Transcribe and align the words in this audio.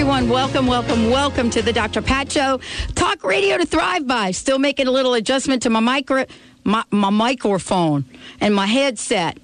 Everyone. 0.00 0.30
Welcome, 0.30 0.66
welcome, 0.66 1.10
welcome 1.10 1.50
to 1.50 1.60
the 1.60 1.74
Dr. 1.74 2.00
Pat 2.00 2.32
Show. 2.32 2.58
Talk 2.94 3.22
radio 3.22 3.58
to 3.58 3.66
thrive 3.66 4.06
by. 4.06 4.30
Still 4.30 4.58
making 4.58 4.86
a 4.86 4.90
little 4.90 5.12
adjustment 5.12 5.60
to 5.64 5.68
my 5.68 5.80
micro, 5.80 6.24
my, 6.64 6.84
my 6.90 7.10
microphone 7.10 8.06
and 8.40 8.54
my 8.54 8.64
headset. 8.64 9.36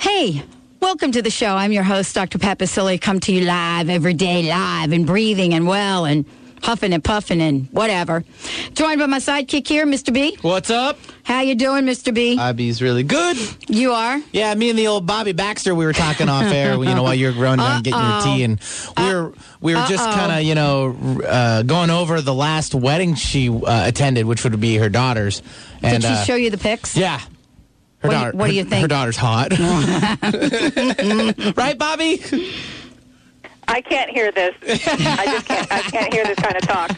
Hey, 0.00 0.42
welcome 0.80 1.12
to 1.12 1.22
the 1.22 1.30
show. 1.30 1.54
I'm 1.54 1.70
your 1.70 1.84
host, 1.84 2.16
Dr. 2.16 2.36
Pat 2.40 2.58
Baccili. 2.58 3.00
Come 3.00 3.20
to 3.20 3.32
you 3.32 3.44
live 3.44 3.88
every 3.88 4.12
day, 4.12 4.42
live 4.42 4.90
and 4.90 5.06
breathing 5.06 5.54
and 5.54 5.68
well 5.68 6.04
and 6.04 6.24
huffing 6.62 6.92
and 6.92 7.02
puffing 7.04 7.40
and 7.40 7.68
whatever. 7.72 8.24
Joined 8.74 8.98
by 9.00 9.06
my 9.06 9.18
sidekick 9.18 9.66
here, 9.68 9.86
Mr. 9.86 10.12
B. 10.12 10.36
What's 10.42 10.70
up? 10.70 10.98
How 11.22 11.40
you 11.40 11.54
doing, 11.54 11.84
Mr. 11.84 12.14
B? 12.14 12.36
Bobby's 12.36 12.80
really 12.80 13.02
good. 13.02 13.36
you 13.68 13.92
are. 13.92 14.20
Yeah, 14.32 14.54
me 14.54 14.70
and 14.70 14.78
the 14.78 14.86
old 14.86 15.06
Bobby 15.06 15.32
Baxter, 15.32 15.74
we 15.74 15.84
were 15.84 15.92
talking 15.92 16.28
off 16.28 16.44
air. 16.52 16.74
You 16.74 16.94
know, 16.94 17.02
while 17.02 17.14
you 17.14 17.26
were 17.26 17.32
growing 17.32 17.58
down, 17.58 17.76
and 17.76 17.84
getting 17.84 18.00
your 18.00 18.20
tea, 18.22 18.42
and 18.44 18.60
we 18.96 19.14
were 19.14 19.32
we 19.60 19.74
were 19.74 19.84
just 19.88 20.08
kind 20.10 20.32
of 20.32 20.42
you 20.42 20.54
know 20.54 21.20
uh, 21.26 21.62
going 21.62 21.90
over 21.90 22.20
the 22.20 22.34
last 22.34 22.74
wedding 22.74 23.14
she 23.16 23.48
uh, 23.48 23.88
attended, 23.88 24.26
which 24.26 24.44
would 24.44 24.58
be 24.60 24.76
her 24.76 24.88
daughter's. 24.88 25.42
And 25.82 26.02
Did 26.02 26.08
she 26.08 26.14
uh, 26.14 26.24
show 26.24 26.34
you 26.36 26.50
the 26.50 26.58
pics? 26.58 26.96
Yeah. 26.96 27.18
Her 27.98 28.08
What 28.08 28.10
do 28.10 28.16
you- 28.16 28.22
daughter, 28.24 28.36
what 28.36 28.46
do 28.48 28.54
you 28.54 28.64
her- 28.64 28.70
think? 28.70 28.82
Her 28.82 28.88
daughter's 28.88 29.16
hot, 29.16 29.50
right, 31.56 31.78
Bobby? 31.78 32.22
I 33.68 33.80
can't 33.80 34.10
hear 34.10 34.30
this. 34.32 34.54
I 34.62 35.26
just 35.26 35.46
can't. 35.46 35.72
I 35.72 35.80
can't 35.82 36.12
hear 36.14 36.24
this 36.24 36.36
kind 36.38 36.56
of 36.56 36.62
talk. 36.62 36.90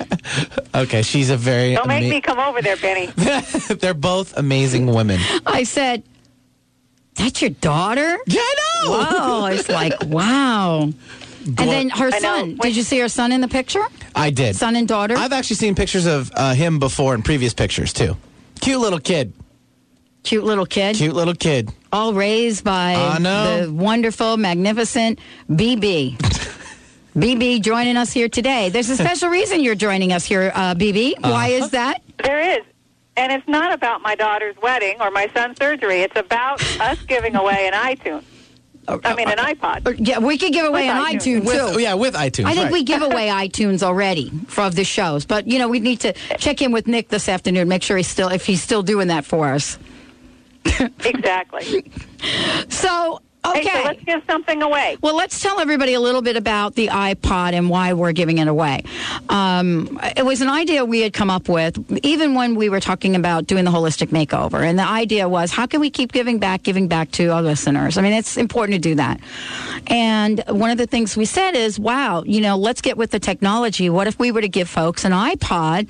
Okay, 0.75 1.03
she's 1.03 1.31
a 1.31 1.37
very. 1.37 1.75
Don't 1.75 1.89
make 1.89 2.03
ama- 2.05 2.11
me 2.15 2.21
come 2.21 2.39
over 2.39 2.61
there, 2.63 2.77
Benny. 2.77 3.07
They're 3.75 3.95
both 3.95 4.37
amazing 4.37 4.87
women. 4.87 5.21
I 5.47 5.65
said, 5.65 6.03
"That's 7.15 7.41
your 7.41 7.51
daughter." 7.51 8.19
Yeah, 8.27 8.41
I 8.41 8.55
know. 8.85 8.91
Wow, 8.91 9.47
it's 9.47 9.69
like 9.81 9.95
wow. 10.05 10.83
And 11.47 11.57
then 11.57 11.89
her 11.91 12.07
I 12.13 12.19
know. 12.19 12.37
son. 12.41 12.57
Did 12.61 12.77
you 12.77 12.83
see 12.83 12.99
her 12.99 13.09
son 13.09 13.33
in 13.33 13.41
the 13.41 13.49
picture? 13.49 13.83
I 14.15 14.29
did. 14.31 14.55
Son 14.55 14.77
and 14.77 14.87
daughter. 14.87 15.17
I've 15.17 15.33
actually 15.33 15.57
seen 15.57 15.75
pictures 15.75 16.05
of 16.05 16.31
uh, 16.35 16.53
him 16.55 16.79
before 16.79 17.15
in 17.15 17.23
previous 17.23 17.55
pictures 17.55 17.93
too. 17.95 18.17
Cute 18.61 18.81
little 18.81 19.01
kid. 19.01 19.33
Cute 20.25 20.45
little 20.45 20.67
kid. 20.67 20.97
Cute 20.97 21.15
little 21.15 21.35
kid. 21.35 21.73
All 21.91 22.13
raised 22.13 22.65
by 22.65 22.95
I 22.97 23.19
know. 23.19 23.65
the 23.67 23.73
wonderful, 23.73 24.37
magnificent 24.37 25.21
BB. 25.49 26.19
BB 27.19 27.61
joining 27.63 27.97
us 27.97 28.13
here 28.13 28.29
today. 28.29 28.69
There's 28.69 28.91
a 28.91 28.97
special 29.05 29.29
reason 29.29 29.61
you're 29.61 29.75
joining 29.75 30.13
us 30.13 30.25
here, 30.25 30.53
uh, 30.55 30.75
BB. 30.75 31.15
Why 31.21 31.53
Uh-huh. 31.55 31.65
is 31.65 31.71
that? 31.71 32.03
There 32.23 32.41
is. 32.59 32.65
And 33.17 33.33
it's 33.33 33.49
not 33.49 33.73
about 33.73 34.01
my 34.03 34.15
daughter's 34.15 34.55
wedding 34.63 34.97
or 35.01 35.11
my 35.11 35.29
son's 35.35 35.59
surgery. 35.59 36.03
It's 36.03 36.17
about 36.17 36.63
us 36.81 37.03
giving 37.03 37.35
away 37.35 37.67
an 37.67 37.73
iTunes. 37.75 38.23
I 39.05 39.15
mean, 39.15 39.29
an 39.29 39.37
iPod. 39.39 39.87
Uh, 39.87 39.93
Yeah, 39.99 40.19
we 40.19 40.39
could 40.39 40.53
give 40.53 40.65
away 40.65 40.87
With 40.87 40.97
an 40.97 41.03
iTunes. 41.05 41.43
iTunes, 41.43 41.45
With, 41.45 41.75
too. 41.75 41.81
yeah, 41.81 41.95
with 41.95 42.15
iTunes. 42.15 42.45
I 42.47 42.53
think 42.55 42.65
right. 42.67 42.73
we 42.73 42.85
give 42.85 43.03
away 43.11 43.29
iTunes 43.29 43.83
already 43.83 44.31
for 44.47 44.63
of 44.65 44.77
the 44.77 44.85
shows, 44.85 45.27
but 45.27 45.47
you 45.47 45.59
know 45.59 45.69
we 45.69 45.79
need 45.81 46.01
to 46.01 46.15
check 46.39 46.63
in 46.63 46.73
with 46.73 46.87
Nick 46.87 47.09
this 47.09 47.29
afternoon, 47.29 47.69
make 47.69 47.83
sure 47.83 47.99
he's 47.99 48.09
still 48.09 48.29
if 48.29 48.47
he's 48.47 48.63
still 48.63 48.83
doing 48.83 49.09
that 49.09 49.25
for 49.27 49.49
us. 49.53 49.79
Exactly. 51.05 51.91
So 52.71 53.21
okay, 53.45 53.61
Hey, 53.61 53.69
so 53.69 53.83
let's 53.85 54.05
give 54.05 54.23
something 54.27 54.63
away. 54.63 54.97
Well, 55.01 55.17
let's 55.17 55.41
tell 55.41 55.61
everybody 55.61 55.95
a 55.95 56.01
little 56.01 56.23
bit 56.23 56.37
about 56.37 56.75
the 56.75 56.89
iPod 56.89 57.53
and 57.53 57.71
why 57.71 57.93
we're 57.93 58.13
giving 58.13 58.39
it 58.39 58.49
away. 58.49 58.83
Um, 59.29 60.01
it 60.17 60.25
was 60.25 60.41
an 60.41 60.49
idea 60.49 60.85
we 60.85 61.01
had 61.01 61.13
come 61.13 61.31
up 61.31 61.49
with 61.49 61.79
even 62.05 62.35
when 62.35 62.55
we 62.55 62.69
were 62.69 62.81
talking 62.81 63.17
about 63.17 63.47
doing 63.47 63.65
the 63.65 63.71
holistic 63.71 64.09
makeover. 64.09 64.63
And 64.69 64.79
the 64.79 64.87
idea 64.87 65.29
was 65.29 65.53
how 65.53 65.67
can 65.67 65.81
we 65.81 65.91
keep 65.91 66.13
giving 66.13 66.39
back, 66.39 66.63
giving 66.63 66.89
back 66.89 67.11
to 67.13 67.29
our 67.29 67.43
listeners? 67.43 67.99
I 67.99 68.03
mean, 68.03 68.13
it's 68.13 68.37
important 68.37 68.75
to 68.75 68.81
do 68.81 68.95
that. 68.97 69.21
And 69.87 70.43
one 70.49 70.71
of 70.71 70.79
the 70.79 70.87
things 70.87 71.17
we 71.17 71.25
said 71.25 71.55
is, 71.55 71.79
wow, 71.79 72.23
you 72.25 72.41
know, 72.41 72.57
let's 72.57 72.81
get 72.81 72.97
with 72.97 73.11
the 73.11 73.21
technology. 73.21 73.91
What 73.91 74.07
if 74.07 74.19
we 74.19 74.33
were 74.33 74.41
to 74.41 74.49
give 74.49 74.69
folks 74.69 75.05
an 75.05 75.13
iPod 75.13 75.89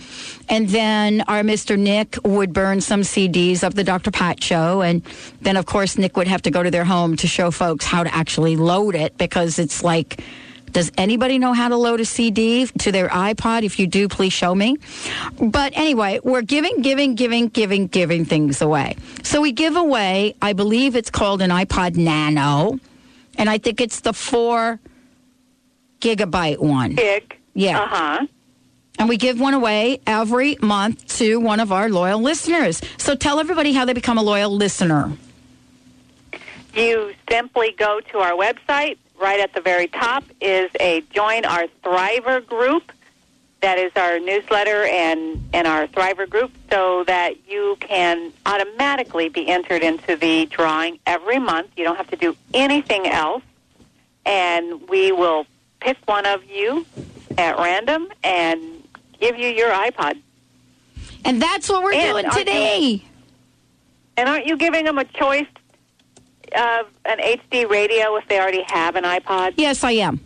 and 0.49 0.69
then 0.69 1.23
our 1.23 1.43
Mr. 1.43 1.79
Nick 1.79 2.17
would 2.25 2.53
burn 2.53 2.81
some 2.81 3.03
CDs 3.03 3.63
of 3.63 3.75
the 3.75 3.85
Dr. 3.85 4.11
Pat 4.11 4.43
show. 4.43 4.83
And 4.83 5.03
then, 5.41 5.57
of 5.57 5.67
course, 5.67 5.99
Nick 5.99 6.17
would 6.17 6.27
have 6.27 6.43
to 6.43 6.51
go 6.51 6.63
to 6.63 6.71
their 6.71 6.85
home 6.85 7.17
to 7.17 7.27
show 7.27 7.51
folks 7.51 7.85
how 7.85 8.03
to 8.05 8.15
actually 8.15 8.57
load 8.57 8.95
it 8.95 9.17
because 9.19 9.59
it's 9.59 9.85
like, 9.85 10.23
does 10.73 10.93
anybody 10.99 11.39
know 11.39 11.53
how 11.53 11.69
to 11.69 11.77
load 11.77 12.01
a 12.01 12.05
CD 12.05 12.67
to 12.67 12.93
their 12.93 13.09
iPod? 13.09 13.63
If 13.63 13.79
you 13.79 13.87
do, 13.87 14.09
please 14.09 14.33
show 14.33 14.55
me. 14.55 14.77
But 15.41 15.73
anyway, 15.77 16.21
we're 16.23 16.43
giving, 16.43 16.83
giving, 16.83 17.15
giving, 17.15 17.49
giving, 17.49 17.87
giving 17.87 18.25
things 18.25 18.61
away. 18.61 18.97
So 19.23 19.41
we 19.41 19.53
give 19.53 19.77
away, 19.77 20.35
I 20.43 20.53
believe 20.53 20.97
it's 20.97 21.11
called 21.11 21.41
an 21.41 21.51
iPod 21.51 21.97
Nano, 21.97 22.79
and 23.37 23.49
I 23.49 23.59
think 23.59 23.81
it's 23.81 24.01
the 24.01 24.13
four 24.13 24.79
gigabyte 26.01 26.59
one. 26.59 26.95
Gig. 26.95 27.37
Yeah. 27.55 27.81
Uh 27.81 27.87
huh. 27.89 28.27
And 28.99 29.09
we 29.09 29.17
give 29.17 29.39
one 29.41 29.55
away 29.55 30.01
every 30.07 30.57
month 30.61 31.07
to 31.19 31.39
one 31.39 31.61
of 31.61 31.71
our 31.71 31.89
loyal 31.89 32.21
listeners. 32.21 32.81
So 32.97 33.15
tell 33.15 33.39
everybody 33.39 33.73
how 33.73 33.85
they 33.85 33.93
become 33.93 34.19
a 34.19 34.23
loyal 34.23 34.51
listener. 34.51 35.13
You 36.75 37.15
simply 37.31 37.73
go 37.73 38.01
to 38.13 38.19
our 38.19 38.33
website. 38.33 38.99
Right 39.21 39.41
at 39.41 39.53
the 39.53 39.61
very 39.61 39.89
top 39.89 40.23
is 40.41 40.71
a 40.79 41.01
join 41.13 41.45
our 41.45 41.67
Thriver 41.83 42.47
group. 42.47 42.93
That 43.61 43.77
is 43.79 43.91
our 43.97 44.21
newsletter 44.21 44.85
and, 44.85 45.49
and 45.53 45.67
our 45.67 45.89
Thriver 45.89 46.29
group 46.31 46.53
so 46.71 47.03
that 47.09 47.49
you 47.49 47.77
can 47.81 48.33
automatically 48.47 49.29
be 49.29 49.49
entered 49.49 49.83
into 49.83 50.15
the 50.15 50.47
drawing 50.47 51.01
every 51.05 51.41
month. 51.41 51.71
You 51.77 51.83
don't 51.83 51.97
have 51.97 52.09
to 52.11 52.17
do 52.17 52.37
anything 52.55 53.09
else. 53.09 53.43
And 54.25 54.89
we 54.89 55.11
will 55.11 55.47
pick 55.81 55.97
one 56.07 56.25
of 56.27 56.45
you 56.45 56.87
at 57.37 57.59
random 57.59 58.09
and 58.23 58.63
give 59.21 59.37
you 59.37 59.49
your 59.49 59.71
iPod. 59.71 60.21
And 61.25 61.43
that's 61.43 61.69
what 61.69 61.83
we're 61.83 61.95
And 61.95 62.13
doing 62.13 62.27
are 62.27 62.33
you- 62.39 62.45
today. 62.45 63.05
And 64.17 64.29
aren't 64.29 64.47
you 64.47 64.57
giving 64.57 64.85
them 64.85 64.99
a 64.99 65.05
choice 65.05 65.47
of 66.55 66.87
an 67.05 67.19
HD 67.19 67.69
radio 67.69 68.17
if 68.17 68.29
they 68.29 68.39
already 68.39 68.63
have 68.63 68.97
an 68.97 69.05
iPod? 69.05 69.55
Yes, 69.57 69.85
I 69.85 69.93
am. 69.93 70.21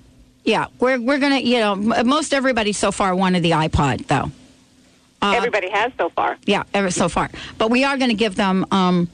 Yeah, 0.44 0.66
we're 0.80 1.00
we're 1.00 1.18
gonna. 1.18 1.38
You 1.38 1.58
know, 1.58 1.74
most 1.76 2.34
everybody 2.34 2.72
so 2.72 2.90
far 2.90 3.14
wanted 3.14 3.42
the 3.42 3.52
iPod 3.52 4.06
though. 4.06 4.30
Uh, 5.20 5.34
Everybody 5.36 5.70
has 5.70 5.92
so 5.96 6.08
far. 6.10 6.36
Yeah, 6.46 6.64
ever 6.74 6.90
so 6.90 7.08
far. 7.08 7.30
But 7.56 7.70
we 7.70 7.84
are 7.84 7.96
going 7.96 8.10
to 8.10 8.16
give 8.16 8.34
them 8.34 8.66
um, 8.72 9.08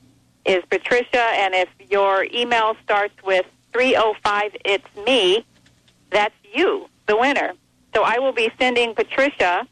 is 0.45 0.63
Patricia 0.69 1.21
and 1.21 1.53
if 1.53 1.69
your 1.89 2.25
email 2.33 2.75
starts 2.83 3.15
with 3.23 3.45
305, 3.73 4.55
it's 4.63 4.87
me, 5.05 5.45
that's 6.09 6.35
you, 6.53 6.87
the 7.07 7.17
winner. 7.17 7.53
So 7.93 8.03
I 8.03 8.19
will 8.19 8.33
be 8.33 8.49
sending 8.59 8.93
Patricia 8.95 9.67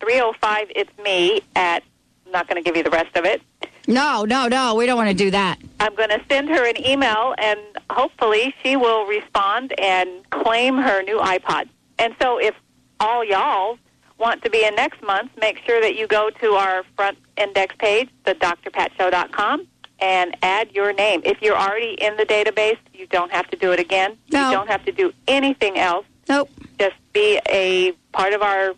305, 0.00 0.66
it's 0.74 0.98
me 0.98 1.40
at, 1.54 1.82
I'm 2.26 2.32
not 2.32 2.48
going 2.48 2.62
to 2.62 2.66
give 2.66 2.76
you 2.76 2.82
the 2.82 2.90
rest 2.90 3.16
of 3.16 3.24
it. 3.24 3.42
No, 3.86 4.24
no, 4.24 4.48
no. 4.48 4.74
We 4.74 4.86
don't 4.86 4.96
want 4.96 5.10
to 5.10 5.14
do 5.14 5.30
that. 5.30 5.58
I'm 5.80 5.94
going 5.94 6.10
to 6.10 6.20
send 6.30 6.48
her 6.48 6.68
an 6.68 6.84
email, 6.86 7.34
and 7.38 7.60
hopefully 7.90 8.54
she 8.62 8.76
will 8.76 9.06
respond 9.06 9.74
and 9.78 10.08
claim 10.30 10.76
her 10.76 11.02
new 11.02 11.18
iPod. 11.18 11.68
And 11.98 12.14
so, 12.20 12.38
if 12.38 12.54
all 13.00 13.24
y'all 13.24 13.78
want 14.18 14.42
to 14.44 14.50
be 14.50 14.64
in 14.64 14.74
next 14.76 15.02
month, 15.02 15.30
make 15.40 15.58
sure 15.66 15.80
that 15.80 15.96
you 15.96 16.06
go 16.06 16.30
to 16.30 16.52
our 16.52 16.84
front 16.96 17.18
index 17.36 17.74
page, 17.78 18.08
the 18.24 18.34
drpatshow.com, 18.34 19.66
and 19.98 20.36
add 20.42 20.70
your 20.72 20.92
name. 20.92 21.22
If 21.24 21.42
you're 21.42 21.56
already 21.56 21.94
in 22.00 22.16
the 22.16 22.24
database, 22.24 22.78
you 22.94 23.06
don't 23.06 23.32
have 23.32 23.48
to 23.50 23.56
do 23.56 23.72
it 23.72 23.80
again. 23.80 24.16
No. 24.30 24.50
You 24.50 24.56
don't 24.56 24.68
have 24.68 24.84
to 24.84 24.92
do 24.92 25.12
anything 25.26 25.78
else. 25.78 26.06
Nope. 26.28 26.50
Just 26.78 26.96
be 27.12 27.40
a 27.48 27.92
part 28.12 28.32
of 28.32 28.42
our 28.42 28.74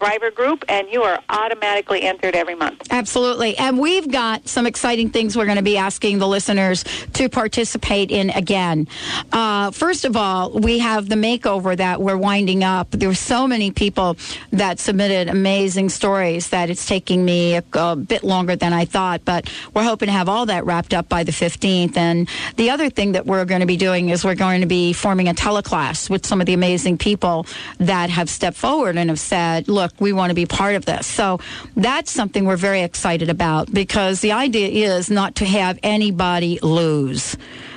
Thriver 0.00 0.34
group, 0.34 0.64
and 0.68 0.88
you 0.90 1.02
are 1.02 1.22
automatically 1.28 2.02
entered 2.02 2.34
every 2.34 2.54
month. 2.54 2.82
Absolutely. 2.90 3.56
And 3.56 3.78
we've 3.78 4.10
got 4.10 4.46
some 4.46 4.66
exciting 4.66 5.10
things 5.10 5.36
we're 5.36 5.46
going 5.46 5.56
to 5.56 5.62
be 5.62 5.78
asking 5.78 6.18
the 6.18 6.28
listeners 6.28 6.84
to 7.14 7.28
participate 7.28 8.10
in 8.10 8.30
again. 8.30 8.88
Uh, 9.32 9.70
first 9.70 10.04
of 10.04 10.16
all, 10.16 10.50
we 10.50 10.80
have 10.80 11.08
the 11.08 11.14
makeover 11.14 11.76
that 11.76 12.00
we're 12.00 12.16
winding 12.16 12.62
up. 12.62 12.90
There 12.90 13.08
were 13.08 13.14
so 13.14 13.46
many 13.46 13.70
people 13.70 14.16
that 14.50 14.78
submitted 14.78 15.28
amazing 15.28 15.88
stories 15.88 16.50
that 16.50 16.68
it's 16.68 16.86
taking 16.86 17.24
me 17.24 17.54
a, 17.54 17.64
a 17.74 17.96
bit 17.96 18.22
longer 18.22 18.54
than 18.56 18.72
I 18.72 18.84
thought, 18.84 19.24
but 19.24 19.50
we're 19.72 19.84
hoping 19.84 20.06
to 20.06 20.12
have 20.12 20.28
all 20.28 20.46
that 20.46 20.66
wrapped 20.66 20.92
up 20.92 21.08
by 21.08 21.24
the 21.24 21.32
15th. 21.32 21.96
And 21.96 22.28
the 22.56 22.70
other 22.70 22.90
thing 22.90 23.12
that 23.12 23.26
we're 23.26 23.44
going 23.44 23.60
to 23.60 23.66
be 23.66 23.76
doing 23.76 24.10
is 24.10 24.24
we're 24.24 24.34
going 24.34 24.60
to 24.60 24.66
be 24.66 24.92
forming 24.92 25.28
a 25.28 25.34
teleclass 25.34 26.10
with 26.10 26.26
some 26.26 26.40
of 26.40 26.46
the 26.46 26.54
amazing 26.54 26.98
people 26.98 27.46
that 27.78 28.10
have 28.10 28.28
stepped 28.28 28.56
forward 28.56 28.96
and 28.96 29.08
have 29.10 29.20
said, 29.20 29.68
look, 29.68 29.85
we 29.98 30.12
want 30.12 30.30
to 30.30 30.34
be 30.34 30.46
part 30.46 30.74
of 30.74 30.84
this. 30.84 31.06
So 31.06 31.40
that's 31.76 32.10
something 32.10 32.44
we're 32.44 32.56
very 32.56 32.82
excited 32.82 33.28
about 33.28 33.72
because 33.72 34.20
the 34.20 34.32
idea 34.32 34.96
is 34.96 35.10
not 35.10 35.36
to 35.36 35.44
have 35.44 35.78
anybody 35.82 36.58
lose. 36.62 37.36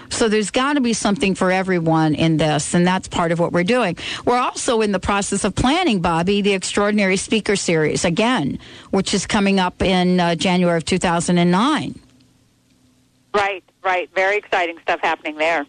So 0.09 0.27
there's 0.27 0.51
got 0.51 0.73
to 0.73 0.81
be 0.81 0.93
something 0.93 1.35
for 1.35 1.51
everyone 1.51 2.15
in 2.15 2.37
this, 2.37 2.73
and 2.73 2.85
that's 2.85 3.07
part 3.07 3.31
of 3.31 3.39
what 3.39 3.51
we're 3.51 3.63
doing. 3.63 3.95
We're 4.25 4.39
also 4.39 4.81
in 4.81 4.91
the 4.91 4.99
process 4.99 5.43
of 5.43 5.55
planning, 5.55 6.01
Bobby, 6.01 6.41
the 6.41 6.53
Extraordinary 6.53 7.15
Speaker 7.15 7.55
Series 7.55 8.05
again, 8.05 8.59
which 8.89 9.13
is 9.13 9.27
coming 9.27 9.59
up 9.59 9.81
in 9.81 10.19
uh, 10.19 10.35
January 10.35 10.77
of 10.77 10.85
2009. 10.85 11.99
Right, 13.33 13.63
right. 13.83 14.09
Very 14.15 14.37
exciting 14.37 14.79
stuff 14.81 14.99
happening 15.01 15.37
there. 15.37 15.67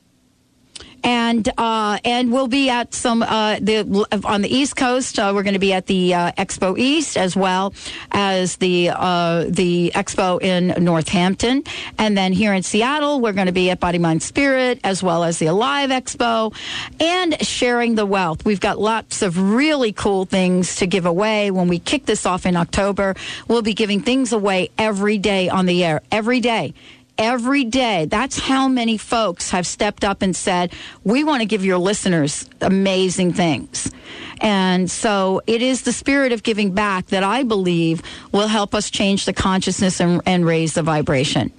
And 1.03 1.49
uh, 1.57 1.99
and 2.05 2.33
we'll 2.33 2.49
be 2.49 2.71
at 2.71 2.95
some 2.95 3.23
uh, 3.23 3.59
the 3.61 4.07
on 4.25 4.43
the 4.43 4.55
East 4.55 4.77
Coast. 4.77 5.19
Uh, 5.19 5.33
we're 5.35 5.43
going 5.43 5.55
to 5.55 5.61
be 5.61 5.73
at 5.73 5.87
the 5.87 6.15
uh, 6.15 6.33
Expo 6.33 6.79
East 6.79 7.17
as 7.17 7.37
well 7.37 7.73
as 8.13 8.57
the 8.57 8.91
uh, 8.95 9.45
the 9.49 9.93
Expo 9.95 10.41
in 10.43 10.83
Northampton, 10.83 11.65
and 11.99 12.17
then 12.17 12.33
here 12.33 12.53
in 12.53 12.63
Seattle, 12.63 13.21
we're 13.21 13.33
going 13.33 13.47
to 13.47 13.53
be 13.53 13.71
at 13.71 13.81
Body 13.81 13.99
Mind 13.99 14.23
Spirit 14.23 14.81
as 14.85 15.03
well 15.03 15.25
as 15.25 15.39
the 15.39 15.47
Alive 15.47 15.91
Expo, 15.91 16.55
and 17.01 17.41
sharing 17.45 17.95
the 17.95 18.07
wealth. 18.07 18.45
We've 18.45 18.61
got 18.61 18.79
lots 18.79 19.23
of 19.23 19.39
really 19.39 19.93
cool 19.93 20.25
things 20.25 20.77
to 20.77 20.87
give 20.87 21.07
away 21.07 21.51
when 21.51 21.69
we 21.69 21.79
kick 21.79 22.07
this 22.07 22.27
off 22.27 22.47
in 22.47 22.57
October. 22.57 23.15
We'll 23.49 23.63
be 23.63 23.75
giving 23.75 24.01
things 24.01 24.33
away 24.33 24.71
every 24.79 25.19
day 25.19 25.49
on 25.49 25.67
the 25.67 25.85
air, 25.85 26.03
every 26.11 26.41
day 26.41 26.75
every 27.21 27.65
day. 27.65 28.07
That's 28.07 28.39
how 28.39 28.67
many 28.67 28.97
folks 28.97 29.51
have 29.51 29.67
stepped 29.67 30.03
up 30.03 30.23
and 30.23 30.35
said, 30.35 30.73
we 31.05 31.23
want 31.23 31.43
to 31.43 31.47
give 31.47 31.65
your 31.65 31.79
listeners 31.79 32.49
amazing 32.61 33.35
things. 33.35 33.93
And 34.41 34.91
so 34.91 35.43
it 35.47 35.61
is 35.61 35.83
the 35.83 35.93
spirit 35.93 36.33
of 36.33 36.43
giving 36.43 36.73
back 36.73 37.07
that 37.09 37.23
I 37.23 37.43
believe 37.43 38.03
will 38.33 38.49
help 38.49 38.75
us 38.75 38.91
change 38.91 39.27
the 39.27 39.35
consciousness 39.35 40.01
and, 40.01 40.23
and 40.25 40.47
raise 40.47 40.75
the 40.75 40.83
vibration. 40.83 41.53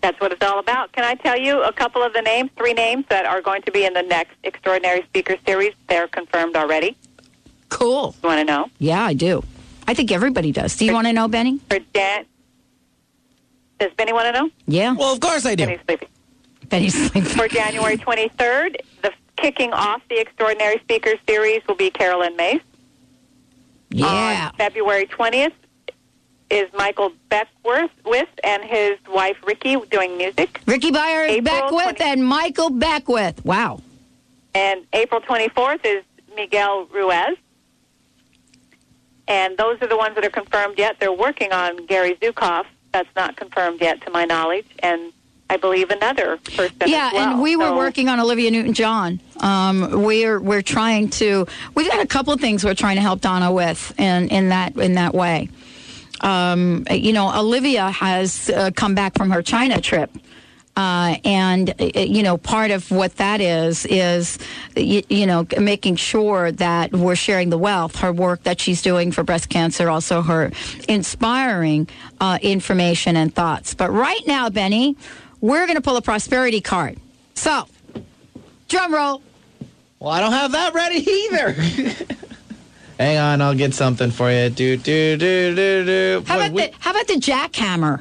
That's 0.00 0.20
what 0.20 0.32
it's 0.32 0.44
all 0.44 0.60
about. 0.60 0.92
Can 0.92 1.02
I 1.02 1.14
tell 1.16 1.36
you 1.36 1.62
a 1.62 1.72
couple 1.72 2.02
of 2.02 2.12
the 2.12 2.22
names, 2.22 2.50
three 2.56 2.74
names 2.74 3.06
that 3.08 3.26
are 3.26 3.42
going 3.42 3.62
to 3.62 3.72
be 3.72 3.84
in 3.84 3.94
the 3.94 4.02
next 4.02 4.36
Extraordinary 4.44 5.02
Speaker 5.04 5.36
Series? 5.44 5.72
They're 5.88 6.06
confirmed 6.08 6.56
already. 6.56 6.96
Cool. 7.68 8.14
You 8.22 8.28
want 8.28 8.38
to 8.38 8.44
know? 8.44 8.68
Yeah, 8.78 9.02
I 9.02 9.14
do. 9.14 9.42
I 9.88 9.94
think 9.94 10.12
everybody 10.12 10.52
does. 10.52 10.76
Do 10.76 10.84
you 10.84 10.92
want 10.92 11.06
to 11.08 11.12
know, 11.12 11.26
Benny? 11.26 11.58
For 11.68 11.78
Dan, 11.92 12.26
does 13.78 13.92
Benny 13.96 14.12
want 14.12 14.26
to 14.26 14.40
know? 14.40 14.50
Yeah. 14.66 14.92
Well, 14.92 15.12
of 15.12 15.20
course 15.20 15.44
I 15.46 15.54
do. 15.54 15.66
Benny's 15.66 15.80
sleeping. 15.86 16.08
Benny's 16.68 16.94
sleeping. 17.10 17.24
For 17.24 17.48
January 17.48 17.96
23rd, 17.96 18.76
the 19.02 19.12
kicking 19.36 19.72
off 19.72 20.02
the 20.08 20.18
Extraordinary 20.18 20.78
Speaker 20.80 21.12
Series 21.28 21.62
will 21.66 21.74
be 21.74 21.90
Caroline 21.90 22.36
Myss. 22.36 22.60
Yeah. 23.90 24.50
On 24.50 24.56
February 24.56 25.06
20th 25.06 25.52
is 26.50 26.68
Michael 26.74 27.12
Beckwith 27.28 27.90
with 28.04 28.28
and 28.42 28.64
his 28.64 28.98
wife 29.08 29.36
Ricky 29.46 29.76
doing 29.90 30.16
music. 30.16 30.60
Rickie 30.66 30.90
Byars 30.90 31.28
April 31.28 31.42
Beckwith 31.42 31.96
20 31.96 32.04
and 32.04 32.26
Michael 32.26 32.70
Beckwith. 32.70 33.44
Wow. 33.44 33.80
And 34.54 34.84
April 34.92 35.20
24th 35.20 35.84
is 35.84 36.04
Miguel 36.36 36.86
Ruiz. 36.86 37.36
And 39.26 39.56
those 39.56 39.80
are 39.80 39.86
the 39.86 39.96
ones 39.96 40.14
that 40.16 40.24
are 40.24 40.30
confirmed 40.30 40.78
yet. 40.78 40.96
They're 41.00 41.12
working 41.12 41.52
on 41.52 41.86
Gary 41.86 42.14
Zukav. 42.16 42.66
That's 42.94 43.08
not 43.16 43.36
confirmed 43.36 43.80
yet, 43.82 44.00
to 44.06 44.10
my 44.10 44.24
knowledge. 44.24 44.64
And 44.78 45.12
I 45.50 45.56
believe 45.58 45.90
another 45.90 46.38
person. 46.56 46.74
Yeah, 46.86 47.10
well. 47.12 47.32
and 47.32 47.42
we 47.42 47.56
were 47.56 47.66
So- 47.66 47.76
working 47.76 48.08
on 48.08 48.18
Olivia 48.20 48.50
Newton-John. 48.50 49.20
Um, 49.40 50.02
we're 50.02 50.40
we're 50.40 50.62
trying 50.62 51.10
to. 51.20 51.46
We've 51.74 51.90
got 51.90 52.00
a 52.00 52.06
couple 52.06 52.32
of 52.32 52.40
things 52.40 52.64
we're 52.64 52.74
trying 52.74 52.96
to 52.96 53.02
help 53.02 53.20
Donna 53.20 53.52
with, 53.52 53.92
in 53.98 54.28
in 54.28 54.48
that 54.50 54.76
in 54.76 54.94
that 54.94 55.12
way. 55.12 55.50
Um, 56.20 56.86
you 56.90 57.12
know, 57.12 57.30
Olivia 57.36 57.90
has 57.90 58.48
uh, 58.48 58.70
come 58.74 58.94
back 58.94 59.16
from 59.18 59.30
her 59.30 59.42
China 59.42 59.80
trip. 59.80 60.10
Uh, 60.76 61.16
and 61.24 61.70
uh, 61.80 62.00
you 62.00 62.22
know, 62.24 62.36
part 62.36 62.72
of 62.72 62.90
what 62.90 63.14
that 63.16 63.40
is 63.40 63.86
is, 63.86 64.38
you, 64.74 65.02
you 65.08 65.24
know, 65.24 65.46
making 65.58 65.94
sure 65.94 66.50
that 66.50 66.92
we're 66.92 67.14
sharing 67.14 67.50
the 67.50 67.58
wealth. 67.58 67.94
Her 67.96 68.12
work 68.12 68.42
that 68.42 68.60
she's 68.60 68.82
doing 68.82 69.12
for 69.12 69.22
breast 69.22 69.48
cancer, 69.48 69.88
also 69.88 70.22
her 70.22 70.50
inspiring 70.88 71.86
uh, 72.20 72.38
information 72.42 73.14
and 73.16 73.32
thoughts. 73.32 73.72
But 73.74 73.92
right 73.92 74.20
now, 74.26 74.50
Benny, 74.50 74.96
we're 75.40 75.66
going 75.66 75.76
to 75.76 75.80
pull 75.82 75.96
a 75.96 76.02
prosperity 76.02 76.60
card. 76.60 76.98
So, 77.34 77.68
drum 78.68 78.92
roll. 78.92 79.22
Well, 80.00 80.10
I 80.10 80.20
don't 80.20 80.32
have 80.32 80.52
that 80.52 80.74
ready 80.74 80.96
either. 81.08 81.52
Hang 82.98 83.18
on, 83.18 83.40
I'll 83.42 83.54
get 83.54 83.74
something 83.74 84.10
for 84.10 84.30
you. 84.30 84.50
Do 84.50 84.76
do 84.76 85.16
do 85.16 85.54
do 85.54 85.84
do. 85.84 86.24
How 86.26 86.34
Boy, 86.36 86.40
about 86.46 86.52
we- 86.52 86.66
the 86.66 86.72
How 86.80 86.90
about 86.90 87.06
the 87.06 87.14
jackhammer? 87.14 88.00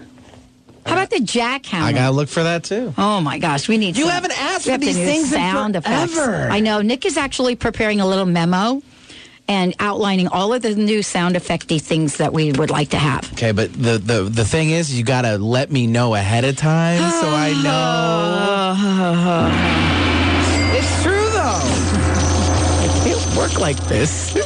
How 0.86 0.94
about 0.94 1.10
the 1.10 1.18
jackhammer? 1.18 1.82
I 1.84 1.94
gotta 1.94 2.12
look 2.16 2.30
for 2.30 2.44
that 2.44 2.64
too. 2.64 2.94
Oh 2.98 3.22
my 3.22 3.40
gosh, 3.40 3.68
we 3.68 3.78
need. 3.78 3.96
You 3.98 4.04
some- 4.04 4.12
haven't 4.14 4.40
asked 4.42 4.66
for 4.66 4.78
these 4.78 4.96
things 4.98 5.32
in 5.32 5.40
sound 5.40 5.76
effects. 5.76 6.18
I 6.18 6.60
know. 6.60 6.82
Nick 6.82 7.06
is 7.06 7.18
actually 7.18 7.56
preparing 7.56 8.00
a 8.02 8.08
little 8.08 8.26
memo 8.26 8.82
and 9.48 9.76
outlining 9.80 10.28
all 10.30 10.54
of 10.54 10.62
the 10.62 10.74
new 10.76 11.04
sound 11.04 11.36
effecty 11.36 11.82
things 11.82 12.18
that 12.18 12.32
we 12.34 12.52
would 12.54 12.70
like 12.70 12.90
to 12.92 12.98
have. 12.98 13.30
Okay, 13.34 13.52
but 13.52 13.72
the, 13.74 13.98
the 13.98 14.24
the 14.24 14.46
thing 14.46 14.70
is, 14.72 14.98
you 14.98 15.04
gotta 15.04 15.38
let 15.38 15.72
me 15.72 15.86
know 15.88 16.16
ahead 16.16 16.44
of 16.46 16.56
time 16.58 17.00
so 17.00 17.30
I 17.30 17.54
know. 17.64 18.78
it's 20.78 21.04
true 21.04 21.30
though. 21.32 21.60
It 22.86 22.92
can't 23.16 23.36
work 23.38 23.60
like 23.60 23.78
this. 23.88 24.34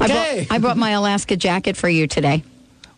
I, 0.00 0.04
Okay. 0.04 0.44
brought, 0.46 0.54
I 0.54 0.58
brought 0.58 0.76
my 0.76 0.90
Alaska 0.90 1.36
jacket 1.36 1.76
for 1.76 1.88
you 1.88 2.06
today. 2.06 2.44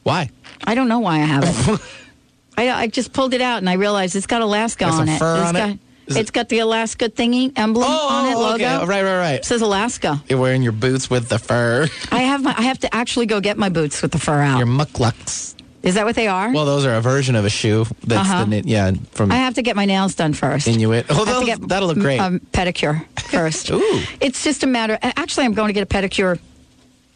Why? 0.03 0.31
I 0.65 0.75
don't 0.75 0.89
know 0.89 0.99
why 1.01 1.17
I 1.17 1.25
have 1.25 1.45
it. 1.47 1.81
I, 2.59 2.71
I 2.71 2.87
just 2.89 3.13
pulled 3.13 3.33
it 3.35 3.41
out 3.41 3.59
and 3.59 3.69
I 3.71 3.75
realized 3.75 4.17
it's 4.17 4.27
got 4.27 4.43
Alaska 4.43 4.85
on 4.87 5.09
it. 5.09 5.19
fur 5.19 5.37
It's 5.39 5.49
on 5.49 5.55
got, 5.55 5.69
it? 5.71 5.79
Is 6.09 6.17
it's 6.17 6.31
got 6.31 6.49
the 6.49 6.59
Alaska 6.59 7.09
thingy 7.09 7.53
emblem 7.57 7.87
Oh, 7.89 8.09
on 8.09 8.27
it, 8.27 8.37
logo. 8.37 8.55
okay. 8.55 8.87
Right, 8.87 9.03
right, 9.05 9.19
right. 9.19 9.35
It 9.37 9.45
says 9.45 9.63
Alaska. 9.63 10.23
You're 10.29 10.41
wearing 10.41 10.63
your 10.63 10.73
boots 10.73 11.09
with 11.09 11.29
the 11.29 11.39
fur. 11.39 11.87
I 12.13 12.21
have 12.21 12.43
my, 12.43 12.55
I 12.59 12.63
have 12.63 12.79
to 12.81 12.95
actually 12.95 13.27
go 13.27 13.41
get 13.41 13.57
my 13.57 13.69
boots 13.69 14.03
with 14.03 14.11
the 14.13 14.19
fur 14.19 14.41
out. 14.41 14.59
Your 14.59 14.67
mukluks. 14.67 15.55
Is 15.83 15.95
that 15.95 16.05
what 16.05 16.15
they 16.17 16.27
are? 16.29 16.53
Well, 16.53 16.67
those 16.67 16.85
are 16.85 16.95
a 16.95 17.01
version 17.01 17.37
of 17.37 17.45
a 17.47 17.49
shoe. 17.51 17.87
That's 18.07 18.29
Uh-huh. 18.29 18.45
the 18.47 18.61
yeah 18.67 18.93
from 19.13 19.33
I 19.33 19.37
have 19.37 19.55
to 19.55 19.63
get 19.63 19.77
my 19.77 19.87
nails 19.87 20.15
done 20.15 20.35
first. 20.35 20.67
Inuit. 20.69 21.07
Oh, 21.09 21.15
I 21.15 21.17
have 21.17 21.25
to 21.27 21.31
that'll, 21.33 21.47
get 21.47 21.69
that'll 21.69 21.89
look 21.89 21.99
great. 21.99 22.19
Um, 22.21 22.41
pedicure 22.53 23.07
first. 23.21 23.71
Ooh. 23.71 24.03
It's 24.21 24.45
just 24.45 24.63
a 24.63 24.67
matter. 24.67 24.99
Actually, 25.01 25.47
I'm 25.47 25.55
going 25.55 25.69
to 25.69 25.73
get 25.73 25.83
a 25.83 25.87
pedicure 25.87 26.39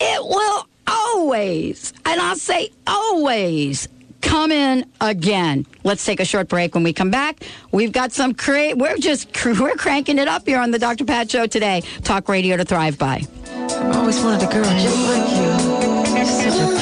it 0.00 0.24
will 0.24 0.66
always, 0.90 1.92
and 2.04 2.20
I'll 2.20 2.36
say 2.36 2.70
always, 2.86 3.88
come 4.20 4.52
in 4.52 4.84
again. 5.00 5.66
Let's 5.84 6.04
take 6.04 6.20
a 6.20 6.24
short 6.24 6.48
break. 6.48 6.74
When 6.74 6.82
we 6.84 6.92
come 6.92 7.10
back, 7.10 7.44
we've 7.72 7.92
got 7.92 8.12
some 8.12 8.34
create. 8.34 8.76
We're 8.76 8.96
just 8.98 9.28
we're 9.44 9.76
cranking 9.76 10.18
it 10.18 10.28
up 10.28 10.46
here 10.46 10.58
on 10.58 10.70
the 10.70 10.78
Dr. 10.78 11.04
Pat 11.04 11.30
Show 11.30 11.46
today. 11.46 11.82
Talk 12.02 12.28
radio 12.28 12.56
to 12.56 12.64
thrive 12.64 12.98
by. 12.98 13.22
I 13.46 13.92
always 13.96 14.20
wanted 14.22 14.48
a 14.48 14.52
girl 14.52 14.64
just 14.64 14.96
like 15.08 15.30
you. 15.36 16.26
Such 16.26 16.60
a 16.60 16.79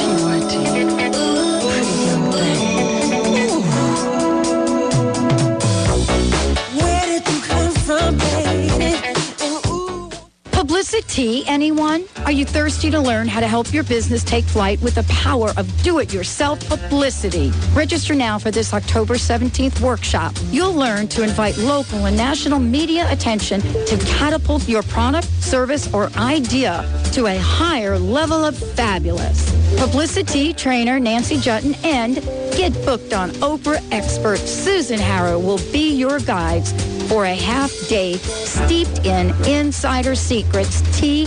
Publicity, 10.98 11.46
anyone? 11.46 12.04
Are 12.24 12.32
you 12.32 12.44
thirsty 12.44 12.90
to 12.90 12.98
learn 12.98 13.28
how 13.28 13.38
to 13.38 13.46
help 13.46 13.72
your 13.72 13.84
business 13.84 14.24
take 14.24 14.44
flight 14.44 14.82
with 14.82 14.96
the 14.96 15.04
power 15.04 15.50
of 15.56 15.82
do-it-yourself 15.84 16.68
publicity? 16.68 17.52
Register 17.72 18.16
now 18.16 18.36
for 18.36 18.50
this 18.50 18.74
October 18.74 19.14
17th 19.14 19.80
workshop. 19.80 20.34
You'll 20.50 20.74
learn 20.74 21.06
to 21.08 21.22
invite 21.22 21.56
local 21.58 22.06
and 22.06 22.16
national 22.16 22.58
media 22.58 23.06
attention 23.12 23.60
to 23.60 23.96
catapult 24.06 24.68
your 24.68 24.82
product, 24.82 25.28
service, 25.40 25.92
or 25.94 26.10
idea 26.16 26.84
to 27.12 27.26
a 27.26 27.38
higher 27.38 27.96
level 27.96 28.44
of 28.44 28.58
fabulous. 28.58 29.52
Publicity 29.78 30.52
trainer 30.52 30.98
Nancy 30.98 31.36
Juetten 31.36 31.76
and 31.84 32.16
Get 32.56 32.72
Booked 32.84 33.12
on 33.12 33.30
Oprah 33.38 33.86
expert 33.92 34.38
Susan 34.38 34.98
Harrow 34.98 35.38
will 35.38 35.60
be 35.70 35.94
your 35.94 36.18
guides 36.18 36.72
for 37.08 37.24
a 37.24 37.34
half 37.34 37.72
day 37.88 38.14
steeped 38.14 39.06
in 39.06 39.34
insider 39.46 40.14
secrets, 40.14 40.82
tea, 41.00 41.26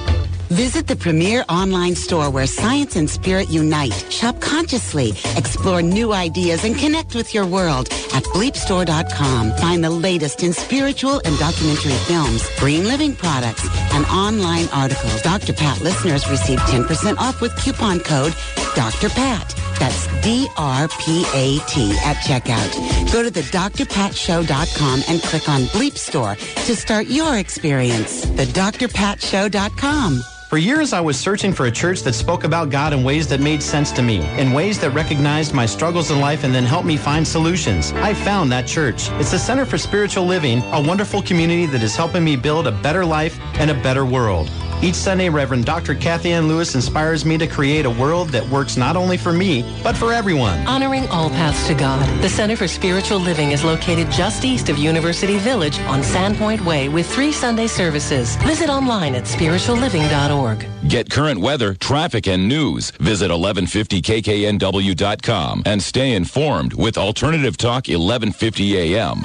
Visit 0.51 0.85
the 0.85 0.97
premier 0.97 1.45
online 1.47 1.95
store 1.95 2.29
where 2.29 2.45
science 2.45 2.97
and 2.97 3.09
spirit 3.09 3.49
unite. 3.49 3.93
Shop 4.11 4.37
consciously, 4.41 5.11
explore 5.37 5.81
new 5.81 6.11
ideas, 6.11 6.65
and 6.65 6.75
connect 6.75 7.15
with 7.15 7.33
your 7.33 7.45
world 7.45 7.87
at 8.13 8.25
bleepstore.com. 8.35 9.51
Find 9.53 9.81
the 9.81 9.89
latest 9.89 10.43
in 10.43 10.51
spiritual 10.51 11.21
and 11.23 11.39
documentary 11.39 11.93
films, 12.05 12.45
green 12.59 12.83
living 12.83 13.15
products, 13.15 13.65
and 13.93 14.05
online 14.07 14.67
articles. 14.73 15.21
Dr. 15.21 15.53
Pat 15.53 15.79
listeners 15.79 16.29
receive 16.29 16.59
10% 16.59 17.17
off 17.17 17.39
with 17.39 17.55
coupon 17.63 18.01
code 18.01 18.35
Dr. 18.75 19.07
Pat. 19.07 19.55
That's 19.79 20.05
D-R-P-A-T 20.21 21.97
at 22.03 22.17
checkout. 22.17 23.13
Go 23.13 23.23
to 23.23 23.31
the 23.31 23.41
drpatshow.com 23.41 25.03
and 25.07 25.21
click 25.23 25.47
on 25.47 25.61
Bleep 25.71 25.97
Store 25.97 26.35
to 26.35 26.75
start 26.75 27.07
your 27.07 27.37
experience. 27.37 28.25
The 28.25 28.45
drpatshow.com. 28.45 30.21
For 30.51 30.57
years, 30.57 30.91
I 30.91 30.99
was 30.99 31.17
searching 31.17 31.53
for 31.53 31.67
a 31.67 31.71
church 31.71 32.01
that 32.01 32.11
spoke 32.11 32.43
about 32.43 32.69
God 32.69 32.91
in 32.91 33.05
ways 33.05 33.25
that 33.27 33.39
made 33.39 33.63
sense 33.63 33.89
to 33.93 34.01
me, 34.01 34.17
in 34.37 34.51
ways 34.51 34.77
that 34.81 34.89
recognized 34.89 35.53
my 35.53 35.65
struggles 35.65 36.11
in 36.11 36.19
life 36.19 36.43
and 36.43 36.53
then 36.53 36.65
helped 36.65 36.85
me 36.85 36.97
find 36.97 37.25
solutions. 37.25 37.93
I 37.93 38.13
found 38.13 38.51
that 38.51 38.67
church. 38.67 39.07
It's 39.11 39.31
the 39.31 39.39
Center 39.39 39.63
for 39.63 39.77
Spiritual 39.77 40.25
Living, 40.25 40.61
a 40.73 40.81
wonderful 40.85 41.21
community 41.21 41.67
that 41.67 41.81
is 41.81 41.95
helping 41.95 42.25
me 42.25 42.35
build 42.35 42.67
a 42.67 42.71
better 42.73 43.05
life 43.05 43.39
and 43.61 43.71
a 43.71 43.75
better 43.75 44.05
world. 44.05 44.49
Each 44.81 44.95
Sunday, 44.95 45.29
Reverend 45.29 45.65
Dr. 45.65 45.93
Kathianne 45.93 46.47
Lewis 46.47 46.73
inspires 46.73 47.23
me 47.23 47.37
to 47.37 47.45
create 47.45 47.85
a 47.85 47.89
world 47.89 48.29
that 48.29 48.43
works 48.49 48.77
not 48.77 48.95
only 48.95 49.15
for 49.15 49.31
me, 49.31 49.63
but 49.83 49.95
for 49.95 50.11
everyone. 50.11 50.65
Honoring 50.65 51.07
all 51.09 51.29
paths 51.29 51.67
to 51.67 51.75
God, 51.75 52.03
the 52.21 52.29
Center 52.29 52.55
for 52.55 52.67
Spiritual 52.67 53.19
Living 53.19 53.51
is 53.51 53.63
located 53.63 54.09
just 54.09 54.43
east 54.43 54.69
of 54.69 54.79
University 54.79 55.37
Village 55.37 55.77
on 55.81 56.01
Sandpoint 56.01 56.65
Way 56.65 56.89
with 56.89 57.07
three 57.07 57.31
Sunday 57.31 57.67
services. 57.67 58.37
Visit 58.37 58.69
online 58.69 59.13
at 59.13 59.25
spiritualliving.org. 59.25 60.65
Get 60.87 61.11
current 61.11 61.39
weather, 61.39 61.75
traffic, 61.75 62.27
and 62.27 62.47
news. 62.47 62.89
Visit 62.91 63.29
1150kknw.com 63.29 65.63
and 65.67 65.83
stay 65.83 66.13
informed 66.13 66.73
with 66.73 66.97
Alternative 66.97 67.55
Talk 67.55 67.87
1150 67.87 68.95
AM. 68.95 69.21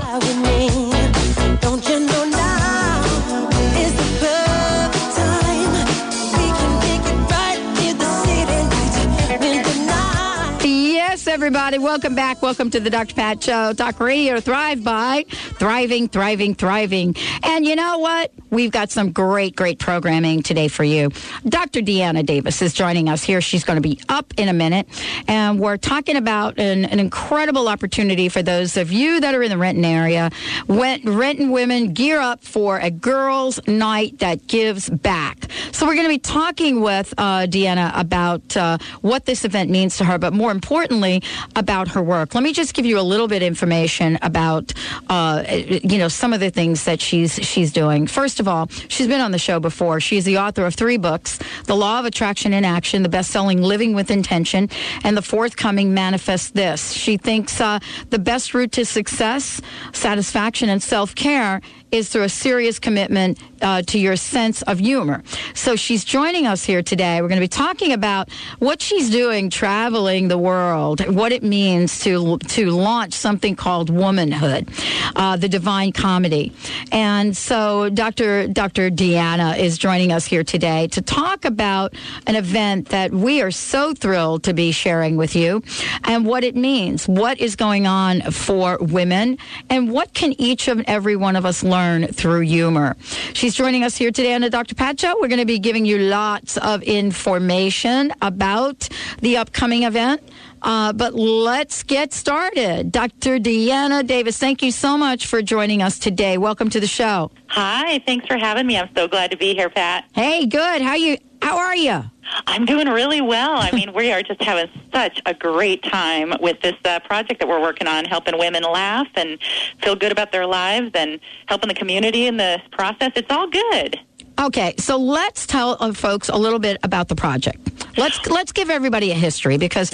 Everybody, 11.37 11.77
welcome 11.77 12.15
back. 12.15 12.41
Welcome 12.41 12.71
to 12.71 12.81
the 12.81 12.89
Dr. 12.89 13.15
Pat 13.15 13.45
Show. 13.45 13.75
Talk 13.75 14.01
Radio, 14.01 14.41
Thrive 14.41 14.83
by 14.83 15.27
Thriving, 15.29 16.09
Thriving, 16.09 16.55
Thriving. 16.55 17.15
And 17.43 17.67
you 17.67 17.77
know 17.77 17.99
what? 17.99 18.33
We've 18.51 18.71
got 18.71 18.91
some 18.91 19.13
great, 19.13 19.57
great 19.57 19.79
programming 19.79 20.43
today 20.43 20.69
for 20.69 20.85
you. 20.85 21.11
Dr. 21.49 21.81
Deanna 21.81 22.25
Davis 22.25 22.63
is 22.63 22.73
joining 22.73 23.09
us 23.09 23.23
here. 23.23 23.41
She's 23.41 23.65
going 23.65 23.77
to 23.77 23.81
be 23.81 24.01
up 24.09 24.33
in 24.37 24.49
a 24.49 24.53
minute. 24.53 24.87
And 25.27 25.59
we're 25.59 25.77
talking 25.77 26.17
about 26.17 26.59
an, 26.59 26.85
an 26.85 27.01
incredible 27.01 27.69
opportunity 27.69 28.29
for 28.29 28.43
those 28.43 28.77
of 28.77 28.93
you 28.93 29.21
that 29.21 29.35
are 29.35 29.43
in 29.43 29.51
the 29.51 29.59
Renton 29.59 29.85
area. 29.85 30.31
Renton 30.69 31.51
women 31.51 31.93
gear 31.93 32.21
up 32.21 32.45
for 32.45 32.79
a 32.79 32.91
girls' 32.91 33.61
night 33.67 34.19
that 34.21 34.47
gives 34.47 34.89
back. 34.89 35.51
So 35.73 35.87
we're 35.87 35.95
going 35.95 36.07
to 36.07 36.15
be 36.15 36.19
talking 36.19 36.81
with 36.81 37.13
uh, 37.19 37.47
Deanna 37.47 37.93
about 37.99 38.57
uh, 38.57 38.79
what 39.01 39.27
this 39.27 39.45
event 39.45 39.71
means 39.71 39.99
to 39.99 40.05
her, 40.05 40.19
but 40.19 40.33
more 40.33 40.51
importantly, 40.51 41.23
about 41.55 41.89
her 41.89 42.03
work. 42.03 42.35
Let 42.35 42.45
me 42.45 42.53
just 42.53 42.75
give 42.75 42.87
you 42.87 42.99
a 42.99 43.03
little 43.03 43.29
bit 43.29 43.43
of 43.43 43.47
information 43.47 44.19
about, 44.23 44.73
uh, 45.09 45.45
you 45.49 45.99
know, 45.99 46.09
some 46.09 46.33
of 46.33 46.41
the 46.41 46.51
things 46.51 46.85
that 46.85 47.01
she's 47.01 47.35
she's 47.35 47.73
doing. 47.73 48.07
First 48.07 48.36
of 48.41 48.49
all, 48.49 48.69
she's 48.89 49.07
been 49.07 49.21
on 49.21 49.33
the 49.33 49.39
show 49.39 49.61
before. 49.61 50.01
She's 50.01 50.25
the 50.25 50.39
author 50.39 50.67
of 50.67 50.75
three 50.75 50.97
books: 50.97 51.39
The 51.65 51.77
Law 51.77 52.01
of 52.01 52.05
Attraction 52.05 52.53
in 52.53 52.65
Action, 52.65 53.03
the 53.03 53.09
best-selling 53.09 53.63
Living 53.63 53.95
with 53.95 54.11
Intention, 54.11 54.69
and 55.05 55.17
the 55.17 55.23
forthcoming 55.23 55.95
Manifest 55.95 56.55
This. 56.55 56.93
She 56.93 57.17
thinks 57.17 57.61
uh, 57.61 57.79
the 58.11 58.19
best 58.19 58.55
route 58.55 58.73
to 58.73 58.85
success, 58.85 59.61
satisfaction, 59.93 60.69
and 60.69 60.83
self-care 60.83 61.61
is 61.93 62.09
through 62.09 62.25
a 62.25 62.29
serious 62.29 62.79
commitment 62.79 63.39
uh, 63.63 63.83
to 63.83 63.99
your 63.99 64.17
sense 64.17 64.63
of 64.63 64.79
humor. 64.79 65.23
So 65.55 65.77
she's 65.77 66.05
joining 66.05 66.47
us 66.47 66.65
here 66.65 66.83
today. 66.83 67.21
We're 67.23 67.29
going 67.29 67.41
to 67.41 67.45
be 67.45 67.49
talking 67.49 67.93
about 67.93 68.31
what 68.59 68.83
she's 68.83 69.09
doing 69.11 69.51
traveling 69.51 70.29
the 70.29 70.39
world, 70.39 71.07
what 71.15 71.33
it 71.33 71.43
means 71.43 72.01
to 72.01 72.39
to 72.39 72.71
launch 72.71 73.15
something 73.15 73.57
called 73.57 73.89
womanhood, 73.89 74.69
uh, 75.15 75.37
the 75.37 75.49
divine 75.49 75.93
comedy. 75.93 76.53
And 76.93 77.37
so 77.37 77.89
Dr. 77.89 78.49
Dr. 78.49 78.91
Deanna 78.91 79.59
is 79.59 79.79
joining 79.79 80.13
us 80.13 80.27
here 80.27 80.45
today 80.45 80.89
to 80.89 81.03
talk 81.03 81.45
about 81.45 81.95
an 82.27 82.35
event 82.35 82.89
that 82.89 83.13
we 83.13 83.41
are 83.43 83.51
so 83.51 83.95
thrilled 83.95 84.43
to 84.45 84.55
be 84.55 84.73
sharing 84.73 85.17
with 85.17 85.35
you 85.37 85.63
and 86.05 86.27
what 86.27 86.45
it 86.45 86.57
means, 86.57 87.07
what 87.09 87.39
is 87.39 87.57
going 87.57 87.87
on 87.87 88.21
for 88.33 88.79
women, 88.81 89.39
and 89.71 89.91
what 89.91 90.13
can 90.13 90.39
each 90.41 90.69
and 90.69 90.85
every 90.87 91.17
one 91.17 91.37
of 91.37 91.47
us 91.47 91.63
learn 91.63 91.76
through 91.77 92.41
humor. 92.41 92.97
She's 93.35 93.55
joining 93.55 93.85
us 93.85 93.97
here 93.97 94.11
today 94.11 94.35
on 94.35 94.41
the 94.41 94.51
Dr. 94.51 94.75
Pat 94.75 94.99
Show. 94.99 95.15
We're 95.21 95.29
going 95.29 95.41
to 95.41 95.45
be 95.47 95.59
giving 95.59 95.85
you 95.85 95.99
lots 95.99 96.57
of 96.57 96.83
information 96.83 98.13
about 98.23 98.89
the 99.21 99.37
upcoming 99.37 99.83
event. 99.83 100.23
Uh, 100.63 100.93
but 100.93 101.15
let's 101.15 101.83
get 101.83 102.13
started. 102.13 102.91
Dr. 102.91 103.39
Deanna 103.39 104.07
Davis, 104.07 104.39
thank 104.39 104.63
you 104.63 104.71
so 104.73 104.97
much 104.97 105.27
for 105.27 105.43
joining 105.43 105.83
us 105.83 105.99
today. 105.99 106.39
Welcome 106.39 106.71
to 106.71 106.81
the 106.81 106.87
show. 106.87 107.31
Hi, 107.49 108.01
thanks 108.07 108.27
for 108.27 108.39
having 108.39 108.67
me. 108.67 108.79
I'm 108.79 108.89
so 108.97 109.07
glad 109.07 109.31
to 109.33 109.37
be 109.37 109.55
here, 109.55 109.69
Pat. 109.69 110.05
Hey, 110.15 110.47
good. 110.47 110.81
How 110.81 110.95
you? 110.95 111.19
How 111.43 111.59
are 111.59 111.77
you? 111.77 112.05
I'm 112.47 112.65
doing 112.65 112.89
really 112.89 113.21
well. 113.21 113.57
I 113.57 113.71
mean, 113.73 113.93
we 113.95 114.13
are 114.13 114.23
just 114.23 114.43
having 114.43 114.71
such 114.93 115.21
a 115.27 115.35
great 115.35 115.83
time 115.83 116.35
with 116.41 116.61
this 116.61 116.75
uh, 116.85 117.01
project 117.01 117.41
that 117.41 117.49
we're 117.49 117.61
working 117.61 117.87
on, 117.87 118.05
helping 118.05 118.39
women 118.39 118.63
laugh 118.63 119.09
and 119.15 119.39
feel 119.83 119.97
good 119.97 120.13
about 120.13 120.33
their 120.33 120.47
lives 120.47 120.91
and 120.95 121.21
helping 121.47 121.69
the 121.69 121.75
community 121.75 122.27
in 122.27 122.37
the 122.37 122.61
process. 122.73 123.13
It's 123.15 123.31
all 123.31 123.49
good. 123.49 124.01
Okay, 124.39 124.75
so 124.79 124.99
let's 124.99 125.47
tell 125.47 125.77
uh, 125.81 125.93
folks 125.93 126.29
a 126.29 126.37
little 126.37 126.59
bit 126.59 126.79
about 126.83 127.09
the 127.09 127.17
project. 127.17 127.59
Let's 127.97 128.27
let's 128.27 128.53
give 128.53 128.69
everybody 128.69 129.11
a 129.11 129.15
history 129.15 129.57
because 129.57 129.91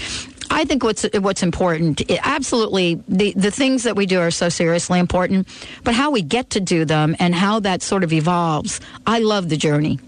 I 0.51 0.65
think 0.65 0.83
what's 0.83 1.07
what's 1.15 1.45
important. 1.45 2.01
It, 2.03 2.19
absolutely, 2.25 3.01
the 3.07 3.33
the 3.37 3.53
things 3.53 3.85
that 3.85 3.95
we 3.95 4.05
do 4.05 4.19
are 4.19 4.33
so 4.33 4.49
seriously 4.49 4.99
important, 4.99 5.47
but 5.85 5.95
how 5.95 6.11
we 6.11 6.23
get 6.23 6.51
to 6.51 6.61
do 6.61 6.85
them 6.85 7.15
and 7.21 7.35
how 7.35 7.61
that 7.61 7.83
sort 7.83 8.03
of 8.03 8.13
evolves. 8.13 8.81
I 9.07 9.21
love 9.21 9.49
the 9.49 9.57
journey. 9.57 10.01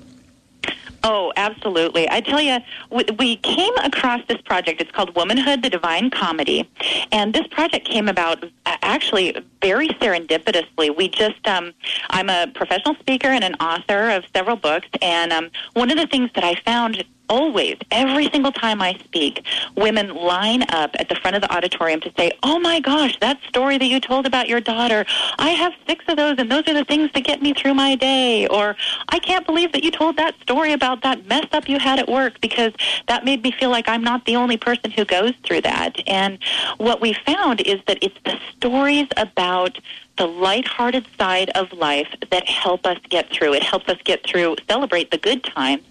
Oh, 1.06 1.34
absolutely. 1.36 2.08
I 2.08 2.22
tell 2.22 2.40
you, 2.40 2.58
we, 2.90 3.04
we 3.18 3.36
came 3.36 3.76
across 3.82 4.22
this 4.26 4.40
project. 4.40 4.80
It's 4.80 4.90
called 4.90 5.14
Womanhood, 5.14 5.62
the 5.62 5.68
Divine 5.68 6.08
Comedy. 6.08 6.66
And 7.12 7.34
this 7.34 7.46
project 7.48 7.86
came 7.86 8.08
about 8.08 8.42
uh, 8.42 8.48
actually 8.80 9.36
very 9.60 9.88
serendipitously. 9.88 10.96
We 10.96 11.10
just, 11.10 11.46
um, 11.46 11.74
I'm 12.08 12.30
a 12.30 12.46
professional 12.54 12.94
speaker 12.94 13.28
and 13.28 13.44
an 13.44 13.54
author 13.56 14.08
of 14.08 14.24
several 14.34 14.56
books. 14.56 14.88
And 15.02 15.30
um, 15.30 15.50
one 15.74 15.90
of 15.90 15.98
the 15.98 16.06
things 16.06 16.30
that 16.36 16.42
I 16.42 16.54
found 16.64 17.04
always, 17.28 17.76
every 17.90 18.30
single 18.30 18.52
time 18.52 18.82
I 18.82 18.94
speak, 19.04 19.44
women 19.76 20.14
line 20.14 20.62
up 20.70 20.94
at 20.98 21.08
the 21.08 21.14
front 21.16 21.36
of 21.36 21.42
the 21.42 21.52
auditorium 21.54 22.00
to 22.00 22.12
say, 22.16 22.32
Oh 22.42 22.58
my 22.58 22.80
gosh, 22.80 23.18
that 23.20 23.40
story 23.48 23.78
that 23.78 23.86
you 23.86 24.00
told 24.00 24.26
about 24.26 24.48
your 24.48 24.60
daughter, 24.60 25.04
I 25.38 25.50
have 25.50 25.72
six 25.86 26.04
of 26.08 26.16
those, 26.16 26.36
and 26.38 26.50
those 26.50 26.66
are 26.68 26.74
the 26.74 26.84
things 26.84 27.10
that 27.14 27.24
get 27.24 27.42
me 27.42 27.52
through 27.52 27.74
my 27.74 27.94
day. 27.94 28.46
Or, 28.48 28.76
I 29.08 29.18
can't 29.18 29.46
believe 29.46 29.72
that 29.72 29.84
you 29.84 29.90
told 29.90 30.16
that 30.16 30.34
story 30.42 30.72
about 30.72 31.02
that 31.02 31.26
mess 31.26 31.46
up 31.52 31.68
you 31.68 31.78
had 31.78 31.98
at 31.98 32.08
work 32.08 32.40
because 32.40 32.72
that 33.08 33.24
made 33.24 33.42
me 33.42 33.50
feel 33.50 33.70
like 33.70 33.88
I'm 33.88 34.02
not 34.02 34.24
the 34.26 34.36
only 34.36 34.56
person 34.56 34.90
who 34.90 35.04
goes 35.04 35.32
through 35.44 35.62
that. 35.62 35.96
And 36.06 36.38
what 36.78 37.00
we 37.00 37.14
found 37.26 37.60
is 37.62 37.80
that 37.86 37.98
it's 38.02 38.18
the 38.24 38.38
stories 38.56 39.08
about 39.16 39.78
the 40.16 40.26
lighthearted 40.26 41.06
side 41.18 41.50
of 41.50 41.72
life 41.72 42.08
that 42.30 42.46
help 42.48 42.86
us 42.86 42.98
get 43.08 43.30
through. 43.30 43.54
It 43.54 43.62
helps 43.62 43.88
us 43.88 43.98
get 44.04 44.24
through, 44.24 44.56
celebrate 44.68 45.10
the 45.10 45.18
good 45.18 45.42
times, 45.42 45.82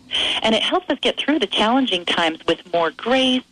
and 0.41 0.55
it 0.55 0.63
helps 0.63 0.89
us 0.89 0.97
get 1.01 1.17
through 1.17 1.39
the 1.39 1.47
challenging 1.47 2.05
times 2.05 2.39
with 2.47 2.71
more 2.71 2.91
grace 2.91 3.43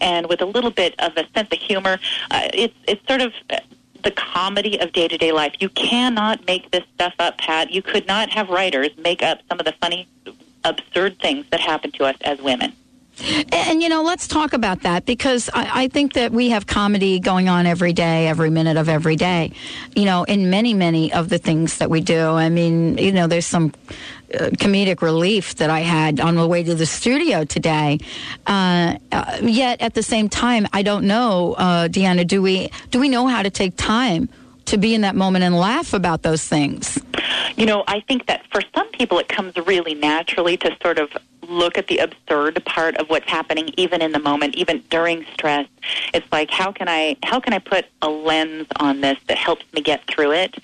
and 0.00 0.26
with 0.26 0.42
a 0.42 0.46
little 0.46 0.70
bit 0.70 0.94
of 0.98 1.16
a 1.16 1.26
sense 1.34 1.48
of 1.50 1.58
humor. 1.58 1.98
Uh, 2.30 2.48
it's 2.52 2.74
it's 2.86 3.06
sort 3.06 3.22
of 3.22 3.32
uh, 3.50 3.58
the 4.02 4.10
comedy 4.10 4.78
of 4.80 4.92
day 4.92 5.08
to 5.08 5.16
day 5.16 5.32
life. 5.32 5.54
You 5.60 5.68
cannot 5.70 6.46
make 6.46 6.70
this 6.70 6.84
stuff 6.94 7.14
up, 7.18 7.38
Pat. 7.38 7.70
You 7.70 7.82
could 7.82 8.06
not 8.06 8.30
have 8.30 8.48
writers 8.48 8.90
make 8.98 9.22
up 9.22 9.40
some 9.48 9.58
of 9.58 9.64
the 9.64 9.74
funny, 9.80 10.08
absurd 10.64 11.18
things 11.20 11.46
that 11.50 11.60
happen 11.60 11.90
to 11.92 12.04
us 12.04 12.16
as 12.22 12.40
women. 12.40 12.74
And, 13.52 13.82
you 13.82 13.88
know, 13.88 14.02
let's 14.02 14.28
talk 14.28 14.52
about 14.52 14.82
that 14.82 15.04
because 15.04 15.50
I, 15.52 15.84
I, 15.84 15.88
think 15.88 16.12
that 16.12 16.30
we 16.30 16.50
have 16.50 16.66
comedy 16.66 17.18
going 17.18 17.48
on 17.48 17.66
every 17.66 17.92
day, 17.92 18.28
every 18.28 18.50
minute 18.50 18.76
of 18.76 18.88
every 18.88 19.16
day. 19.16 19.52
You 19.96 20.04
know, 20.04 20.24
in 20.24 20.50
many, 20.50 20.72
many 20.74 21.12
of 21.12 21.28
the 21.28 21.38
things 21.38 21.78
that 21.78 21.90
we 21.90 22.00
do. 22.00 22.20
I 22.20 22.48
mean, 22.48 22.96
you 22.98 23.10
know, 23.10 23.26
there's 23.26 23.46
some 23.46 23.72
uh, 24.34 24.50
comedic 24.58 25.02
relief 25.02 25.56
that 25.56 25.70
I 25.70 25.80
had 25.80 26.20
on 26.20 26.36
the 26.36 26.46
way 26.46 26.62
to 26.62 26.74
the 26.74 26.86
studio 26.86 27.44
today. 27.44 27.98
Uh, 28.46 28.98
uh, 29.10 29.38
yet 29.42 29.80
at 29.80 29.94
the 29.94 30.02
same 30.02 30.28
time, 30.28 30.68
I 30.72 30.82
don't 30.82 31.04
know, 31.04 31.54
uh, 31.54 31.88
Deanna. 31.88 32.26
Do 32.26 32.42
we 32.42 32.70
do 32.90 33.00
we 33.00 33.08
know 33.08 33.26
how 33.26 33.42
to 33.42 33.50
take 33.50 33.76
time 33.76 34.28
to 34.66 34.76
be 34.76 34.94
in 34.94 35.00
that 35.00 35.16
moment 35.16 35.44
and 35.44 35.56
laugh 35.56 35.92
about 35.94 36.22
those 36.22 36.46
things? 36.46 37.00
You 37.56 37.66
know, 37.66 37.84
I 37.88 38.00
think 38.00 38.26
that 38.26 38.44
for 38.52 38.60
some 38.74 38.88
people 38.90 39.18
it 39.18 39.28
comes 39.28 39.56
really 39.56 39.94
naturally 39.94 40.56
to 40.58 40.76
sort 40.82 40.98
of 40.98 41.10
look 41.48 41.78
at 41.78 41.86
the 41.86 41.98
absurd 41.98 42.62
part 42.64 42.96
of 42.96 43.08
what's 43.08 43.28
happening 43.28 43.70
even 43.76 44.02
in 44.02 44.12
the 44.12 44.18
moment, 44.18 44.54
even 44.56 44.82
during 44.90 45.24
stress. 45.32 45.66
It's 46.14 46.26
like 46.30 46.50
how 46.50 46.72
can 46.72 46.88
I 46.88 47.16
how 47.22 47.40
can 47.40 47.52
I 47.52 47.58
put 47.58 47.86
a 48.02 48.08
lens 48.08 48.66
on 48.76 49.00
this 49.00 49.18
that 49.28 49.38
helps 49.38 49.64
me 49.72 49.80
get 49.80 50.06
through 50.06 50.32
it? 50.32 50.54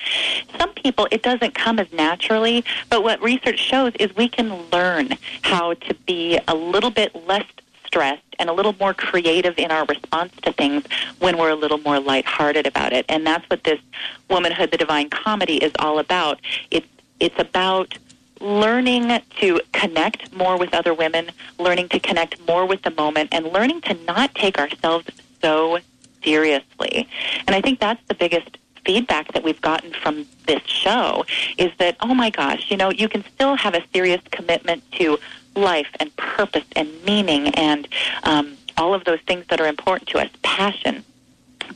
Some 0.59 0.73
people 0.75 1.09
it 1.11 1.23
doesn't 1.23 1.55
come 1.55 1.79
as 1.79 1.91
naturally, 1.93 2.65
but 2.91 3.03
what 3.03 3.23
research 3.23 3.59
shows 3.59 3.93
is 3.99 4.15
we 4.17 4.29
can 4.29 4.55
learn 4.71 5.17
how 5.43 5.75
to 5.75 5.95
be 6.07 6.39
a 6.49 6.55
little 6.55 6.91
bit 6.91 7.15
less 7.27 7.45
stressed 7.87 8.23
and 8.39 8.51
a 8.51 8.53
little 8.53 8.75
more 8.81 8.93
creative 8.93 9.57
in 9.57 9.71
our 9.71 9.85
response 9.85 10.33
to 10.43 10.53
things 10.53 10.85
when 11.21 11.39
we're 11.39 11.51
a 11.51 11.55
little 11.55 11.79
more 11.79 12.01
lighthearted 12.01 12.67
about 12.67 12.93
it. 12.93 13.05
And 13.09 13.25
that's 13.25 13.49
what 13.49 13.63
this 13.63 13.81
Womanhood 14.29 14.73
the 14.73 14.77
Divine 14.77 15.11
Comedy 15.11 15.59
is 15.59 15.73
all 15.79 15.99
about. 15.99 16.41
It's 16.71 16.87
it's 17.21 17.39
about 17.39 17.97
learning 18.45 19.21
to 19.41 19.61
connect 19.73 20.33
more 20.37 20.59
with 20.59 20.75
other 20.75 20.93
women, 20.93 21.31
learning 21.59 21.89
to 21.89 21.99
connect 21.99 22.47
more 22.47 22.67
with 22.67 22.83
the 22.83 22.91
moment, 22.91 23.31
and 23.33 23.47
learning 23.47 23.81
to 23.81 23.95
not 24.05 24.35
take 24.35 24.59
ourselves 24.59 25.07
so 25.41 25.79
seriously. 26.23 27.09
And 27.47 27.57
I 27.57 27.61
think 27.61 27.81
that's 27.81 28.03
the 28.07 28.15
biggest 28.15 28.59
feedback 28.85 29.33
that 29.33 29.43
we've 29.43 29.61
gotten 29.63 29.93
from 29.95 30.27
this 30.47 30.63
show 30.67 31.25
is 31.57 31.73
that, 31.79 31.97
oh 32.01 32.15
my 32.15 32.29
gosh, 32.29 32.71
you 32.71 32.77
know, 32.77 32.91
you 32.91 33.09
can 33.09 33.25
still 33.35 33.57
have 33.57 33.75
a 33.75 33.83
serious 33.95 34.21
commitment 34.31 34.83
to 34.93 35.19
life 35.57 35.89
and 35.99 36.15
purpose 36.17 36.65
and 36.77 36.91
meaning 37.05 37.49
and 37.55 37.89
um, 38.25 38.57
all 38.77 38.93
of 38.93 39.05
those 39.05 39.21
things 39.21 39.47
that 39.49 39.61
are 39.61 39.69
important 39.69 40.09
to 40.11 40.19
us, 40.19 40.29
passion 40.43 41.03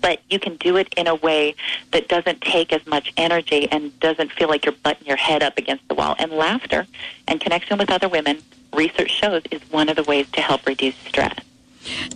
but 0.01 0.21
you 0.31 0.39
can 0.39 0.57
do 0.57 0.77
it 0.77 0.93
in 0.97 1.07
a 1.07 1.15
way 1.15 1.55
that 1.93 2.09
doesn't 2.09 2.41
take 2.41 2.73
as 2.73 2.87
much 2.87 3.13
energy 3.17 3.69
and 3.71 3.99
doesn't 4.01 4.33
feel 4.33 4.49
like 4.49 4.65
you're 4.65 4.75
butting 4.83 5.07
your 5.07 5.17
head 5.17 5.43
up 5.43 5.59
against 5.59 5.87
the 5.89 5.95
wall. 5.95 6.17
And 6.19 6.33
laughter 6.33 6.87
and 7.27 7.41
connection 7.41 7.79
with 7.79 7.91
other 7.91 8.09
women, 8.09 8.43
research 8.73 9.11
shows, 9.11 9.43
is 9.51 9.61
one 9.71 9.89
of 9.89 9.97
the 9.97 10.05
ways 10.05 10.29
to 10.33 10.41
help 10.41 10.67
reduce 10.67 10.97
stress. 10.97 11.39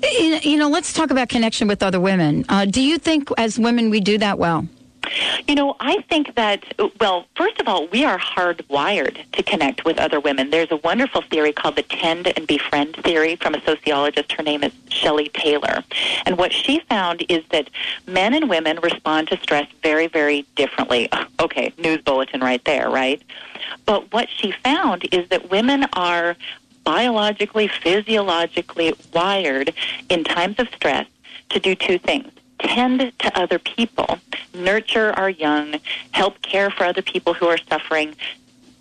You 0.03 0.57
know, 0.57 0.69
let's 0.69 0.93
talk 0.93 1.11
about 1.11 1.29
connection 1.29 1.69
with 1.69 1.83
other 1.83 2.01
women. 2.01 2.45
Uh, 2.49 2.67
do 2.67 2.83
you 2.83 2.99
think, 2.99 3.31
as 3.39 3.59
women, 3.59 3.91
we 3.91 4.01
do 4.01 4.19
that 4.19 4.39
well? 4.39 4.67
You 5.49 5.55
know, 5.57 5.77
I 5.81 6.03
think 6.03 6.35
that, 6.37 6.65
well, 7.01 7.27
first 7.37 7.61
of 7.61 7.67
all, 7.67 7.87
we 7.89 8.05
are 8.05 8.19
hardwired 8.19 9.31
to 9.33 9.43
connect 9.43 9.85
with 9.85 9.99
other 9.99 10.21
women. 10.21 10.51
There's 10.51 10.71
a 10.71 10.77
wonderful 10.77 11.23
theory 11.23 11.53
called 11.53 11.77
the 11.77 11.83
tend 11.83 12.33
and 12.37 12.47
befriend 12.47 12.97
theory 12.97 13.37
from 13.37 13.55
a 13.55 13.65
sociologist. 13.65 14.33
Her 14.33 14.43
name 14.43 14.63
is 14.63 14.73
Shelley 14.89 15.31
Taylor. 15.35 15.83
And 16.27 16.39
what 16.39 16.53
she 16.53 16.81
found 16.89 17.25
is 17.29 17.43
that 17.51 17.71
men 18.07 18.35
and 18.35 18.49
women 18.49 18.79
respond 18.83 19.29
to 19.29 19.39
stress 19.39 19.67
very, 19.83 20.07
very 20.07 20.47
differently. 20.57 21.09
Okay, 21.41 21.73
news 21.77 22.01
bulletin 22.03 22.41
right 22.41 22.65
there, 22.65 22.89
right? 22.89 23.21
But 23.85 24.13
what 24.13 24.29
she 24.31 24.53
found 24.63 25.09
is 25.11 25.29
that 25.31 25.51
women 25.51 25.87
are 25.95 26.37
biologically, 26.85 27.67
physiologically 27.67 28.95
wired 29.13 29.75
in 30.09 30.23
times 30.23 30.61
of 30.61 30.69
stress 30.69 31.07
to 31.49 31.59
do 31.59 31.75
two 31.75 31.99
things 31.99 32.31
tend 32.63 33.13
to 33.19 33.39
other 33.39 33.59
people, 33.59 34.19
nurture 34.55 35.13
our 35.13 35.31
young, 35.31 35.77
help 36.13 36.41
care 36.43 36.71
for 36.71 36.85
other 36.85 37.03
people 37.03 37.35
who 37.35 37.47
are 37.47 37.59
suffering, 37.69 38.15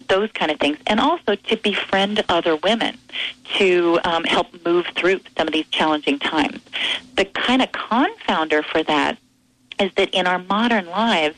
those 0.08 0.32
kind 0.32 0.52
of 0.52 0.60
things, 0.60 0.78
and 0.88 1.00
also 1.00 1.36
to 1.36 1.58
befriend 1.58 2.24
other 2.30 2.56
women 2.58 2.98
to 3.58 4.00
um, 4.04 4.24
help 4.24 4.48
move 4.66 4.86
through 4.96 5.20
some 5.38 5.48
of 5.48 5.54
these 5.54 5.68
challenging 5.68 6.20
times. 6.20 6.62
The 7.16 7.26
kind 7.26 7.62
of 7.62 7.72
confounder 7.72 8.64
for 8.64 8.84
that 8.84 9.18
is 9.80 9.92
that 9.96 10.10
in 10.12 10.28
our 10.28 10.40
modern 10.40 10.86
lives, 10.88 11.36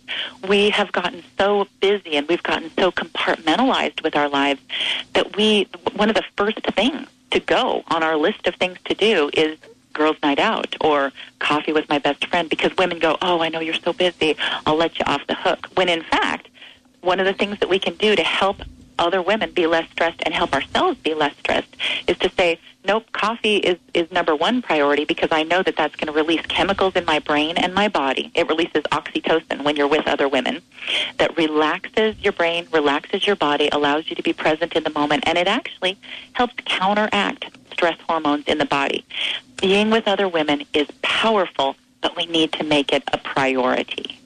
we 0.48 0.70
have 0.70 0.92
gotten 0.92 1.24
so 1.38 1.68
busy 1.80 2.18
and 2.18 2.28
we've 2.28 2.44
gotten 2.44 2.70
so 2.78 2.92
compartmentalized 2.92 4.04
with 4.04 4.16
our 4.16 4.28
lives 4.28 4.60
that 5.14 5.38
we, 5.38 5.68
one 5.96 6.10
of 6.10 6.16
the 6.16 6.26
first 6.36 6.60
things 6.74 7.08
to 7.32 7.40
go 7.40 7.84
on 7.88 8.04
our 8.04 8.18
list 8.18 8.46
of 8.48 8.56
things 8.56 8.78
to 8.86 8.94
do 8.94 9.30
is 9.34 9.58
girls' 9.94 10.18
night 10.24 10.40
out 10.40 10.76
or 10.82 11.12
coffee 11.40 11.74
with 11.74 11.88
my 11.90 12.00
best 12.00 12.26
friend 12.28 12.50
because 12.50 12.76
women 12.78 13.00
go, 13.00 13.18
oh, 13.22 13.42
I 13.42 13.50
know 13.50 13.60
you're 13.60 13.74
so 13.76 13.94
busy, 13.94 14.36
I'll 14.66 14.76
let 14.76 15.00
you 15.00 15.06
off 15.06 15.26
the 15.28 15.36
hook. 15.36 15.68
When 15.76 15.90
in 15.90 16.04
fact, 16.04 16.50
one 17.02 17.20
of 17.20 17.26
the 17.26 17.34
things 17.34 17.60
that 17.60 17.70
we 17.70 17.80
can 17.80 17.96
do 17.96 18.16
to 18.16 18.24
help 18.24 18.62
other 19.00 19.22
women 19.22 19.52
be 19.52 19.68
less 19.68 19.90
stressed 19.92 20.22
and 20.26 20.34
help 20.34 20.54
ourselves 20.54 20.98
be 21.00 21.14
less 21.14 21.36
stressed 21.38 21.76
is 22.08 22.18
to 22.20 22.30
say, 22.32 22.60
nope, 22.86 23.12
coffee 23.12 23.58
is, 23.58 23.78
is 23.94 24.12
number 24.12 24.36
one 24.36 24.62
priority 24.62 25.06
because 25.06 25.30
I 25.32 25.44
know 25.44 25.64
that 25.64 25.76
that's 25.76 25.96
going 25.96 26.08
to 26.08 26.14
release 26.14 26.46
chemicals 26.48 26.96
in 26.96 27.06
my 27.06 27.20
brain 27.20 27.58
and 27.58 27.74
my 27.74 27.88
body. 27.88 28.32
It 28.36 28.48
releases 28.48 28.84
oxytocin 28.84 29.64
when 29.64 29.76
you're 29.76 29.88
with 29.88 30.08
other 30.08 30.28
women 30.28 30.62
that 31.18 31.38
relaxes 31.38 32.20
your 32.22 32.34
brain, 32.34 32.68
relaxes 32.72 33.26
your 33.26 33.36
body, 33.36 33.70
allows 33.72 34.10
you 34.10 34.16
to 34.16 34.24
be 34.24 34.34
present 34.34 34.74
in 34.74 34.84
the 34.84 34.90
moment, 34.92 35.24
and 35.26 35.38
it 35.38 35.48
actually 35.48 35.98
helps 36.34 36.56
counteract 36.66 37.46
stress 37.72 38.00
hormones 38.08 38.46
in 38.48 38.58
the 38.58 38.66
body. 38.66 39.06
Being 39.62 39.90
with 39.90 40.08
other 40.08 40.28
women 40.28 40.64
is 40.74 40.88
powerful, 41.02 41.76
but 42.02 42.16
we 42.16 42.26
need 42.26 42.52
to 42.54 42.64
make 42.64 42.92
it 42.92 43.04
a 43.14 43.18
priority. 43.18 44.20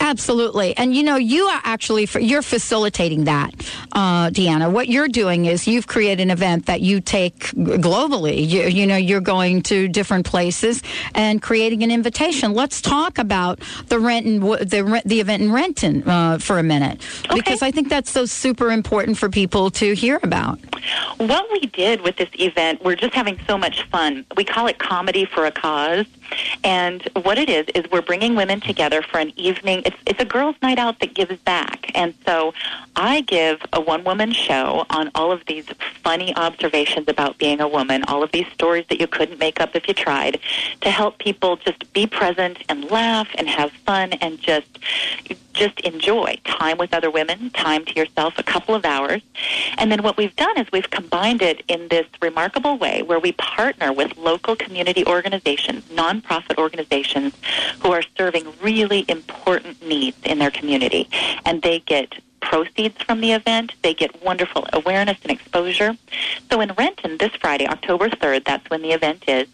Absolutely, 0.00 0.76
and 0.76 0.94
you 0.94 1.02
know 1.02 1.16
you 1.16 1.44
are 1.44 1.60
actually 1.64 2.08
you're 2.20 2.42
facilitating 2.42 3.24
that, 3.24 3.54
uh, 3.92 4.30
Deanna. 4.30 4.70
What 4.70 4.88
you're 4.88 5.08
doing 5.08 5.46
is 5.46 5.66
you've 5.66 5.86
created 5.86 6.22
an 6.22 6.30
event 6.30 6.66
that 6.66 6.80
you 6.80 7.00
take 7.00 7.38
globally. 7.54 8.46
You, 8.46 8.62
you 8.62 8.86
know 8.86 8.96
you're 8.96 9.20
going 9.20 9.62
to 9.62 9.88
different 9.88 10.26
places 10.26 10.82
and 11.14 11.40
creating 11.40 11.82
an 11.82 11.90
invitation. 11.90 12.52
Let's 12.52 12.80
talk 12.80 13.18
about 13.18 13.60
the 13.88 13.98
rent 13.98 14.26
Renton 14.26 14.40
the 14.40 15.02
the 15.04 15.20
event 15.20 15.42
in 15.42 15.52
Renton 15.52 16.08
uh, 16.08 16.38
for 16.38 16.58
a 16.58 16.62
minute 16.62 17.00
because 17.32 17.62
I 17.62 17.70
think 17.70 17.88
that's 17.88 18.10
so 18.10 18.26
super 18.26 18.70
important 18.70 19.18
for 19.18 19.28
people 19.28 19.70
to 19.72 19.94
hear 19.94 20.18
about. 20.22 20.58
What 21.18 21.46
we 21.52 21.60
did 21.60 22.00
with 22.02 22.16
this 22.16 22.28
event, 22.34 22.82
we're 22.84 22.96
just 22.96 23.14
having 23.14 23.38
so 23.46 23.58
much 23.58 23.82
fun. 23.90 24.24
We 24.36 24.44
call 24.44 24.66
it 24.66 24.78
Comedy 24.78 25.24
for 25.24 25.46
a 25.46 25.50
Cause. 25.50 26.06
And 26.64 27.02
what 27.22 27.38
it 27.38 27.48
is 27.48 27.66
is 27.74 27.90
we're 27.90 28.02
bringing 28.02 28.34
women 28.34 28.60
together 28.60 29.02
for 29.02 29.18
an 29.18 29.32
evening. 29.38 29.82
It's 29.84 29.96
it's 30.06 30.20
a 30.20 30.24
girls' 30.24 30.56
night 30.62 30.78
out 30.78 31.00
that 31.00 31.14
gives 31.14 31.36
back. 31.40 31.90
And 31.94 32.14
so 32.24 32.54
I 32.94 33.20
give 33.22 33.60
a 33.72 33.80
one-woman 33.80 34.32
show 34.32 34.86
on 34.90 35.10
all 35.14 35.32
of 35.32 35.44
these 35.46 35.66
funny 36.02 36.34
observations 36.36 37.08
about 37.08 37.38
being 37.38 37.60
a 37.60 37.68
woman, 37.68 38.04
all 38.04 38.22
of 38.22 38.32
these 38.32 38.46
stories 38.52 38.84
that 38.88 39.00
you 39.00 39.06
couldn't 39.06 39.38
make 39.38 39.60
up 39.60 39.74
if 39.74 39.88
you 39.88 39.94
tried, 39.94 40.40
to 40.80 40.90
help 40.90 41.18
people 41.18 41.56
just 41.56 41.92
be 41.92 42.06
present 42.06 42.58
and 42.68 42.90
laugh 42.90 43.28
and 43.36 43.48
have 43.48 43.70
fun 43.84 44.12
and 44.14 44.40
just 44.40 44.66
just 45.56 45.80
enjoy 45.80 46.38
time 46.44 46.78
with 46.78 46.94
other 46.94 47.10
women, 47.10 47.50
time 47.50 47.84
to 47.86 47.94
yourself, 47.94 48.34
a 48.38 48.42
couple 48.42 48.74
of 48.74 48.84
hours. 48.84 49.22
And 49.78 49.90
then 49.90 50.02
what 50.02 50.16
we've 50.16 50.36
done 50.36 50.56
is 50.58 50.66
we've 50.72 50.90
combined 50.90 51.42
it 51.42 51.62
in 51.66 51.88
this 51.88 52.06
remarkable 52.22 52.78
way 52.78 53.02
where 53.02 53.18
we 53.18 53.32
partner 53.32 53.92
with 53.92 54.16
local 54.16 54.54
community 54.54 55.04
organizations, 55.06 55.84
nonprofit 55.86 56.58
organizations 56.58 57.34
who 57.80 57.92
are 57.92 58.02
serving 58.16 58.46
really 58.62 59.04
important 59.08 59.84
needs 59.86 60.18
in 60.24 60.38
their 60.38 60.50
community. 60.50 61.08
And 61.44 61.62
they 61.62 61.80
get 61.80 62.14
proceeds 62.40 63.02
from 63.02 63.20
the 63.20 63.32
event. 63.32 63.72
They 63.82 63.94
get 63.94 64.22
wonderful 64.22 64.66
awareness 64.72 65.18
and 65.22 65.32
exposure. 65.32 65.96
So 66.50 66.60
in 66.60 66.72
Renton 66.78 67.18
this 67.18 67.32
Friday, 67.40 67.66
October 67.66 68.08
3rd, 68.08 68.44
that's 68.44 68.68
when 68.70 68.82
the 68.82 68.92
event 68.92 69.24
is, 69.26 69.48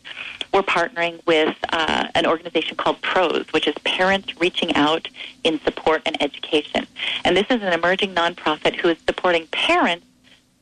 we're 0.53 0.63
partnering 0.63 1.25
with 1.27 1.57
uh, 1.71 2.09
an 2.15 2.27
organization 2.27 2.77
called 2.77 3.01
PROS, 3.03 3.47
which 3.53 3.67
is 3.67 3.75
Parents 3.85 4.41
Reaching 4.41 4.75
Out 4.75 5.09
in 5.45 5.61
Support 5.61 6.03
and 6.07 6.21
Education. 6.23 6.87
And 7.25 7.37
this 7.37 7.47
is 7.49 7.63
an 7.63 7.73
emerging 7.73 8.15
nonprofit 8.15 8.77
who 8.77 8.89
is 8.89 8.99
supporting 9.07 9.47
parents 9.49 10.07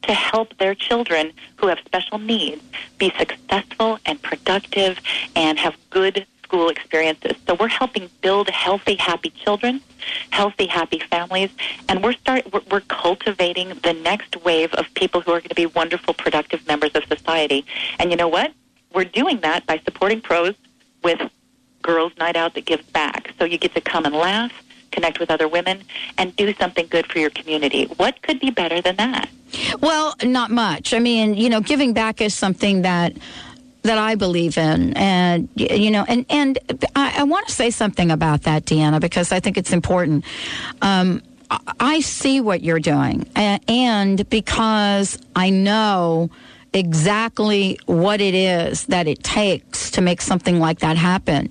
to 0.02 0.14
help 0.14 0.56
their 0.58 0.74
children 0.74 1.32
who 1.56 1.66
have 1.66 1.78
special 1.84 2.18
needs 2.18 2.62
be 2.98 3.12
successful 3.18 3.98
and 4.06 4.20
productive 4.22 4.98
and 5.36 5.58
have 5.58 5.76
good 5.90 6.26
school 6.42 6.68
experiences. 6.68 7.36
So 7.46 7.54
we're 7.54 7.68
helping 7.68 8.10
build 8.22 8.48
healthy, 8.48 8.96
happy 8.96 9.30
children, 9.30 9.80
healthy, 10.30 10.66
happy 10.66 10.98
families, 10.98 11.50
and 11.88 12.02
we're 12.02 12.14
start 12.14 12.52
we're, 12.52 12.62
we're 12.70 12.80
cultivating 12.80 13.68
the 13.84 13.92
next 13.92 14.42
wave 14.42 14.72
of 14.74 14.92
people 14.94 15.20
who 15.20 15.30
are 15.30 15.40
going 15.40 15.50
to 15.50 15.54
be 15.54 15.66
wonderful, 15.66 16.12
productive 16.14 16.66
members 16.66 16.90
of 16.94 17.04
society. 17.04 17.64
And 18.00 18.10
you 18.10 18.16
know 18.16 18.28
what? 18.28 18.52
We're 18.94 19.04
doing 19.04 19.40
that 19.40 19.66
by 19.66 19.78
supporting 19.84 20.20
pros 20.20 20.54
with 21.02 21.20
Girls 21.82 22.12
Night 22.18 22.36
Out 22.36 22.54
that 22.54 22.64
gives 22.64 22.84
back. 22.90 23.32
So 23.38 23.44
you 23.44 23.58
get 23.58 23.74
to 23.74 23.80
come 23.80 24.04
and 24.04 24.14
laugh, 24.14 24.52
connect 24.92 25.18
with 25.20 25.30
other 25.30 25.48
women, 25.48 25.82
and 26.18 26.34
do 26.36 26.52
something 26.54 26.86
good 26.88 27.06
for 27.06 27.18
your 27.18 27.30
community. 27.30 27.84
What 27.96 28.20
could 28.22 28.40
be 28.40 28.50
better 28.50 28.80
than 28.80 28.96
that? 28.96 29.28
Well, 29.80 30.14
not 30.22 30.50
much. 30.50 30.92
I 30.94 30.98
mean, 30.98 31.34
you 31.34 31.48
know, 31.48 31.60
giving 31.60 31.92
back 31.92 32.20
is 32.20 32.34
something 32.34 32.82
that 32.82 33.14
that 33.82 33.96
I 33.96 34.14
believe 34.14 34.58
in, 34.58 34.92
and 34.94 35.48
you 35.54 35.90
know, 35.90 36.04
and 36.06 36.26
and 36.28 36.58
I, 36.94 37.20
I 37.20 37.22
want 37.22 37.48
to 37.48 37.54
say 37.54 37.70
something 37.70 38.10
about 38.10 38.42
that, 38.42 38.66
Deanna, 38.66 39.00
because 39.00 39.32
I 39.32 39.40
think 39.40 39.56
it's 39.56 39.72
important. 39.72 40.24
Um, 40.82 41.22
I- 41.50 41.60
I 41.80 42.00
see 42.00 42.40
what 42.42 42.62
you're 42.62 42.78
doing, 42.78 43.26
and 43.34 44.28
because 44.28 45.18
I 45.34 45.48
know 45.50 46.30
exactly 46.72 47.78
what 47.86 48.20
it 48.20 48.34
is 48.34 48.86
that 48.86 49.06
it 49.06 49.22
takes 49.22 49.90
to 49.92 50.00
make 50.00 50.20
something 50.20 50.60
like 50.60 50.80
that 50.80 50.96
happen. 50.96 51.50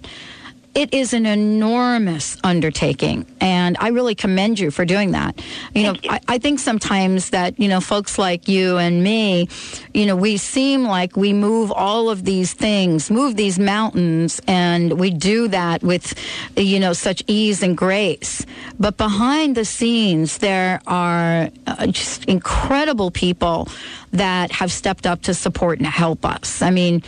It 0.76 0.94
is 0.94 1.14
an 1.14 1.26
enormous 1.26 2.38
undertaking, 2.44 3.26
and 3.42 3.76
I 3.80 3.90
really 3.90 4.16
commend 4.16 4.60
you 4.60 4.70
for 4.70 4.86
doing 4.86 5.12
that. 5.12 5.42
You 5.74 5.84
know, 5.84 5.96
I, 6.08 6.20
I 6.28 6.38
think 6.38 6.60
sometimes 6.60 7.32
that 7.32 7.60
you 7.60 7.68
know 7.68 7.82
folks 7.82 8.18
like 8.18 8.48
you 8.48 8.78
and 8.78 9.04
me, 9.04 9.50
you 9.94 10.06
know, 10.06 10.16
we 10.16 10.38
seem 10.38 10.84
like 10.84 11.18
we 11.18 11.34
move 11.34 11.72
all 11.72 12.10
of 12.10 12.24
these 12.24 12.54
things, 12.54 13.10
move 13.10 13.36
these 13.36 13.58
mountains, 13.58 14.40
and 14.48 15.00
we 15.00 15.10
do 15.10 15.48
that 15.48 15.82
with 15.82 16.14
you 16.56 16.80
know 16.80 16.94
such 16.94 17.24
ease 17.28 17.64
and 17.64 17.76
grace. 17.76 18.46
But 18.80 18.96
behind 18.98 19.56
the 19.56 19.66
scenes, 19.66 20.38
there 20.38 20.82
are 20.86 21.50
uh, 21.66 21.88
just 21.88 22.26
incredible 22.26 23.10
people 23.12 23.68
that 24.12 24.52
have 24.52 24.72
stepped 24.72 25.08
up 25.08 25.24
to 25.24 25.34
support 25.34 25.80
and 25.80 25.88
help 25.88 26.26
us. 26.26 26.62
I 26.62 26.70
mean 26.70 27.04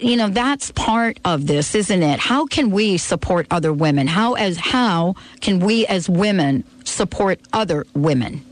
you 0.00 0.16
know 0.16 0.28
that's 0.28 0.70
part 0.72 1.18
of 1.24 1.46
this 1.46 1.74
isn't 1.74 2.02
it 2.02 2.18
how 2.18 2.46
can 2.46 2.70
we 2.70 2.96
support 2.96 3.46
other 3.50 3.72
women 3.72 4.06
how 4.06 4.34
as 4.34 4.56
how 4.56 5.14
can 5.40 5.60
we 5.60 5.86
as 5.86 6.08
women 6.08 6.64
support 6.84 7.40
other 7.52 7.86
women 7.94 8.44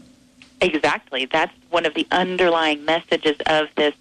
Exactly. 0.60 1.26
That's 1.26 1.52
one 1.70 1.84
of 1.86 1.94
the 1.94 2.06
underlying 2.10 2.84
messages 2.84 3.36
of 3.46 3.68
this 3.76 3.94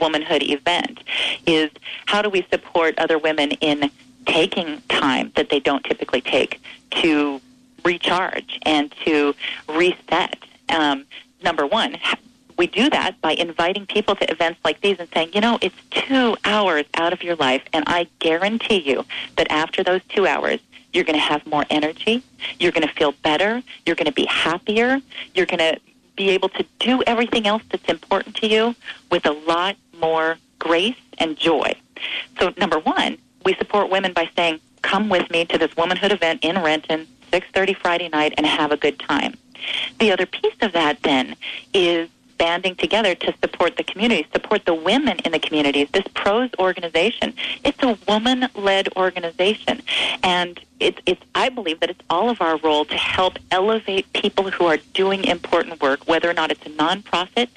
womanhood 0.00 0.42
event 0.42 1.00
is 1.46 1.70
how 2.06 2.22
do 2.22 2.30
we 2.30 2.46
support 2.50 2.98
other 2.98 3.18
women 3.18 3.52
in 3.52 3.90
taking 4.26 4.80
time 4.88 5.32
that 5.36 5.50
they 5.50 5.60
don't 5.60 5.84
typically 5.84 6.20
take 6.20 6.60
to 6.90 7.40
recharge 7.84 8.58
and 8.62 8.92
to 9.04 9.34
reset. 9.68 10.36
Um, 10.68 11.04
number 11.42 11.66
one, 11.66 11.96
we 12.60 12.66
do 12.66 12.90
that 12.90 13.18
by 13.22 13.32
inviting 13.32 13.86
people 13.86 14.14
to 14.14 14.30
events 14.30 14.60
like 14.66 14.82
these 14.82 14.98
and 14.98 15.08
saying, 15.14 15.30
you 15.32 15.40
know, 15.40 15.58
it's 15.62 15.74
two 15.90 16.36
hours 16.44 16.84
out 16.92 17.10
of 17.10 17.22
your 17.22 17.34
life, 17.36 17.62
and 17.72 17.82
I 17.86 18.06
guarantee 18.18 18.80
you 18.80 19.06
that 19.36 19.50
after 19.50 19.82
those 19.82 20.02
two 20.10 20.26
hours, 20.26 20.60
you're 20.92 21.04
going 21.04 21.18
to 21.18 21.24
have 21.24 21.46
more 21.46 21.64
energy, 21.70 22.22
you're 22.58 22.70
going 22.70 22.86
to 22.86 22.92
feel 22.92 23.12
better, 23.22 23.62
you're 23.86 23.96
going 23.96 24.08
to 24.08 24.12
be 24.12 24.26
happier, 24.26 25.00
you're 25.32 25.46
going 25.46 25.58
to 25.58 25.80
be 26.18 26.28
able 26.28 26.50
to 26.50 26.66
do 26.80 27.02
everything 27.06 27.46
else 27.46 27.62
that's 27.70 27.88
important 27.88 28.36
to 28.36 28.46
you 28.46 28.74
with 29.10 29.24
a 29.24 29.32
lot 29.32 29.74
more 29.98 30.36
grace 30.58 31.00
and 31.16 31.38
joy. 31.38 31.72
So, 32.38 32.52
number 32.58 32.78
one, 32.78 33.16
we 33.42 33.54
support 33.54 33.88
women 33.88 34.12
by 34.12 34.28
saying, 34.36 34.60
come 34.82 35.08
with 35.08 35.30
me 35.30 35.46
to 35.46 35.56
this 35.56 35.74
womanhood 35.78 36.12
event 36.12 36.44
in 36.44 36.60
Renton, 36.62 37.06
6.30 37.32 37.76
Friday 37.78 38.10
night, 38.10 38.34
and 38.36 38.44
have 38.44 38.70
a 38.70 38.76
good 38.76 38.98
time. 38.98 39.38
The 39.98 40.12
other 40.12 40.26
piece 40.26 40.56
of 40.60 40.72
that 40.72 41.02
then 41.02 41.36
is 41.72 42.10
banding 42.40 42.74
together 42.74 43.14
to 43.14 43.34
support 43.42 43.76
the 43.76 43.84
community, 43.84 44.26
support 44.32 44.64
the 44.64 44.72
women 44.72 45.18
in 45.26 45.32
the 45.32 45.38
communities. 45.38 45.88
This 45.92 46.06
PROS 46.14 46.48
organization, 46.58 47.34
it's 47.64 47.82
a 47.82 47.98
woman-led 48.08 48.88
organization, 48.96 49.82
and 50.22 50.58
it's, 50.80 50.98
it's, 51.04 51.20
I 51.34 51.50
believe 51.50 51.80
that 51.80 51.90
it's 51.90 52.00
all 52.08 52.30
of 52.30 52.40
our 52.40 52.56
role 52.56 52.86
to 52.86 52.96
help 52.96 53.38
elevate 53.50 54.10
people 54.14 54.50
who 54.50 54.64
are 54.64 54.78
doing 54.94 55.24
important 55.24 55.82
work, 55.82 56.08
whether 56.08 56.30
or 56.30 56.32
not 56.32 56.50
it's 56.50 56.64
a 56.64 56.70
nonprofit, 56.70 57.48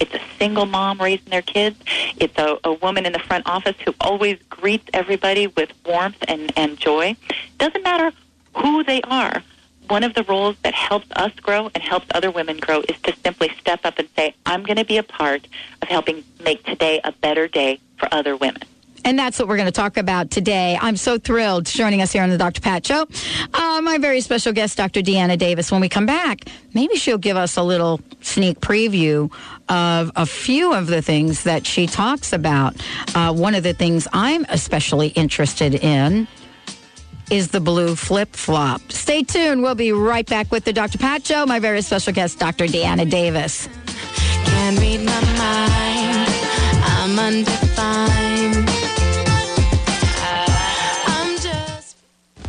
it's 0.00 0.12
a 0.12 0.20
single 0.40 0.66
mom 0.66 1.00
raising 1.00 1.30
their 1.30 1.42
kids, 1.42 1.78
it's 2.18 2.36
a, 2.36 2.58
a 2.64 2.72
woman 2.72 3.06
in 3.06 3.12
the 3.12 3.20
front 3.20 3.46
office 3.46 3.76
who 3.84 3.94
always 4.00 4.40
greets 4.50 4.88
everybody 4.92 5.46
with 5.46 5.70
warmth 5.86 6.18
and, 6.26 6.52
and 6.56 6.78
joy. 6.78 7.14
Doesn't 7.58 7.84
matter 7.84 8.10
who 8.56 8.82
they 8.82 9.02
are 9.02 9.40
one 9.92 10.04
of 10.04 10.14
the 10.14 10.22
roles 10.22 10.56
that 10.62 10.72
helps 10.72 11.06
us 11.16 11.32
grow 11.42 11.70
and 11.74 11.82
helps 11.82 12.06
other 12.14 12.30
women 12.30 12.56
grow 12.56 12.80
is 12.88 12.98
to 13.02 13.14
simply 13.22 13.50
step 13.60 13.80
up 13.84 13.98
and 13.98 14.08
say, 14.16 14.34
I'm 14.46 14.62
going 14.62 14.78
to 14.78 14.86
be 14.86 14.96
a 14.96 15.02
part 15.02 15.46
of 15.82 15.88
helping 15.88 16.24
make 16.42 16.64
today 16.64 16.98
a 17.04 17.12
better 17.12 17.46
day 17.46 17.78
for 17.98 18.08
other 18.10 18.34
women. 18.34 18.62
And 19.04 19.18
that's 19.18 19.38
what 19.38 19.48
we're 19.48 19.58
going 19.58 19.66
to 19.66 19.70
talk 19.70 19.98
about 19.98 20.30
today. 20.30 20.78
I'm 20.80 20.96
so 20.96 21.18
thrilled 21.18 21.66
joining 21.66 22.00
us 22.00 22.10
here 22.10 22.22
on 22.22 22.30
the 22.30 22.38
Dr. 22.38 22.62
Pat 22.62 22.86
Show. 22.86 23.06
Uh, 23.52 23.82
my 23.82 23.98
very 23.98 24.22
special 24.22 24.54
guest, 24.54 24.78
Dr. 24.78 25.02
Deanna 25.02 25.36
Davis. 25.36 25.70
When 25.70 25.82
we 25.82 25.90
come 25.90 26.06
back, 26.06 26.46
maybe 26.72 26.96
she'll 26.96 27.18
give 27.18 27.36
us 27.36 27.58
a 27.58 27.62
little 27.62 28.00
sneak 28.22 28.60
preview 28.60 29.30
of 29.68 30.10
a 30.16 30.24
few 30.24 30.72
of 30.72 30.86
the 30.86 31.02
things 31.02 31.44
that 31.44 31.66
she 31.66 31.86
talks 31.86 32.32
about. 32.32 32.74
Uh, 33.14 33.34
one 33.34 33.54
of 33.54 33.62
the 33.62 33.74
things 33.74 34.08
I'm 34.14 34.46
especially 34.48 35.08
interested 35.08 35.74
in 35.74 36.28
is 37.30 37.48
the 37.48 37.60
blue 37.60 37.96
flip 37.96 38.34
flop. 38.34 38.80
Stay 38.90 39.22
tuned. 39.22 39.62
We'll 39.62 39.74
be 39.74 39.92
right 39.92 40.26
back 40.26 40.50
with 40.50 40.64
the 40.64 40.72
Dr. 40.72 40.98
Pat 40.98 41.24
Show. 41.26 41.46
My 41.46 41.58
very 41.58 41.82
special 41.82 42.12
guest, 42.12 42.38
Dr. 42.38 42.66
Deanna 42.66 43.08
Davis. 43.08 43.68
Can't 44.44 44.78
read 44.78 45.00
my 45.00 45.20
mind. 45.38 46.30
I'm 46.84 47.18
undefined. 47.18 48.21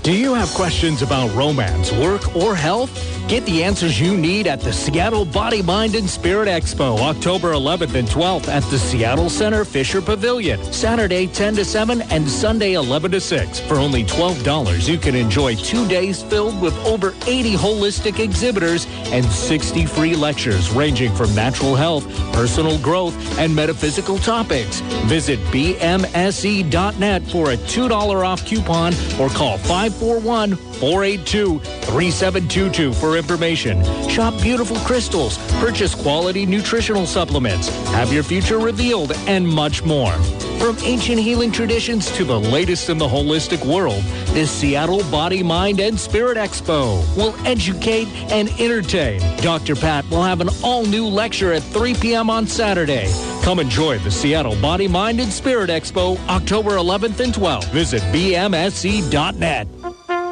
Do 0.03 0.11
you 0.11 0.33
have 0.33 0.49
questions 0.49 1.01
about 1.01 1.33
romance, 1.33 1.93
work, 1.93 2.35
or 2.35 2.55
health? 2.55 2.91
Get 3.29 3.45
the 3.45 3.63
answers 3.63 4.01
you 4.01 4.17
need 4.17 4.47
at 4.47 4.59
the 4.59 4.73
Seattle 4.73 5.23
Body, 5.23 5.61
Mind, 5.61 5.95
and 5.95 6.09
Spirit 6.09 6.49
Expo, 6.49 6.99
October 6.99 7.53
11th 7.53 7.95
and 7.95 8.05
12th 8.05 8.49
at 8.49 8.63
the 8.63 8.77
Seattle 8.77 9.29
Center 9.29 9.63
Fisher 9.63 10.01
Pavilion. 10.01 10.61
Saturday 10.73 11.25
10 11.27 11.55
to 11.55 11.63
7 11.63 12.01
and 12.11 12.29
Sunday 12.29 12.73
11 12.73 13.11
to 13.11 13.21
6. 13.21 13.61
For 13.61 13.75
only 13.75 14.03
$12, 14.03 14.89
you 14.89 14.97
can 14.97 15.15
enjoy 15.15 15.55
two 15.55 15.87
days 15.87 16.21
filled 16.21 16.61
with 16.61 16.75
over 16.85 17.15
80 17.25 17.53
holistic 17.53 18.19
exhibitors 18.19 18.87
and 19.05 19.23
60 19.25 19.85
free 19.85 20.17
lectures 20.17 20.69
ranging 20.71 21.15
from 21.15 21.33
natural 21.33 21.75
health, 21.75 22.05
personal 22.33 22.77
growth, 22.79 23.15
and 23.39 23.55
metaphysical 23.55 24.17
topics. 24.17 24.81
Visit 25.05 25.39
bmse.net 25.45 27.23
for 27.23 27.51
a 27.51 27.57
$2 27.57 28.25
off 28.25 28.45
coupon 28.45 28.93
or 29.17 29.29
call 29.29 29.57
541 29.93 30.55
482 30.55 31.59
3722 31.59 32.93
for 32.93 33.17
information. 33.17 33.83
Shop 34.09 34.33
beautiful 34.41 34.77
crystals, 34.77 35.37
purchase 35.59 35.93
quality 35.95 36.45
nutritional 36.45 37.05
supplements, 37.05 37.69
have 37.87 38.11
your 38.11 38.23
future 38.23 38.57
revealed, 38.57 39.11
and 39.27 39.47
much 39.47 39.83
more. 39.83 40.13
From 40.59 40.77
ancient 40.83 41.19
healing 41.19 41.51
traditions 41.51 42.09
to 42.11 42.23
the 42.23 42.39
latest 42.39 42.89
in 42.89 42.97
the 42.97 43.07
holistic 43.07 43.65
world, 43.65 44.01
this 44.33 44.49
Seattle 44.49 45.03
Body, 45.11 45.43
Mind, 45.43 45.79
and 45.79 45.99
Spirit 45.99 46.37
Expo 46.37 47.03
will 47.15 47.35
educate 47.45 48.07
and 48.31 48.49
entertain. 48.59 49.19
Dr. 49.41 49.75
Pat 49.75 50.09
will 50.09 50.23
have 50.23 50.41
an 50.41 50.49
all-new 50.63 51.05
lecture 51.05 51.51
at 51.51 51.63
3 51.63 51.93
p.m. 51.95 52.29
on 52.29 52.47
Saturday. 52.47 53.07
Come 53.43 53.59
enjoy 53.59 53.99
the 53.99 54.09
Seattle 54.09 54.55
Body, 54.61 54.87
Mind, 54.87 55.19
and 55.19 55.29
Spirit 55.31 55.69
Expo 55.69 56.17
October 56.29 56.77
11th 56.77 57.19
and 57.19 57.33
12th. 57.33 57.69
Visit 57.71 58.01
bmse.net. 58.03 59.67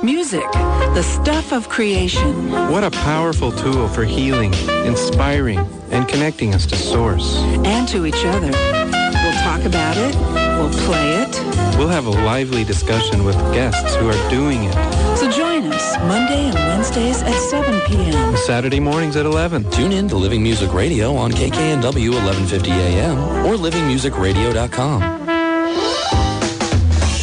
Music, 0.02 0.50
the 0.93 1.04
stuff 1.04 1.52
of 1.52 1.67
creation. 1.67 2.50
What 2.71 2.86
a 2.86 2.91
powerful 2.91 3.52
tool 3.52 3.89
for 3.89 4.06
healing, 4.06 4.54
inspiring, 4.86 5.60
and 5.91 6.08
connecting 6.08 6.56
us 6.56 6.65
to 6.67 6.78
Source. 6.78 7.36
And 7.65 7.86
to 7.89 8.06
each 8.06 8.24
other. 8.24 8.47
We'll 8.47 9.43
talk 9.43 9.65
about 9.65 9.97
it. 9.97 10.15
We'll 10.58 10.71
play 10.86 11.15
it. 11.21 11.78
We'll 11.78 11.89
have 11.89 12.06
a 12.06 12.12
lively 12.12 12.63
discussion 12.63 13.26
with 13.26 13.36
guests 13.54 13.93
who 13.95 14.08
are 14.08 14.30
doing 14.30 14.63
it. 14.63 15.17
So 15.17 15.30
join 15.30 15.40
us 15.40 15.40
Monday 16.08 16.46
and 16.46 16.56
Wednesdays 16.56 17.22
at 17.22 17.34
7 17.50 17.80
p.m. 17.82 18.36
Saturday 18.38 18.80
mornings 18.80 19.16
at 19.16 19.26
11. 19.26 19.70
Tune 19.72 19.92
in 19.92 20.08
to 20.10 20.16
Living 20.16 20.42
Music 20.42 20.74
Radio 20.74 21.16
on 21.16 21.32
KKNW 21.32 22.12
1150 22.12 22.72
AM 22.72 23.18
or 23.46 23.56
livingmusicradio.com. 23.56 25.00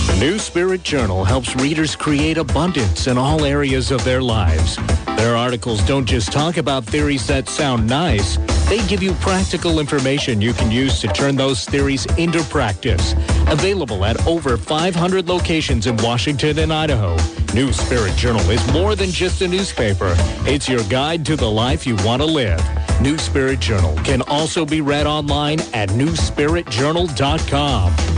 The 0.07 0.17
New 0.21 0.39
Spirit 0.39 0.83
Journal 0.83 1.25
helps 1.25 1.55
readers 1.57 1.95
create 1.97 2.39
abundance 2.39 3.07
in 3.07 3.19
all 3.19 3.45
areas 3.45 3.91
of 3.91 4.05
their 4.05 4.23
lives. 4.23 4.77
Their 5.17 5.37
articles 5.37 5.83
don't 5.83 6.07
just 6.07 6.33
talk 6.33 6.57
about 6.57 6.85
theories 6.85 7.27
that 7.27 7.49
sound 7.49 7.87
nice. 7.87 8.39
They 8.69 8.87
give 8.87 9.03
you 9.03 9.15
practical 9.15 9.81
information 9.81 10.43
you 10.43 10.53
can 10.53 10.71
use 10.71 11.01
to 11.01 11.09
turn 11.09 11.37
those 11.37 11.65
theories 11.65 12.05
into 12.19 12.43
practice. 12.45 13.15
Available 13.47 14.05
at 14.05 14.27
over 14.27 14.59
500 14.59 15.27
locations 15.27 15.87
in 15.87 15.97
Washington 15.99 16.59
and 16.59 16.71
Idaho. 16.71 17.17
New 17.55 17.73
Spirit 17.73 18.15
Journal 18.17 18.51
is 18.51 18.61
more 18.73 18.95
than 18.95 19.11
just 19.11 19.41
a 19.41 19.49
newspaper. 19.49 20.15
It's 20.45 20.69
your 20.69 20.83
guide 20.85 21.25
to 21.27 21.35
the 21.35 21.51
life 21.51 21.87
you 21.87 21.97
want 22.05 22.21
to 22.21 22.27
live. 22.27 22.63
New 23.01 23.17
Spirit 23.17 23.61
Journal 23.61 23.97
can 24.05 24.21
also 24.23 24.67
be 24.67 24.81
read 24.83 25.07
online 25.07 25.61
at 25.73 25.89
newspiritjournal.com. 25.91 28.18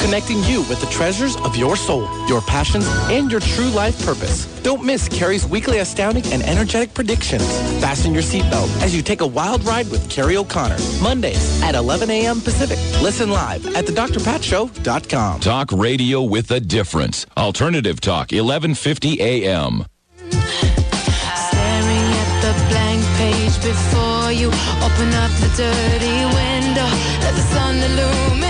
connecting 0.00 0.42
you 0.44 0.60
with 0.62 0.80
the 0.80 0.86
treasures 0.86 1.36
of 1.38 1.56
your 1.56 1.76
soul, 1.76 2.08
your 2.28 2.40
passions, 2.42 2.86
and 3.10 3.30
your 3.30 3.40
true 3.40 3.68
life 3.70 3.98
purpose. 4.04 4.46
Don't 4.62 4.84
miss 4.84 5.08
Carrie's 5.08 5.46
weekly 5.46 5.78
astounding 5.78 6.24
and 6.32 6.42
energetic 6.42 6.94
predictions. 6.94 7.44
Fasten 7.80 8.12
your 8.12 8.22
seatbelt 8.22 8.70
as 8.82 8.94
you 8.94 9.02
take 9.02 9.20
a 9.20 9.26
wild 9.26 9.64
ride 9.64 9.90
with 9.90 10.08
Carrie 10.10 10.36
O'Connor. 10.36 10.76
Mondays 11.02 11.62
at 11.62 11.74
11 11.74 12.10
a.m. 12.10 12.40
Pacific. 12.40 12.78
Listen 13.02 13.30
live 13.30 13.64
at 13.76 13.84
thedrpatshow.com. 13.86 15.40
Talk 15.40 15.72
radio 15.72 16.22
with 16.22 16.50
a 16.50 16.60
difference. 16.60 17.26
Alternative 17.36 18.00
Talk, 18.00 18.32
1150 18.32 19.20
a.m. 19.20 19.84
Staring 20.30 22.12
at 22.22 22.40
the 22.42 22.52
blank 22.68 23.04
page 23.16 23.56
before 23.62 24.32
you. 24.32 24.48
Open 24.82 25.12
up 25.14 25.30
the 25.40 25.50
dirty 25.56 26.24
window. 26.34 26.88
Let 27.20 27.34
the 27.34 27.42
sun 27.52 27.76
illuminate 27.76 28.45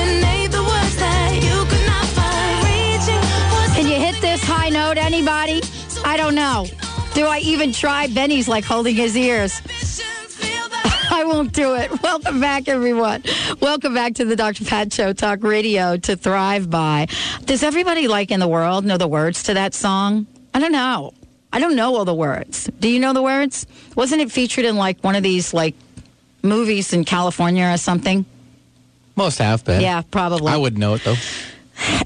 anybody? 5.06 5.62
I 6.04 6.16
don't 6.16 6.34
know. 6.34 6.66
Do 7.14 7.26
I 7.26 7.38
even 7.38 7.72
try? 7.72 8.08
Benny's 8.08 8.48
like 8.48 8.64
holding 8.64 8.96
his 8.96 9.16
ears. 9.16 9.62
I 11.10 11.24
won't 11.24 11.52
do 11.52 11.76
it. 11.76 12.02
Welcome 12.02 12.40
back, 12.40 12.66
everyone. 12.66 13.22
Welcome 13.60 13.94
back 13.94 14.14
to 14.14 14.24
the 14.24 14.34
Dr. 14.34 14.64
Pat 14.64 14.92
Show, 14.92 15.12
Talk 15.12 15.44
Radio 15.44 15.96
to 15.96 16.16
Thrive 16.16 16.68
By. 16.68 17.06
Does 17.44 17.62
everybody 17.62 18.08
like 18.08 18.32
in 18.32 18.40
the 18.40 18.48
world 18.48 18.84
know 18.84 18.98
the 18.98 19.06
words 19.06 19.44
to 19.44 19.54
that 19.54 19.74
song? 19.74 20.26
I 20.52 20.58
don't 20.58 20.72
know. 20.72 21.14
I 21.52 21.60
don't 21.60 21.76
know 21.76 21.94
all 21.94 22.04
the 22.04 22.12
words. 22.12 22.68
Do 22.80 22.88
you 22.88 22.98
know 22.98 23.12
the 23.12 23.22
words? 23.22 23.64
Wasn't 23.94 24.20
it 24.20 24.32
featured 24.32 24.64
in 24.64 24.76
like 24.76 25.02
one 25.02 25.14
of 25.14 25.22
these 25.22 25.54
like 25.54 25.76
movies 26.42 26.92
in 26.92 27.04
California 27.04 27.72
or 27.72 27.76
something? 27.76 28.26
Most 29.14 29.38
have 29.38 29.64
been. 29.64 29.80
Yeah, 29.80 30.02
probably. 30.10 30.52
I 30.52 30.56
wouldn't 30.56 30.80
know 30.80 30.94
it 30.94 31.04
though. 31.04 31.14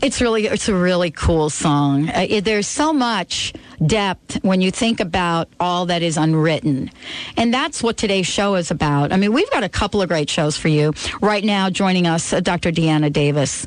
It's 0.02 0.20
really 0.20 0.46
it's 0.46 0.68
a 0.68 0.74
really 0.74 1.10
cool 1.10 1.50
song. 1.50 2.08
Uh, 2.08 2.40
there's 2.42 2.66
so 2.66 2.92
much 2.92 3.52
depth 3.84 4.42
when 4.42 4.60
you 4.60 4.70
think 4.70 5.00
about 5.00 5.48
all 5.58 5.86
that 5.86 6.02
is 6.02 6.16
unwritten. 6.16 6.90
And 7.36 7.52
that's 7.52 7.82
what 7.82 7.96
today's 7.96 8.26
show 8.26 8.56
is 8.56 8.70
about. 8.70 9.12
I 9.12 9.16
mean, 9.16 9.32
we've 9.32 9.50
got 9.50 9.64
a 9.64 9.68
couple 9.68 10.02
of 10.02 10.08
great 10.08 10.28
shows 10.28 10.56
for 10.56 10.68
you. 10.68 10.92
Right 11.20 11.44
now 11.44 11.70
joining 11.70 12.06
us 12.06 12.32
uh, 12.32 12.40
Dr. 12.40 12.72
Deanna 12.72 13.12
Davis. 13.12 13.66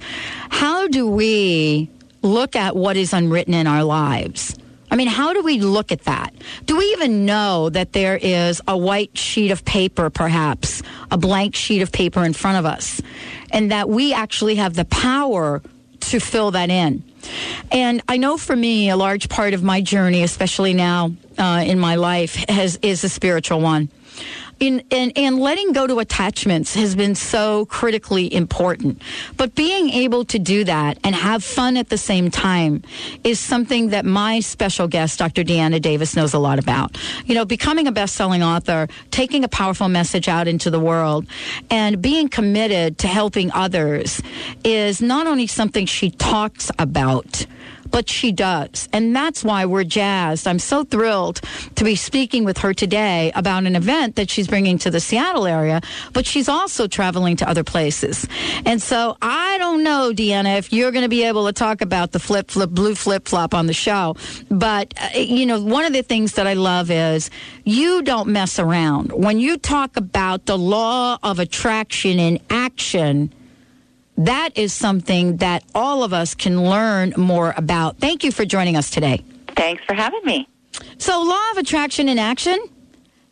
How 0.50 0.88
do 0.88 1.08
we 1.08 1.89
look 2.22 2.56
at 2.56 2.76
what 2.76 2.98
is 2.98 3.13
unwritten 3.13 3.54
in 3.54 3.68
our 3.68 3.84
lives? 3.84 4.56
I 4.94 4.96
mean, 4.96 5.08
how 5.08 5.34
do 5.34 5.42
we 5.42 5.60
look 5.60 5.92
at 5.92 6.04
that? 6.04 6.36
Do 6.68 6.78
we 6.78 6.86
even 6.92 7.26
know 7.26 7.70
that 7.70 7.94
there 7.94 8.16
is 8.16 8.62
a 8.68 8.78
white 8.78 9.18
sheet 9.18 9.50
of 9.50 9.66
paper, 9.66 10.12
perhaps, 10.12 10.84
a 11.10 11.18
blank 11.18 11.56
sheet 11.56 11.82
of 11.82 11.92
paper 11.92 12.24
in 12.24 12.34
front 12.34 12.60
of 12.60 12.66
us, 12.68 13.02
and 13.52 13.72
that 13.72 13.89
we 13.89 14.13
actually 14.13 14.54
have 14.56 14.76
the 14.76 14.86
power 14.86 15.63
to 16.12 16.20
fill 16.20 16.52
that 16.52 16.70
in? 16.70 17.04
And 17.72 18.02
I 18.08 18.18
know 18.18 18.38
for 18.38 18.56
me, 18.56 18.89
a 18.89 18.96
large 18.96 19.30
part 19.30 19.54
of 19.54 19.63
my 19.63 19.82
journey, 19.82 20.24
especially 20.24 20.74
now 20.74 21.13
uh, 21.38 21.63
in 21.66 21.80
my 21.80 21.96
life, 21.96 22.36
has 22.50 22.78
is 22.82 23.04
a 23.04 23.10
spiritual 23.10 23.62
one. 23.62 23.89
In, 24.63 24.82
and, 24.91 25.12
and 25.17 25.39
letting 25.39 25.73
go 25.73 25.88
to 25.88 25.99
attachments 25.99 26.73
has 26.76 26.95
been 26.95 27.15
so 27.15 27.65
critically 27.65 28.34
important. 28.34 29.02
But 29.36 29.56
being 29.56 29.89
able 29.89 30.23
to 30.23 30.39
do 30.39 30.63
that 30.63 30.97
and 31.04 31.13
have 31.13 31.43
fun 31.43 31.76
at 31.76 31.89
the 31.89 31.97
same 31.97 32.32
time 32.32 32.82
is 33.26 33.41
something 33.41 33.89
that 33.89 34.06
my 34.06 34.39
special 34.39 34.88
guest, 34.88 35.19
Dr. 35.19 35.43
Deanna 35.43 35.82
Davis, 35.82 36.15
knows 36.15 36.34
a 36.34 36.39
lot 36.39 36.60
about. 36.60 36.97
You 37.26 37.36
know, 37.36 37.43
becoming 37.43 37.88
a 37.88 37.91
best 37.91 38.15
selling 38.15 38.41
author, 38.41 38.88
taking 39.12 39.43
a 39.43 39.49
powerful 39.49 39.89
message 39.89 40.30
out 40.30 40.47
into 40.47 40.69
the 40.69 40.80
world, 40.80 41.28
and 41.69 42.02
being 42.02 42.30
committed 42.30 42.99
to 42.99 43.08
helping 43.10 43.52
others 43.52 44.21
is 44.63 45.02
not 45.02 45.28
only 45.28 45.45
something 45.45 45.86
she 45.86 46.10
talks 46.10 46.71
about, 46.80 47.45
but 47.94 48.10
she 48.10 48.32
does. 48.32 48.90
And 48.92 49.16
that's 49.16 49.44
why 49.44 49.66
we're 49.66 49.84
jazzed. 49.84 50.48
I'm 50.48 50.58
so 50.58 50.84
thrilled 50.84 51.42
to 51.76 51.84
be 51.84 51.96
speaking 51.96 52.44
with 52.44 52.58
her 52.58 52.74
today 52.74 53.32
about 53.36 53.66
an 53.66 53.76
event 53.76 54.16
that 54.16 54.32
she's 54.32 54.48
bringing 54.48 54.80
to 54.80 54.90
the 54.90 55.00
Seattle 55.00 55.46
area, 55.46 55.80
but 56.12 56.26
she's 56.26 56.50
also 56.50 56.88
traveling 56.88 57.36
to 57.38 57.48
other 57.48 57.64
places. 57.64 58.28
And 58.66 58.82
so 58.82 59.16
I 59.22 59.60
don't 59.60 59.84
know, 59.84 60.12
Deanna, 60.12 60.58
if 60.58 60.74
you're 60.74 60.92
going 60.92 61.04
to 61.04 61.10
be 61.10 61.24
able 61.24 61.46
to 61.46 61.54
talk 61.54 61.82
about 61.82 62.14
the 62.14 62.20
flip, 62.20 62.50
flip, 62.50 62.72
blue 62.72 62.96
flip 62.96 63.28
flop 63.28 63.54
on 63.54 63.68
the 63.68 63.74
show. 63.74 64.16
But, 64.50 64.96
uh, 65.00 65.20
you 65.20 65.46
know, 65.46 65.62
one 65.62 65.86
of 65.86 65.94
the 65.94 66.02
things 66.02 66.34
that 66.34 66.48
I 66.48 66.54
love 66.54 66.90
is 66.90 67.30
you 67.64 68.02
don't 68.02 68.30
mess 68.30 68.58
around. 68.58 69.12
When 69.12 69.40
you 69.40 69.56
talk 69.60 69.98
about 69.98 70.48
the 70.48 70.58
law 70.58 71.20
of 71.22 71.38
attraction 71.38 72.18
in 72.18 72.40
action, 72.50 73.32
that 74.17 74.58
is 74.58 74.73
something 74.73 75.38
that 75.38 75.63
all 75.73 76.04
of 76.04 76.13
us 76.13 76.36
can 76.36 76.63
learn 76.63 77.13
more 77.17 77.54
about. 77.58 77.97
Thank 77.97 78.23
you 78.23 78.32
for 78.32 78.45
joining 78.45 78.76
us 78.76 78.89
today. 78.89 79.23
Thanks 79.56 79.84
for 79.86 79.93
having 79.93 80.23
me. 80.23 80.47
So, 80.97 81.21
law 81.21 81.52
of 81.52 81.58
attraction 81.58 82.10
in 82.10 82.17
action, 82.17 82.58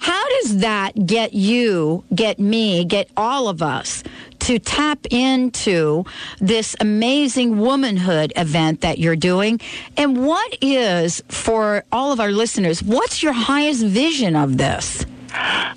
how 0.01 0.27
does 0.41 0.57
that 0.57 1.05
get 1.05 1.33
you, 1.33 2.03
get 2.13 2.39
me, 2.39 2.85
get 2.85 3.09
all 3.15 3.47
of 3.47 3.61
us 3.61 4.03
to 4.39 4.57
tap 4.57 5.05
into 5.11 6.03
this 6.39 6.75
amazing 6.79 7.59
womanhood 7.59 8.33
event 8.35 8.81
that 8.81 8.97
you're 8.97 9.15
doing? 9.15 9.59
And 9.97 10.25
what 10.25 10.57
is, 10.59 11.21
for 11.27 11.83
all 11.91 12.11
of 12.11 12.19
our 12.19 12.31
listeners, 12.31 12.81
what's 12.81 13.21
your 13.21 13.33
highest 13.33 13.85
vision 13.85 14.35
of 14.35 14.57
this? 14.57 15.05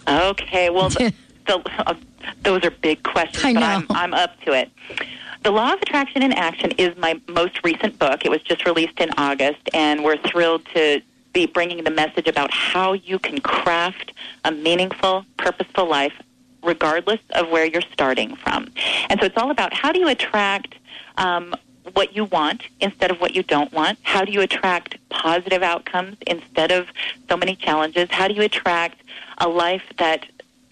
Okay, 0.09 0.71
well, 0.71 0.89
the, 0.89 1.13
the, 1.47 1.63
uh, 1.87 1.95
those 2.43 2.65
are 2.65 2.71
big 2.71 3.03
questions, 3.03 3.45
I 3.45 3.53
but. 3.53 3.63
I'm, 3.63 3.87
I'm 3.91 4.15
up 4.15 4.41
to 4.43 4.53
it. 4.53 4.71
The 5.43 5.51
Law 5.51 5.75
of 5.75 5.83
Attraction 5.83 6.23
in 6.23 6.33
Action 6.33 6.71
is 6.73 6.97
my 6.97 7.21
most 7.29 7.63
recent 7.65 7.99
book. 7.99 8.25
It 8.25 8.31
was 8.31 8.43
just 8.43 8.65
released 8.65 8.99
in 8.99 9.11
August, 9.19 9.61
and 9.75 10.03
we're 10.03 10.17
thrilled 10.17 10.65
to 10.75 11.03
be 11.35 11.47
bringing 11.47 11.85
the 11.85 11.91
message 11.91 12.29
about 12.29 12.51
how 12.51 12.95
you 12.95 13.19
can 13.19 13.41
craft 13.41 14.13
a 14.45 14.53
meaningful, 14.53 15.27
purposeful 15.37 15.87
life 15.87 16.15
regardless 16.63 17.21
of 17.31 17.51
where 17.51 17.67
you're 17.67 17.83
starting 17.93 18.37
from. 18.37 18.69
And 19.11 19.21
so 19.21 19.27
it's 19.27 19.37
all 19.37 19.51
about 19.51 19.75
how 19.75 19.93
do 19.93 20.01
you 20.01 20.09
attract 20.09 20.77
um, 21.19 21.55
what 21.93 22.17
you 22.17 22.25
want 22.25 22.63
instead 22.81 23.11
of 23.11 23.21
what 23.21 23.35
you 23.35 23.43
don't 23.43 23.73
want? 23.73 23.99
How 24.03 24.25
do 24.25 24.33
you 24.33 24.41
attract 24.41 24.97
positive 25.11 25.63
outcomes 25.63 26.17
instead 26.27 26.73
of 26.73 26.87
so 27.29 27.37
many 27.37 27.55
challenges? 27.55 28.09
How 28.11 28.29
do 28.29 28.35
you 28.35 28.43
attract 28.43 29.03
a 29.39 29.49
life 29.49 29.83
that 29.99 30.25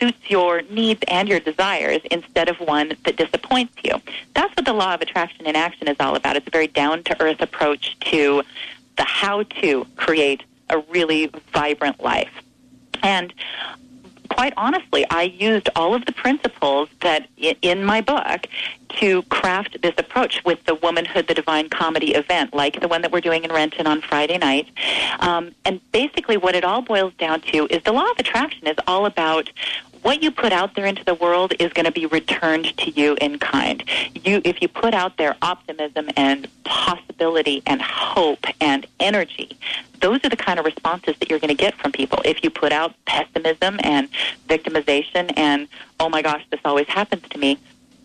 suits 0.02 0.30
your 0.30 0.62
needs 0.62 1.00
and 1.06 1.28
your 1.28 1.38
desires 1.38 2.00
instead 2.10 2.48
of 2.48 2.58
one 2.58 2.92
that 3.04 3.16
disappoints 3.16 3.74
you? 3.84 4.00
That's 4.34 4.54
what 4.56 4.66
the 4.66 4.72
law 4.72 4.94
of 4.94 5.00
attraction 5.00 5.46
in 5.46 5.54
action 5.54 5.86
is 5.86 5.96
all 6.00 6.16
about. 6.16 6.34
It's 6.34 6.46
a 6.46 6.50
very 6.50 6.66
down 6.66 7.04
to 7.04 7.22
earth 7.22 7.40
approach 7.40 7.96
to 8.00 8.42
the 8.96 9.04
how 9.04 9.44
to 9.44 9.86
create 9.96 10.42
a 10.70 10.78
really 10.78 11.30
vibrant 11.52 12.02
life. 12.02 12.32
And 13.02 13.32
quite 14.28 14.54
honestly, 14.56 15.06
I 15.10 15.22
used 15.22 15.68
all 15.76 15.94
of 15.94 16.04
the 16.06 16.12
principles 16.12 16.88
that 17.00 17.28
in 17.36 17.84
my 17.84 18.00
book 18.00 18.46
to 19.00 19.22
craft 19.24 19.80
this 19.82 19.94
approach 19.98 20.42
with 20.44 20.64
the 20.64 20.74
Womanhood 20.74 21.26
the 21.26 21.34
Divine 21.34 21.68
Comedy 21.68 22.14
event, 22.14 22.54
like 22.54 22.80
the 22.80 22.88
one 22.88 23.02
that 23.02 23.12
we're 23.12 23.20
doing 23.20 23.44
in 23.44 23.52
Renton 23.52 23.86
on 23.86 24.00
Friday 24.00 24.38
night. 24.38 24.68
Um, 25.20 25.54
and 25.64 25.80
basically, 25.92 26.36
what 26.36 26.54
it 26.54 26.64
all 26.64 26.82
boils 26.82 27.12
down 27.14 27.40
to 27.52 27.66
is 27.68 27.82
the 27.84 27.92
law 27.92 28.10
of 28.10 28.18
attraction 28.18 28.66
is 28.66 28.76
all 28.86 29.06
about 29.06 29.50
what 30.02 30.22
you 30.22 30.30
put 30.30 30.52
out 30.52 30.74
there 30.74 30.86
into 30.86 31.04
the 31.04 31.14
world 31.14 31.54
is 31.58 31.72
going 31.72 31.84
to 31.84 31.92
be 31.92 32.06
returned 32.06 32.76
to 32.76 32.90
you 32.90 33.16
in 33.20 33.38
kind. 33.38 33.84
You, 34.24 34.42
if 34.44 34.60
you 34.60 34.68
put 34.68 34.94
out 34.94 35.16
there 35.16 35.36
optimism 35.42 36.10
and 36.16 36.48
possibility 36.64 37.62
and 37.66 37.80
hope 37.80 38.44
and 38.60 38.86
energy, 38.98 39.56
those 40.00 40.24
are 40.24 40.28
the 40.28 40.36
kind 40.36 40.58
of 40.58 40.64
responses 40.64 41.16
that 41.18 41.30
you're 41.30 41.38
going 41.38 41.56
to 41.56 41.62
get 41.62 41.74
from 41.76 41.92
people. 41.92 42.20
If 42.24 42.42
you 42.42 42.50
put 42.50 42.72
out 42.72 42.94
pessimism 43.04 43.78
and 43.84 44.08
victimization 44.48 45.32
and, 45.36 45.68
oh 46.00 46.08
my 46.08 46.20
gosh, 46.20 46.44
this 46.50 46.60
always 46.64 46.88
happens 46.88 47.22
to 47.30 47.38
me, 47.38 47.58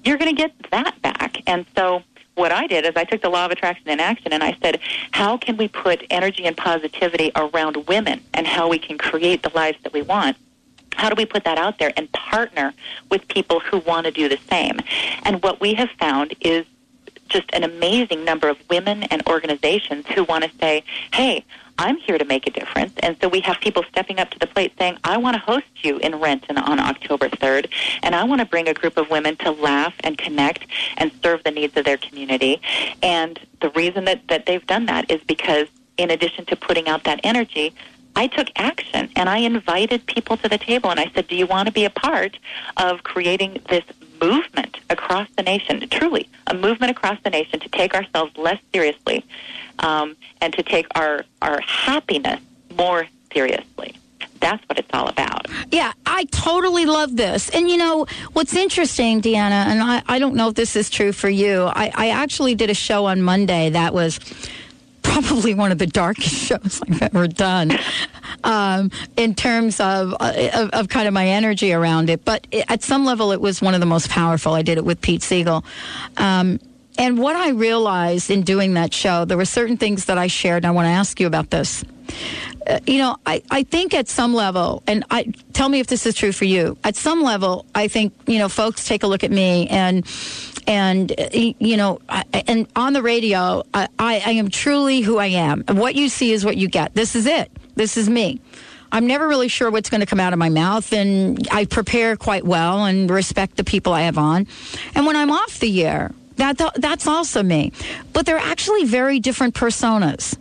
you're 0.08 0.18
going 0.18 0.34
to 0.34 0.42
get 0.42 0.54
that 0.72 1.02
back. 1.02 1.42
And 1.46 1.66
so 1.76 2.04
what 2.36 2.52
I 2.52 2.68
did 2.68 2.86
is 2.86 2.94
I 2.96 3.04
took 3.04 3.22
the 3.22 3.30
law 3.30 3.46
of 3.46 3.52
attraction 3.52 3.90
in 3.90 4.00
action 4.00 4.32
and 4.32 4.44
I 4.44 4.56
said, 4.62 4.80
how 5.12 5.38
can 5.38 5.58
we 5.58 5.68
put 5.68 6.06
energy 6.10 6.46
and 6.46 6.56
positivity 6.56 7.32
around 7.36 7.88
women 7.88 8.22
and 8.34 8.48
how 8.48 8.70
we 8.70 8.80
can 8.80 8.98
create 8.98 9.44
the 9.44 9.50
lives 9.50 9.78
that 9.84 9.92
we 9.92 10.04
want? 10.04 10.38
How 10.94 11.10
do 11.10 11.16
we 11.16 11.26
put 11.26 11.44
that 11.44 11.58
out 11.58 11.78
there 11.78 11.92
and 11.98 12.12
partner 12.12 12.74
with 13.12 13.28
people 13.28 13.60
who 13.60 13.80
want 13.80 14.06
to 14.06 14.12
do 14.12 14.30
the 14.30 14.40
same? 14.50 14.80
And 15.24 15.44
what 15.44 15.60
we 15.60 15.74
have 15.76 15.90
found 16.00 16.36
is 16.42 16.66
just 17.28 17.50
an 17.54 17.64
amazing 17.64 18.24
number 18.24 18.48
of 18.48 18.58
women 18.70 19.04
and 19.04 19.22
organizations 19.28 20.06
who 20.08 20.24
want 20.24 20.44
to 20.44 20.52
say, 20.60 20.84
hey, 21.14 21.44
I'm 21.78 21.98
here 21.98 22.18
to 22.18 22.26
make 22.26 22.48
a 22.48 22.52
difference. 22.52 22.94
And 23.00 23.16
so 23.22 23.28
we 23.28 23.40
have 23.42 23.60
people 23.60 23.84
stepping 23.90 24.20
up 24.20 24.30
to 24.32 24.40
the 24.40 24.48
plate 24.48 24.74
saying, 24.78 24.98
I 25.04 25.18
want 25.18 25.36
to 25.36 25.40
host 25.40 25.66
you 25.84 25.98
in 25.98 26.16
Renton 26.16 26.58
on 26.58 26.80
October 26.80 27.30
3rd, 27.30 27.70
and 28.04 28.16
I 28.16 28.24
want 28.24 28.42
to 28.42 28.46
bring 28.46 28.68
a 28.68 28.74
group 28.74 28.98
of 28.98 29.10
women 29.10 29.36
to 29.38 29.52
laugh 29.52 29.94
and 30.04 30.18
connect 30.18 30.66
and 30.98 31.12
serve 31.22 31.44
the 31.44 31.52
needs 31.52 31.78
of 31.78 31.86
their 31.86 31.98
community. 31.98 32.62
And 33.04 33.40
the 33.62 33.70
reason 33.70 34.06
that, 34.06 34.28
that 34.28 34.46
they've 34.46 34.66
done 34.66 34.86
that 34.88 35.10
is 35.12 35.22
because 35.24 35.68
in 35.98 36.12
addition 36.12 36.46
to 36.46 36.56
putting 36.56 36.88
out 36.88 37.04
that 37.04 37.20
energy, 37.24 37.74
I 38.16 38.26
took 38.26 38.48
action 38.56 39.12
and 39.16 39.30
I 39.30 39.38
invited 39.38 40.06
people 40.08 40.38
to 40.38 40.50
the 40.50 40.58
table 40.58 40.90
and 40.90 41.00
I 41.00 41.12
said, 41.14 41.28
Do 41.28 41.36
you 41.36 41.46
want 41.46 41.68
to 41.68 41.72
be 41.72 41.86
a 41.86 41.90
part 41.92 42.40
of 42.78 43.04
creating 43.04 43.62
this 43.70 43.84
movement 44.22 44.78
across 44.90 45.28
the 45.36 45.44
nation? 45.44 45.88
Truly, 45.90 46.30
a 46.48 46.54
movement 46.54 46.92
across 46.92 47.20
the 47.24 47.30
nation 47.30 47.60
to 47.60 47.70
take 47.70 47.94
ourselves 47.94 48.36
less 48.38 48.60
seriously 48.74 49.26
um, 49.80 50.16
and 50.42 50.54
to 50.54 50.64
take 50.64 50.88
our, 50.96 51.24
our 51.42 51.60
happiness 51.62 52.40
more 52.76 53.08
seriously. 53.34 53.96
That's 54.40 54.64
what 54.70 54.78
it's 54.78 54.90
all 54.94 55.08
about. 55.08 55.48
Yeah, 55.72 55.94
I 56.06 56.26
totally 56.26 56.86
love 56.86 57.16
this. 57.16 57.50
And 57.50 57.70
you 57.70 57.78
know, 57.78 58.06
what's 58.34 58.56
interesting, 58.56 59.22
Deanna, 59.22 59.66
and 59.66 59.82
I, 59.82 60.04
I 60.08 60.20
don't 60.20 60.36
know 60.36 60.50
if 60.50 60.56
this 60.56 60.76
is 60.76 60.90
true 60.90 61.12
for 61.12 61.30
you, 61.30 61.64
I, 61.64 61.92
I 61.96 62.10
actually 62.10 62.56
did 62.56 62.70
a 62.70 62.76
show 62.76 63.06
on 63.06 63.22
Monday 63.22 63.72
that 63.72 63.94
was 63.94 64.20
probably 65.22 65.54
one 65.54 65.72
of 65.72 65.78
the 65.78 65.88
darkest 65.88 66.36
shows 66.48 66.82
I've 66.88 67.02
ever 67.02 67.28
done 67.28 67.72
um, 68.44 68.92
in 69.16 69.36
terms 69.36 69.80
of, 69.80 70.14
uh, 70.20 70.50
of, 70.54 70.70
of 70.72 70.90
kind 70.90 71.08
of 71.08 71.14
my 71.14 71.28
energy 71.28 71.74
around 71.74 72.10
it. 72.10 72.24
But 72.24 72.48
at 72.70 72.84
some 72.84 73.06
level, 73.06 73.32
it 73.32 73.42
was 73.42 73.62
one 73.62 73.74
of 73.74 73.80
the 73.80 73.86
most 73.86 74.10
powerful. 74.10 74.54
I 74.54 74.62
did 74.62 74.78
it 74.78 74.86
with 74.86 75.02
Pete 75.02 75.24
Siegel. 75.24 75.64
Um, 76.18 76.60
and 76.98 77.20
what 77.20 77.36
I 77.36 77.50
realized 77.50 78.32
in 78.32 78.42
doing 78.42 78.74
that 78.74 78.94
show, 78.94 79.26
there 79.26 79.38
were 79.38 79.46
certain 79.46 79.78
things 79.78 80.06
that 80.06 80.18
I 80.18 80.28
shared, 80.28 80.64
and 80.64 80.68
I 80.68 80.72
want 80.72 80.88
to 80.88 80.92
ask 80.92 81.20
you 81.20 81.28
about 81.28 81.52
this. 81.52 81.84
Uh, 82.66 82.80
you 82.86 82.98
know, 82.98 83.18
I, 83.26 83.42
I 83.50 83.64
think 83.64 83.94
at 83.94 84.08
some 84.08 84.34
level, 84.34 84.84
and 84.88 85.06
I 85.10 85.32
tell 85.54 85.70
me 85.70 85.80
if 85.80 85.88
this 85.88 86.06
is 86.06 86.16
true 86.16 86.32
for 86.32 86.46
you. 86.46 86.78
At 86.84 86.96
some 86.96 87.22
level, 87.22 87.66
I 87.74 87.88
think 87.88 88.14
you 88.28 88.40
know, 88.40 88.50
folks 88.50 88.86
take 88.86 89.04
a 89.04 89.08
look 89.08 89.24
at 89.24 89.32
me 89.32 89.68
and 89.70 90.06
and 90.68 91.12
uh, 91.18 91.30
you 91.34 91.78
know, 91.78 92.00
I, 92.10 92.24
and 92.48 92.68
on 92.76 92.94
the 92.94 93.02
radio, 93.02 93.64
I, 93.74 93.88
I, 93.98 94.22
I 94.26 94.32
am 94.32 94.50
truly 94.50 95.02
who 95.02 95.18
I 95.18 95.28
am. 95.28 95.64
What 95.70 95.96
you 95.96 96.10
see 96.10 96.34
is 96.34 96.44
what 96.44 96.58
you 96.58 96.68
get. 96.68 96.94
This 96.94 97.16
is 97.16 97.26
it. 97.26 97.52
This 97.76 97.96
is 97.96 98.10
me. 98.10 98.42
I'm 98.92 99.08
never 99.08 99.28
really 99.28 99.48
sure 99.48 99.70
what's 99.70 99.90
going 99.90 100.02
to 100.02 100.08
come 100.08 100.20
out 100.20 100.34
of 100.34 100.40
my 100.40 100.50
mouth, 100.50 100.94
and 100.94 101.48
I 101.52 101.66
prepare 101.66 102.16
quite 102.16 102.46
well 102.46 102.86
and 102.86 103.10
respect 103.10 103.58
the 103.58 103.64
people 103.64 103.94
I 103.94 104.02
have 104.02 104.18
on. 104.18 104.48
And 104.96 105.06
when 105.06 105.16
I'm 105.16 105.32
off 105.32 105.60
the 105.60 105.86
air, 105.86 106.14
that 106.38 106.58
that's 106.76 107.08
also 107.08 107.44
me. 107.44 107.72
But 108.14 108.26
they're 108.26 108.38
actually 108.38 108.86
very 108.86 109.20
different 109.20 109.56
personas. 109.56 110.38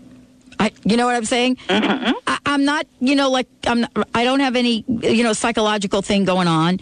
I, 0.59 0.73
you 0.85 0.97
know 0.97 1.07
what 1.07 1.17
I'm 1.17 1.25
saying? 1.25 1.57
Mm-hmm. 1.69 2.13
I, 2.27 2.39
I'm 2.47 2.65
not, 2.65 2.87
you 3.01 3.15
know, 3.15 3.31
like 3.31 3.49
I'm. 3.67 3.83
Not, 3.83 4.09
I 4.15 4.25
don't 4.25 4.41
have 4.41 4.57
any, 4.57 4.85
you 4.89 5.23
know, 5.23 5.33
psychological 5.33 6.03
thing 6.03 6.25
going 6.25 6.49
on. 6.49 6.81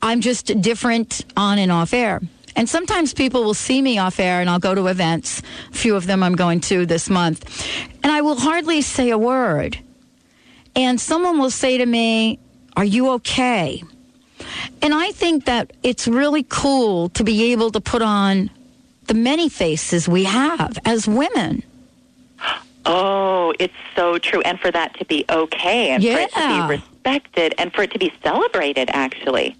I'm 0.00 0.20
just 0.20 0.60
different 0.60 1.24
on 1.36 1.58
and 1.58 1.70
off 1.70 1.92
air. 1.92 2.20
And 2.54 2.68
sometimes 2.68 3.14
people 3.14 3.44
will 3.44 3.54
see 3.54 3.80
me 3.80 3.98
off 3.98 4.20
air 4.20 4.40
and 4.40 4.50
I'll 4.50 4.58
go 4.58 4.74
to 4.74 4.88
events. 4.88 5.42
A 5.70 5.74
few 5.74 5.96
of 5.96 6.06
them 6.06 6.22
I'm 6.22 6.34
going 6.34 6.60
to 6.62 6.84
this 6.84 7.08
month. 7.08 7.66
And 8.02 8.12
I 8.12 8.20
will 8.20 8.36
hardly 8.36 8.82
say 8.82 9.10
a 9.10 9.18
word. 9.18 9.78
And 10.74 11.00
someone 11.00 11.38
will 11.38 11.50
say 11.50 11.78
to 11.78 11.86
me, 11.86 12.38
Are 12.76 12.84
you 12.84 13.10
okay? 13.12 13.82
And 14.82 14.92
I 14.92 15.12
think 15.12 15.44
that 15.44 15.72
it's 15.82 16.08
really 16.08 16.44
cool 16.48 17.08
to 17.10 17.24
be 17.24 17.52
able 17.52 17.70
to 17.70 17.80
put 17.80 18.02
on 18.02 18.50
the 19.06 19.14
many 19.14 19.48
faces 19.48 20.08
we 20.08 20.24
have 20.24 20.78
as 20.84 21.06
women. 21.06 21.62
Oh, 22.84 23.54
it's 23.58 23.74
so 23.94 24.18
true. 24.18 24.40
And 24.42 24.58
for 24.58 24.70
that 24.70 24.98
to 24.98 25.04
be 25.04 25.24
okay 25.30 25.90
and 25.90 26.02
for 26.02 26.10
it 26.10 26.32
to 26.32 26.48
be 26.48 26.76
respected 26.76 27.54
and 27.58 27.72
for 27.72 27.82
it 27.82 27.90
to 27.92 27.98
be 27.98 28.12
celebrated, 28.22 28.90
actually. 28.92 29.56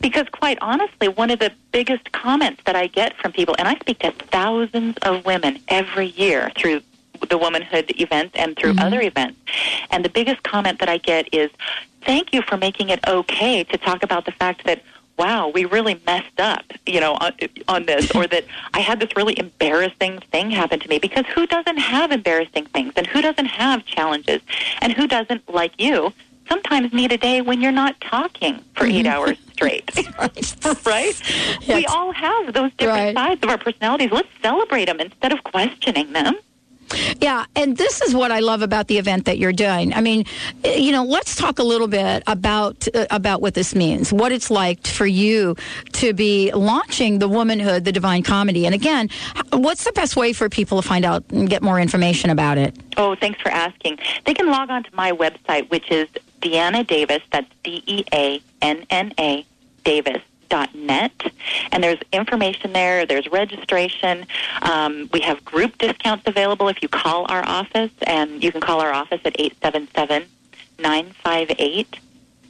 Because 0.00 0.28
quite 0.28 0.58
honestly, 0.60 1.08
one 1.08 1.30
of 1.30 1.38
the 1.38 1.50
biggest 1.72 2.12
comments 2.12 2.62
that 2.66 2.76
I 2.76 2.86
get 2.86 3.16
from 3.16 3.32
people, 3.32 3.54
and 3.58 3.66
I 3.66 3.74
speak 3.76 4.00
to 4.00 4.10
thousands 4.10 4.98
of 4.98 5.24
women 5.24 5.58
every 5.68 6.08
year 6.08 6.52
through 6.56 6.82
the 7.28 7.38
womanhood 7.38 7.92
events 7.98 8.36
and 8.36 8.56
through 8.56 8.72
mm-hmm. 8.72 8.86
other 8.86 9.00
events, 9.00 9.38
and 9.90 10.04
the 10.04 10.10
biggest 10.10 10.42
comment 10.42 10.80
that 10.80 10.88
I 10.90 10.98
get 10.98 11.32
is, 11.32 11.50
thank 12.02 12.34
you 12.34 12.42
for 12.42 12.58
making 12.58 12.90
it 12.90 13.00
okay 13.06 13.64
to 13.64 13.78
talk 13.78 14.02
about 14.02 14.26
the 14.26 14.32
fact 14.32 14.64
that, 14.64 14.82
wow, 15.18 15.48
we 15.48 15.64
really 15.64 16.00
messed 16.06 16.40
up, 16.40 16.64
you 16.86 17.00
know, 17.00 17.14
on, 17.14 17.32
on 17.68 17.86
this, 17.86 18.10
or 18.12 18.26
that 18.26 18.44
I 18.72 18.80
had 18.80 19.00
this 19.00 19.10
really 19.16 19.38
embarrassing 19.38 20.20
thing 20.32 20.50
happen 20.50 20.80
to 20.80 20.88
me. 20.88 20.98
Because 20.98 21.24
who 21.26 21.46
doesn't 21.46 21.78
have 21.78 22.10
embarrassing 22.10 22.66
things, 22.66 22.92
and 22.96 23.06
who 23.06 23.22
doesn't 23.22 23.46
have 23.46 23.84
challenges, 23.86 24.40
and 24.80 24.92
who 24.92 25.06
doesn't, 25.06 25.48
like 25.52 25.72
you, 25.78 26.12
sometimes 26.48 26.92
need 26.92 27.12
a 27.12 27.18
day 27.18 27.40
when 27.40 27.60
you're 27.60 27.72
not 27.72 28.00
talking 28.00 28.62
for 28.74 28.86
eight 28.86 29.06
mm-hmm. 29.06 29.06
hours 29.06 29.38
straight, 29.52 29.90
right? 30.86 31.22
We 31.68 31.86
all 31.86 32.12
have 32.12 32.52
those 32.52 32.72
different 32.74 33.16
sides 33.16 33.42
of 33.42 33.48
our 33.48 33.58
personalities. 33.58 34.10
Let's 34.10 34.28
celebrate 34.42 34.86
them 34.86 35.00
instead 35.00 35.32
of 35.32 35.42
questioning 35.44 36.12
them. 36.12 36.34
Yeah, 37.20 37.44
and 37.56 37.76
this 37.76 38.00
is 38.02 38.14
what 38.14 38.30
I 38.30 38.40
love 38.40 38.62
about 38.62 38.88
the 38.88 38.98
event 38.98 39.24
that 39.24 39.38
you're 39.38 39.52
doing. 39.52 39.92
I 39.92 40.00
mean, 40.00 40.24
you 40.64 40.92
know, 40.92 41.04
let's 41.04 41.36
talk 41.36 41.58
a 41.58 41.62
little 41.62 41.88
bit 41.88 42.22
about 42.26 42.86
uh, 42.94 43.06
about 43.10 43.40
what 43.40 43.54
this 43.54 43.74
means, 43.74 44.12
what 44.12 44.32
it's 44.32 44.50
like 44.50 44.86
for 44.86 45.06
you 45.06 45.56
to 45.92 46.12
be 46.12 46.52
launching 46.52 47.18
the 47.18 47.28
womanhood, 47.28 47.84
the 47.84 47.92
divine 47.92 48.22
comedy. 48.22 48.66
And 48.66 48.74
again, 48.74 49.08
what's 49.52 49.84
the 49.84 49.92
best 49.92 50.16
way 50.16 50.32
for 50.32 50.48
people 50.48 50.80
to 50.80 50.86
find 50.86 51.04
out 51.04 51.24
and 51.30 51.48
get 51.48 51.62
more 51.62 51.80
information 51.80 52.30
about 52.30 52.58
it? 52.58 52.76
Oh, 52.96 53.14
thanks 53.14 53.40
for 53.40 53.50
asking. 53.50 53.98
They 54.24 54.34
can 54.34 54.46
log 54.50 54.70
on 54.70 54.84
to 54.84 54.90
my 54.94 55.12
website, 55.12 55.70
which 55.70 55.90
is 55.90 56.08
Deanna 56.40 56.86
Davis. 56.86 57.22
That's 57.32 57.50
D 57.62 57.82
E 57.86 58.04
A 58.12 58.40
N 58.62 58.86
N 58.90 59.12
A 59.18 59.44
Davis. 59.84 60.22
Net 60.74 61.32
and 61.72 61.82
there's 61.82 61.98
information 62.12 62.72
there 62.72 63.06
there's 63.06 63.26
registration. 63.30 64.26
Um, 64.62 65.08
we 65.12 65.20
have 65.20 65.44
group 65.44 65.78
discounts 65.78 66.24
available 66.26 66.68
if 66.68 66.82
you 66.82 66.88
call 66.88 67.26
our 67.28 67.46
office 67.46 67.90
and 68.06 68.42
you 68.42 68.52
can 68.52 68.60
call 68.60 68.80
our 68.80 68.92
office 68.92 69.20
at 69.24 69.38
877 69.38 70.28
958 70.78 71.98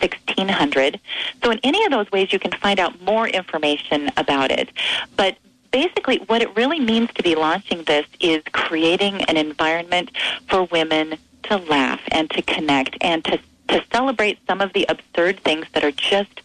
1600 0.01 1.01
so 1.42 1.51
in 1.51 1.61
any 1.62 1.84
of 1.84 1.92
those 1.92 2.11
ways 2.11 2.32
you 2.32 2.38
can 2.38 2.51
find 2.53 2.80
out 2.80 3.01
more 3.03 3.28
information 3.28 4.11
about 4.16 4.51
it. 4.51 4.70
But 5.16 5.36
basically 5.70 6.18
what 6.26 6.42
it 6.42 6.55
really 6.57 6.80
means 6.80 7.11
to 7.14 7.22
be 7.22 7.34
launching 7.34 7.82
this 7.84 8.07
is 8.20 8.42
creating 8.53 9.22
an 9.22 9.36
environment 9.36 10.11
for 10.49 10.64
women 10.64 11.16
to 11.45 11.57
laugh 11.57 12.01
and 12.09 12.30
to 12.30 12.42
connect 12.42 12.97
and 13.01 13.24
to 13.24 13.38
to 13.68 13.82
celebrate 13.92 14.38
some 14.47 14.61
of 14.61 14.72
the 14.72 14.86
absurd 14.88 15.40
things 15.40 15.66
that 15.72 15.84
are 15.84 15.90
just 15.90 16.42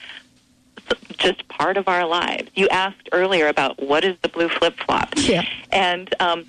just 1.18 1.48
part 1.48 1.78
of 1.78 1.88
our 1.88 2.06
lives. 2.06 2.50
You 2.56 2.68
asked 2.70 3.10
earlier 3.12 3.48
about 3.48 3.82
what 3.82 4.04
is 4.04 4.18
the 4.22 4.30
blue 4.30 4.50
flip 4.50 4.76
flop, 4.86 5.14
yeah. 5.18 5.46
and 5.72 6.14
um, 6.20 6.46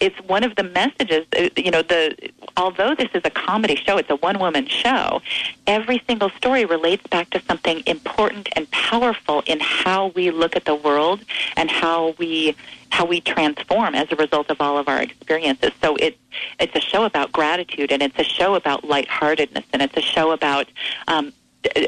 it's 0.00 0.18
one 0.20 0.44
of 0.44 0.56
the 0.56 0.62
messages. 0.62 1.26
uh, 1.36 1.48
You 1.56 1.70
know, 1.70 1.82
the 1.82 2.30
although 2.56 2.94
this 2.94 3.08
is 3.14 3.22
a 3.24 3.30
comedy 3.30 3.76
show, 3.76 3.96
it's 3.96 4.10
a 4.10 4.16
one 4.16 4.38
woman 4.38 4.66
show. 4.66 5.22
Every 5.66 6.02
single 6.08 6.30
story 6.30 6.64
relates 6.64 7.06
back 7.08 7.30
to 7.30 7.40
something 7.42 7.82
important 7.86 8.48
and 8.56 8.70
powerful 8.70 9.42
in 9.46 9.58
how 9.60 10.08
we 10.08 10.30
look 10.30 10.56
at 10.56 10.64
the 10.64 10.74
world 10.74 11.20
and 11.56 11.70
how 11.70 12.14
we 12.18 12.54
how 12.90 13.04
we 13.04 13.20
transform 13.20 13.94
as 13.94 14.10
a 14.10 14.16
result 14.16 14.50
of 14.50 14.60
all 14.60 14.78
of 14.78 14.88
our 14.88 15.00
experiences. 15.00 15.72
So 15.82 15.96
it 15.96 16.18
it's 16.58 16.74
a 16.74 16.80
show 16.80 17.04
about 17.04 17.32
gratitude 17.32 17.92
and 17.92 18.02
it's 18.02 18.18
a 18.18 18.24
show 18.24 18.54
about 18.54 18.84
lightheartedness 18.84 19.64
and 19.72 19.82
it's 19.82 19.96
a 19.96 20.00
show 20.02 20.30
about 20.32 20.68
um, 21.06 21.32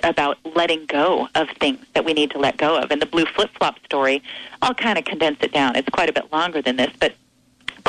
about 0.03 0.39
letting 0.55 0.87
go 0.87 1.29
of 1.35 1.49
things 1.61 1.79
that 1.95 2.05
we 2.05 2.13
need 2.13 2.31
to 2.33 2.39
let 2.39 2.57
go 2.57 2.79
of. 2.79 2.91
And 2.91 3.01
the 3.01 3.07
blue 3.07 3.27
flip 3.27 3.51
flop 3.57 3.79
story, 3.85 4.23
I'll 4.63 4.75
kind 4.75 4.99
of 4.99 5.05
condense 5.05 5.39
it 5.41 5.53
down. 5.53 5.77
It's 5.77 5.89
quite 5.89 6.09
a 6.09 6.13
bit 6.13 6.33
longer 6.33 6.63
than 6.63 6.77
this, 6.77 6.91
but 6.99 7.15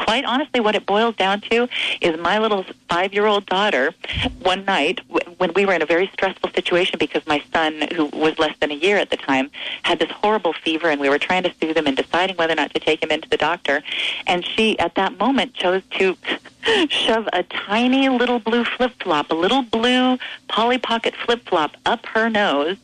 quite 0.05 0.25
honestly, 0.25 0.59
what 0.59 0.75
it 0.75 0.85
boils 0.85 1.15
down 1.15 1.41
to 1.41 1.67
is 2.01 2.19
my 2.19 2.39
little 2.39 2.65
five 2.89 3.13
year 3.13 3.25
old 3.25 3.45
daughter, 3.45 3.93
one 4.41 4.65
night, 4.65 4.99
when 5.37 5.53
we 5.53 5.65
were 5.65 5.73
in 5.73 5.81
a 5.81 5.85
very 5.85 6.07
stressful 6.13 6.49
situation 6.53 6.97
because 6.99 7.25
my 7.27 7.41
son, 7.53 7.87
who 7.95 8.05
was 8.07 8.37
less 8.39 8.55
than 8.59 8.71
a 8.71 8.75
year 8.75 8.97
at 8.97 9.09
the 9.09 9.17
time, 9.17 9.49
had 9.83 9.99
this 9.99 10.09
horrible 10.09 10.53
fever, 10.53 10.89
and 10.89 10.99
we 10.99 11.09
were 11.09 11.19
trying 11.19 11.43
to 11.43 11.53
soothe 11.59 11.77
him 11.77 11.87
and 11.87 11.95
deciding 11.95 12.35
whether 12.35 12.53
or 12.53 12.55
not 12.55 12.73
to 12.73 12.79
take 12.79 13.01
him 13.03 13.11
into 13.11 13.29
the 13.29 13.37
doctor. 13.37 13.83
And 14.27 14.45
she, 14.45 14.77
at 14.79 14.95
that 14.95 15.17
moment, 15.17 15.53
chose 15.53 15.83
to 15.97 16.17
shove 16.89 17.27
a 17.33 17.43
tiny 17.43 18.09
little 18.09 18.39
blue 18.39 18.65
flip 18.65 18.91
flop, 19.01 19.31
a 19.31 19.35
little 19.35 19.61
blue 19.61 20.17
Polly 20.47 20.77
Pocket 20.77 21.15
flip 21.15 21.47
flop 21.47 21.77
up 21.85 22.05
her 22.07 22.29
nose 22.29 22.77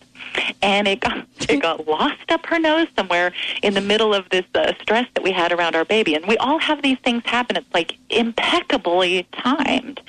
and 0.61 0.87
it 0.87 0.99
got 0.99 1.25
it 1.49 1.61
got 1.61 1.87
lost 1.87 2.31
up 2.31 2.45
her 2.45 2.59
nose 2.59 2.87
somewhere 2.95 3.31
in 3.63 3.73
the 3.73 3.81
middle 3.81 4.13
of 4.13 4.29
this 4.29 4.45
uh, 4.55 4.73
stress 4.81 5.07
that 5.13 5.23
we 5.23 5.31
had 5.31 5.51
around 5.51 5.75
our 5.75 5.85
baby. 5.85 6.15
And 6.15 6.25
we 6.25 6.37
all 6.37 6.59
have 6.59 6.81
these 6.81 6.97
things 6.99 7.23
happen. 7.25 7.55
It's 7.55 7.73
like 7.73 7.97
impeccably 8.09 9.27
timed, 9.33 10.01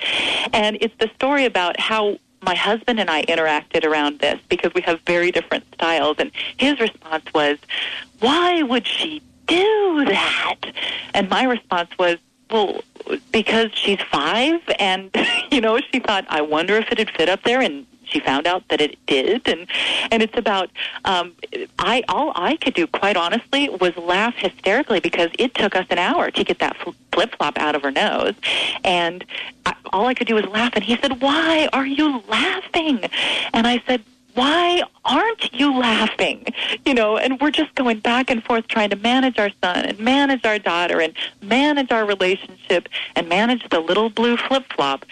and 0.53 0.79
it's 0.81 0.95
the 0.99 1.11
story 1.15 1.45
about 1.45 1.79
how 1.79 2.19
my 2.41 2.55
husband 2.55 3.01
and 3.01 3.11
I 3.11 3.25
interacted 3.25 3.85
around 3.85 4.21
this 4.21 4.39
because 4.49 4.73
we 4.73 4.81
have 4.83 5.01
very 5.01 5.33
different 5.33 5.65
styles. 5.75 6.17
And 6.19 6.31
his 6.57 6.79
response 6.81 7.25
was, 7.35 7.59
"Why 8.21 8.63
would 8.63 8.87
she 8.87 9.23
do 9.47 10.05
that?" 10.07 10.57
And 11.15 11.29
my 11.29 11.45
response 11.45 11.91
was, 11.99 12.19
well, 12.51 12.81
because 13.33 13.71
she's 13.75 14.01
five, 14.11 14.61
and 14.79 15.11
you 15.51 15.61
know, 15.61 15.79
she 15.93 16.01
thought, 16.01 16.25
I 16.29 16.41
wonder 16.41 16.77
if 16.77 16.91
it'd 16.91 17.11
fit 17.11 17.29
up 17.29 17.43
there, 17.43 17.61
and 17.61 17.87
she 18.09 18.21
found 18.21 18.47
out 18.47 18.67
that 18.69 18.81
it 18.81 18.99
did, 19.07 19.47
and 19.49 19.67
and 20.11 20.23
it's 20.23 20.37
about. 20.37 20.71
Um, 21.05 21.33
I 21.79 22.03
all 22.09 22.33
I 22.35 22.57
could 22.57 22.75
do, 22.75 22.87
quite 22.87 23.17
honestly, 23.17 23.69
was 23.69 23.97
laugh 23.97 24.35
hysterically 24.35 25.01
because 25.01 25.31
it 25.39 25.55
took 25.55 25.75
us 25.75 25.87
an 25.91 25.99
hour 25.99 26.31
to 26.31 26.45
get 26.45 26.59
that 26.59 26.77
flip 27.13 27.35
flop 27.37 27.59
out 27.59 27.75
of 27.75 27.83
her 27.83 27.91
nose, 27.91 28.35
and 28.85 29.25
I, 29.67 29.75
all 29.93 30.07
I 30.07 30.15
could 30.15 30.27
do 30.27 30.35
was 30.35 30.47
laugh. 30.47 30.73
And 30.75 30.85
he 30.85 30.97
said, 30.97 31.21
"Why 31.21 31.69
are 31.73 31.87
you 31.87 32.23
laughing?" 32.29 33.01
And 33.53 33.67
I 33.67 33.83
said 33.87 34.03
why 34.39 34.83
aren't 35.05 35.53
you 35.53 35.77
laughing? 35.77 36.47
You 36.87 36.95
know, 36.95 37.17
and 37.17 37.41
we're 37.41 37.51
just 37.51 37.75
going 37.75 37.99
back 37.99 38.31
and 38.31 38.43
forth 38.45 38.69
trying 38.69 38.91
to 38.91 38.97
manage 38.97 39.37
our 39.37 39.51
son 39.65 39.85
and 39.85 39.99
manage 39.99 40.45
our 40.45 40.61
daughter 40.61 41.01
and 41.01 41.13
manage 41.43 41.91
our 41.91 42.07
relationship 42.07 42.89
and 43.17 43.29
manage 43.29 43.69
the 43.71 43.81
little 43.81 44.11
blue 44.11 44.37
flip 44.37 44.65
flop. 44.73 45.05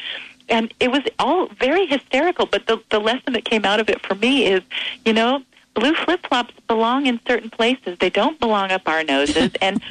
And 0.48 0.72
it 0.80 0.90
was 0.90 1.02
all 1.18 1.46
very 1.48 1.86
hysterical, 1.86 2.46
but 2.46 2.66
the, 2.66 2.82
the 2.90 2.98
lesson 2.98 3.32
that 3.32 3.44
came 3.44 3.64
out 3.64 3.80
of 3.80 3.88
it 3.88 4.00
for 4.00 4.14
me 4.14 4.46
is, 4.46 4.62
you 5.04 5.12
know, 5.12 5.42
blue 5.74 5.94
flip 5.94 6.26
flops 6.26 6.54
belong 6.66 7.06
in 7.06 7.20
certain 7.26 7.50
places. 7.50 7.98
They 7.98 8.10
don't 8.10 8.38
belong 8.40 8.70
up 8.72 8.82
our 8.86 9.04
noses. 9.04 9.50
and 9.60 9.82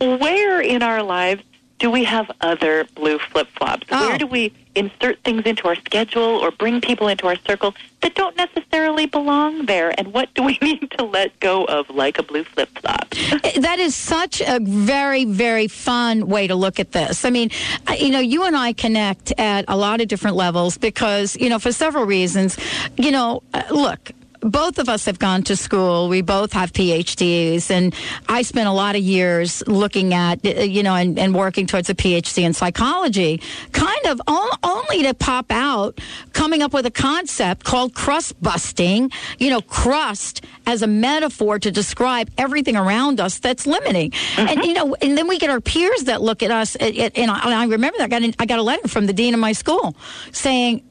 where 0.00 0.60
in 0.60 0.82
our 0.82 1.02
lives 1.02 1.42
do 1.82 1.90
we 1.90 2.04
have 2.04 2.30
other 2.40 2.84
blue 2.94 3.18
flip 3.18 3.48
flops? 3.58 3.88
Oh. 3.90 4.08
Where 4.08 4.16
do 4.16 4.28
we 4.28 4.54
insert 4.76 5.18
things 5.24 5.42
into 5.44 5.66
our 5.66 5.74
schedule 5.74 6.22
or 6.22 6.52
bring 6.52 6.80
people 6.80 7.08
into 7.08 7.26
our 7.26 7.34
circle 7.44 7.74
that 8.02 8.14
don't 8.14 8.36
necessarily 8.36 9.06
belong 9.06 9.66
there? 9.66 9.92
And 9.98 10.14
what 10.14 10.32
do 10.34 10.44
we 10.44 10.58
need 10.62 10.92
to 10.92 11.02
let 11.02 11.38
go 11.40 11.64
of, 11.64 11.90
like 11.90 12.18
a 12.18 12.22
blue 12.22 12.44
flip 12.44 12.70
flop? 12.78 13.10
that 13.10 13.80
is 13.80 13.96
such 13.96 14.40
a 14.40 14.60
very, 14.60 15.24
very 15.24 15.66
fun 15.66 16.28
way 16.28 16.46
to 16.46 16.54
look 16.54 16.78
at 16.78 16.92
this. 16.92 17.24
I 17.24 17.30
mean, 17.30 17.50
you 17.98 18.10
know, 18.10 18.20
you 18.20 18.44
and 18.44 18.56
I 18.56 18.74
connect 18.74 19.32
at 19.36 19.64
a 19.66 19.76
lot 19.76 20.00
of 20.00 20.06
different 20.06 20.36
levels 20.36 20.78
because, 20.78 21.36
you 21.36 21.48
know, 21.48 21.58
for 21.58 21.72
several 21.72 22.04
reasons. 22.04 22.56
You 22.96 23.10
know, 23.10 23.42
uh, 23.52 23.64
look, 23.72 24.12
both 24.42 24.78
of 24.78 24.88
us 24.88 25.06
have 25.06 25.18
gone 25.18 25.42
to 25.44 25.56
school. 25.56 26.08
We 26.08 26.20
both 26.22 26.52
have 26.52 26.72
PhDs, 26.72 27.70
and 27.70 27.94
I 28.28 28.42
spent 28.42 28.68
a 28.68 28.72
lot 28.72 28.96
of 28.96 29.02
years 29.02 29.62
looking 29.66 30.14
at, 30.14 30.44
uh, 30.44 30.60
you 30.60 30.82
know, 30.82 30.94
and, 30.94 31.18
and 31.18 31.34
working 31.34 31.66
towards 31.66 31.88
a 31.88 31.94
PhD 31.94 32.42
in 32.42 32.52
psychology, 32.52 33.40
kind 33.72 34.06
of 34.06 34.20
only 34.28 35.02
to 35.04 35.14
pop 35.14 35.46
out 35.50 36.00
coming 36.32 36.62
up 36.62 36.72
with 36.72 36.86
a 36.86 36.90
concept 36.90 37.64
called 37.64 37.94
crust 37.94 38.40
busting, 38.42 39.10
you 39.38 39.50
know, 39.50 39.60
crust 39.60 40.44
as 40.66 40.82
a 40.82 40.86
metaphor 40.86 41.58
to 41.58 41.70
describe 41.70 42.30
everything 42.38 42.76
around 42.76 43.20
us 43.20 43.38
that's 43.38 43.66
limiting. 43.66 44.12
And, 44.36 44.64
you 44.64 44.72
know, 44.72 44.96
and 45.00 45.16
then 45.16 45.28
we 45.28 45.38
get 45.38 45.50
our 45.50 45.60
peers 45.60 46.04
that 46.04 46.20
look 46.20 46.42
at 46.42 46.50
us, 46.50 46.76
and, 46.76 47.16
and 47.16 47.30
I, 47.30 47.62
I 47.62 47.64
remember 47.66 47.98
that 47.98 48.12
I 48.12 48.20
got, 48.20 48.34
I 48.38 48.46
got 48.46 48.58
a 48.58 48.62
letter 48.62 48.88
from 48.88 49.06
the 49.06 49.12
dean 49.12 49.34
of 49.34 49.40
my 49.40 49.52
school 49.52 49.96
saying, 50.32 50.82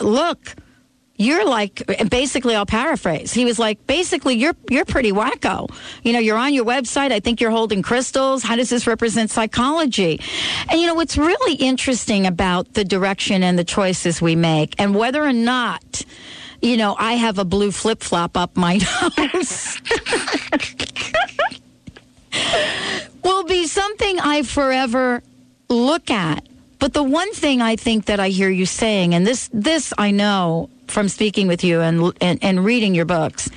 look, 0.00 0.54
you're 1.16 1.44
like 1.44 1.82
basically 2.08 2.54
I'll 2.54 2.66
paraphrase. 2.66 3.32
He 3.32 3.44
was 3.44 3.58
like 3.58 3.86
basically 3.86 4.34
you're 4.34 4.56
you're 4.70 4.84
pretty 4.84 5.12
wacko. 5.12 5.72
You 6.02 6.12
know, 6.12 6.18
you're 6.18 6.36
on 6.36 6.54
your 6.54 6.64
website, 6.64 7.12
I 7.12 7.20
think 7.20 7.40
you're 7.40 7.50
holding 7.50 7.82
crystals. 7.82 8.42
How 8.42 8.56
does 8.56 8.70
this 8.70 8.86
represent 8.86 9.30
psychology? 9.30 10.20
And 10.70 10.80
you 10.80 10.86
know 10.86 10.94
what's 10.94 11.16
really 11.16 11.54
interesting 11.54 12.26
about 12.26 12.74
the 12.74 12.84
direction 12.84 13.42
and 13.42 13.58
the 13.58 13.64
choices 13.64 14.20
we 14.22 14.36
make 14.36 14.74
and 14.78 14.94
whether 14.94 15.22
or 15.22 15.32
not 15.32 16.04
you 16.62 16.76
know, 16.76 16.94
I 16.96 17.14
have 17.14 17.38
a 17.38 17.44
blue 17.44 17.72
flip 17.72 18.04
flop 18.04 18.36
up 18.36 18.56
my 18.56 18.78
nose. 19.18 19.80
will 23.24 23.44
be 23.44 23.66
something 23.66 24.20
I 24.20 24.42
forever 24.42 25.22
look 25.68 26.10
at. 26.10 26.46
But 26.78 26.94
the 26.94 27.02
one 27.02 27.32
thing 27.32 27.60
I 27.60 27.76
think 27.76 28.06
that 28.06 28.20
I 28.20 28.28
hear 28.28 28.48
you 28.48 28.66
saying, 28.66 29.14
and 29.14 29.26
this 29.26 29.48
this 29.52 29.92
I 29.98 30.10
know 30.10 30.70
from 30.88 31.08
speaking 31.08 31.48
with 31.48 31.64
you 31.64 31.80
and 31.80 32.12
and, 32.20 32.38
and 32.42 32.64
reading 32.64 32.94
your 32.94 33.04
books, 33.04 33.48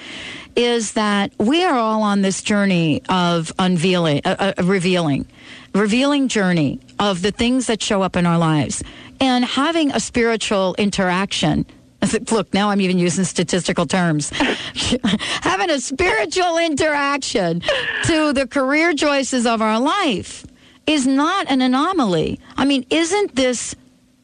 is 0.55 0.93
that 0.93 1.31
we 1.37 1.63
are 1.63 1.75
all 1.75 2.01
on 2.03 2.21
this 2.21 2.41
journey 2.41 3.01
of 3.09 3.51
unveiling, 3.59 4.21
uh, 4.25 4.53
uh, 4.57 4.63
revealing, 4.63 5.27
revealing 5.73 6.27
journey 6.27 6.79
of 6.99 7.21
the 7.21 7.31
things 7.31 7.67
that 7.67 7.81
show 7.81 8.01
up 8.01 8.15
in 8.15 8.25
our 8.25 8.37
lives, 8.37 8.83
and 9.19 9.43
having 9.43 9.91
a 9.91 9.99
spiritual 9.99 10.75
interaction. 10.77 11.65
Look, 12.31 12.53
now 12.53 12.69
I'm 12.69 12.81
even 12.81 12.99
using 12.99 13.25
statistical 13.25 13.85
terms. 13.85 14.29
having 15.41 15.69
a 15.69 15.79
spiritual 15.79 16.57
interaction 16.57 17.61
to 18.05 18.33
the 18.33 18.47
career 18.49 18.93
choices 18.93 19.45
of 19.45 19.61
our 19.61 19.79
life 19.79 20.45
is 20.87 21.07
not 21.07 21.49
an 21.49 21.61
anomaly. 21.61 22.39
I 22.57 22.65
mean, 22.65 22.85
isn't 22.89 23.35
this, 23.35 23.75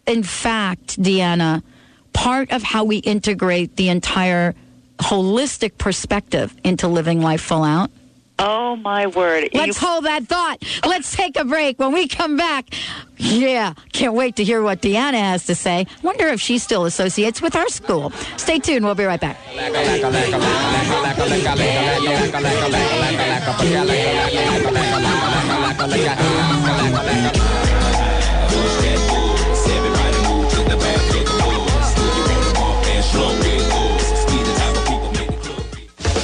in 0.05 0.23
fact, 0.23 1.01
Deanna, 1.01 1.63
part 2.13 2.51
of 2.51 2.63
how 2.63 2.83
we 2.83 2.97
integrate 2.97 3.75
the 3.75 3.89
entire 3.89 4.55
holistic 4.97 5.77
perspective 5.77 6.55
into 6.63 6.87
living 6.87 7.21
life 7.21 7.41
full 7.41 7.63
out? 7.63 7.91
Oh 8.43 8.75
my 8.75 9.05
word! 9.05 9.49
Let's 9.53 9.77
hold 9.77 10.05
that 10.05 10.23
thought. 10.23 10.63
Let's 10.83 11.15
take 11.15 11.37
a 11.37 11.45
break. 11.45 11.77
When 11.77 11.91
we 11.91 12.07
come 12.07 12.37
back, 12.37 12.73
yeah, 13.17 13.73
can't 13.93 14.15
wait 14.15 14.37
to 14.37 14.43
hear 14.43 14.63
what 14.63 14.81
Deanna 14.81 15.19
has 15.19 15.45
to 15.45 15.53
say. 15.53 15.85
Wonder 16.01 16.27
if 16.27 16.41
she 16.41 16.57
still 16.57 16.85
associates 16.85 17.39
with 17.39 17.55
our 17.55 17.67
school. 17.69 18.11
Stay 18.37 18.57
tuned. 18.57 18.83
We'll 18.83 18.95
be 18.95 19.03
right 19.03 19.21
back. 19.21 19.37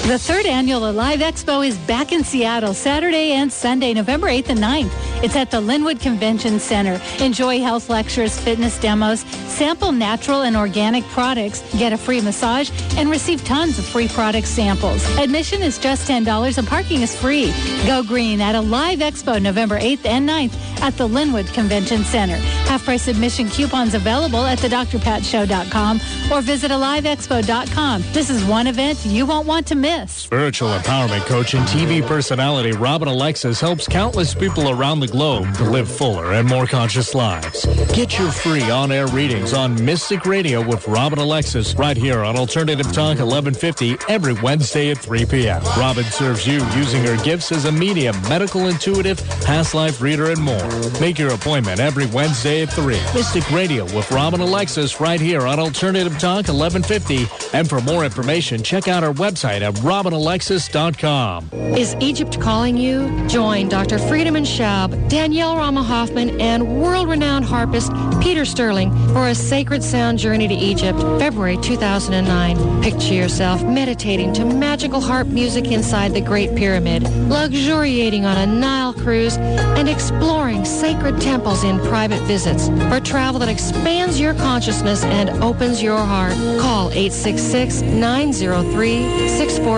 The 0.07 0.17
third 0.17 0.45
annual 0.45 0.89
Alive 0.89 1.19
Expo 1.19 1.67
is 1.67 1.77
back 1.79 2.13
in 2.13 2.23
Seattle 2.23 2.73
Saturday 2.73 3.33
and 3.33 3.51
Sunday, 3.51 3.93
November 3.93 4.27
8th 4.27 4.51
and 4.51 4.59
9th. 4.59 5.21
It's 5.21 5.35
at 5.35 5.51
the 5.51 5.59
Lynnwood 5.59 5.99
Convention 5.99 6.61
Center. 6.61 7.01
Enjoy 7.21 7.59
health 7.59 7.89
lectures, 7.89 8.39
fitness 8.39 8.79
demos, 8.79 9.25
sample 9.49 9.91
natural 9.91 10.43
and 10.43 10.55
organic 10.55 11.03
products, 11.07 11.61
get 11.77 11.91
a 11.91 11.97
free 11.97 12.21
massage, 12.21 12.71
and 12.95 13.09
receive 13.09 13.43
tons 13.43 13.77
of 13.79 13.85
free 13.85 14.07
product 14.07 14.47
samples. 14.47 15.03
Admission 15.17 15.61
is 15.61 15.77
just 15.77 16.07
$10 16.09 16.57
and 16.57 16.67
parking 16.67 17.01
is 17.01 17.13
free. 17.13 17.51
Go 17.85 18.01
green 18.01 18.39
at 18.39 18.55
Alive 18.55 18.99
Expo 18.99 19.41
November 19.41 19.77
8th 19.77 20.05
and 20.05 20.29
9th 20.29 20.55
at 20.81 20.95
the 20.95 21.05
Lynnwood 21.07 21.53
Convention 21.53 22.05
Center. 22.05 22.37
Half 22.69 22.85
price 22.85 23.09
admission 23.09 23.49
coupons 23.49 23.93
available 23.93 24.45
at 24.45 24.59
thedrpatshow.com 24.59 25.99
or 26.31 26.41
visit 26.41 26.71
aliveexpo.com. 26.71 28.03
This 28.13 28.29
is 28.29 28.45
one 28.45 28.67
event 28.67 29.05
you 29.05 29.25
won't 29.25 29.47
want 29.47 29.67
to 29.67 29.75
miss. 29.75 29.96
Spiritual 30.05 30.69
empowerment 30.69 31.25
coach 31.25 31.53
and 31.53 31.65
TV 31.67 32.05
personality 32.05 32.71
Robin 32.73 33.07
Alexis 33.07 33.59
helps 33.59 33.87
countless 33.87 34.35
people 34.35 34.69
around 34.69 34.99
the 34.99 35.07
globe 35.07 35.51
to 35.55 35.63
live 35.63 35.89
fuller 35.89 36.33
and 36.33 36.47
more 36.47 36.67
conscious 36.67 37.15
lives. 37.15 37.65
Get 37.93 38.19
your 38.19 38.31
free 38.31 38.69
on-air 38.69 39.07
readings 39.07 39.53
on 39.53 39.83
Mystic 39.83 40.25
Radio 40.25 40.65
with 40.65 40.87
Robin 40.87 41.17
Alexis 41.19 41.75
right 41.75 41.97
here 41.97 42.23
on 42.23 42.37
Alternative 42.37 42.85
Talk 42.87 43.17
1150 43.17 43.97
every 44.07 44.33
Wednesday 44.33 44.91
at 44.91 44.97
3 44.99 45.25
p.m. 45.25 45.63
Robin 45.77 46.03
serves 46.03 46.45
you 46.45 46.63
using 46.75 47.03
her 47.03 47.17
gifts 47.23 47.51
as 47.51 47.65
a 47.65 47.71
medium, 47.71 48.15
medical 48.23 48.67
intuitive, 48.67 49.17
past 49.41 49.73
life 49.73 50.01
reader, 50.01 50.29
and 50.31 50.41
more. 50.41 50.69
Make 50.99 51.17
your 51.17 51.33
appointment 51.33 51.79
every 51.79 52.05
Wednesday 52.07 52.61
at 52.61 52.69
3. 52.71 52.93
Mystic 53.13 53.49
Radio 53.51 53.85
with 53.95 54.11
Robin 54.11 54.41
Alexis 54.41 54.99
right 54.99 55.19
here 55.19 55.47
on 55.47 55.59
Alternative 55.59 56.13
Talk 56.19 56.47
1150. 56.47 57.27
And 57.57 57.67
for 57.67 57.81
more 57.81 58.03
information, 58.05 58.61
check 58.63 58.87
out 58.87 59.03
our 59.03 59.13
website 59.13 59.61
at 59.61 59.77
robinalexis.com. 59.87 61.49
Is 61.77 61.95
Egypt 62.01 62.41
calling 62.41 62.75
you? 62.75 63.25
Join 63.29 63.69
Dr. 63.69 63.97
Friedemann 63.97 64.43
Schaub, 64.43 65.09
Danielle 65.09 65.55
Rama 65.55 65.81
Hoffman, 65.81 66.41
and 66.41 66.81
world-renowned 66.81 67.45
harpist 67.45 67.93
Peter 68.19 68.43
Sterling 68.43 68.91
for 69.13 69.27
a 69.27 69.35
sacred 69.35 69.81
sound 69.81 70.19
journey 70.19 70.49
to 70.49 70.53
Egypt, 70.53 70.99
February 71.19 71.55
2009. 71.57 72.83
Picture 72.83 73.13
yourself 73.13 73.63
meditating 73.63 74.33
to 74.33 74.43
magical 74.43 74.99
harp 74.99 75.27
music 75.27 75.71
inside 75.71 76.13
the 76.13 76.19
Great 76.19 76.53
Pyramid, 76.55 77.03
luxuriating 77.29 78.25
on 78.25 78.37
a 78.37 78.45
Nile 78.45 78.93
cruise, 78.93 79.37
and 79.37 79.87
exploring 79.87 80.65
sacred 80.65 81.21
temples 81.21 81.63
in 81.63 81.79
private 81.79 82.21
visits. 82.23 82.67
For 82.89 82.99
travel 82.99 83.39
that 83.39 83.47
expands 83.49 84.19
your 84.19 84.33
consciousness 84.33 85.05
and 85.05 85.29
opens 85.41 85.81
your 85.81 85.97
heart, 85.97 86.33
call 86.59 86.89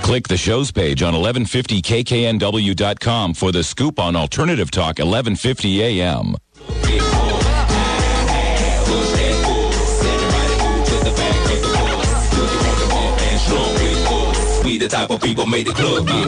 Click 0.02 0.28
the 0.28 0.38
show's 0.38 0.72
page 0.72 1.04
on 1.04 1.14
1150kknw.com 1.14 3.36
for 3.36 3.52
the 3.52 3.64
scoop 3.64 4.00
on 4.00 4.16
Alternative 4.16 4.72
Talk 4.72 4.98
1150 4.98 5.84
AM. 5.84 6.36
We 14.64 14.78
the 14.78 14.88
type 14.88 15.10
of 15.12 15.22
people 15.22 15.46
made 15.46 15.68
the 15.68 15.74
club 15.74 16.08
get. 16.08 16.28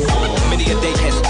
Many 0.50 0.66
a 0.66 0.76
day 0.82 0.92
has 1.04 1.23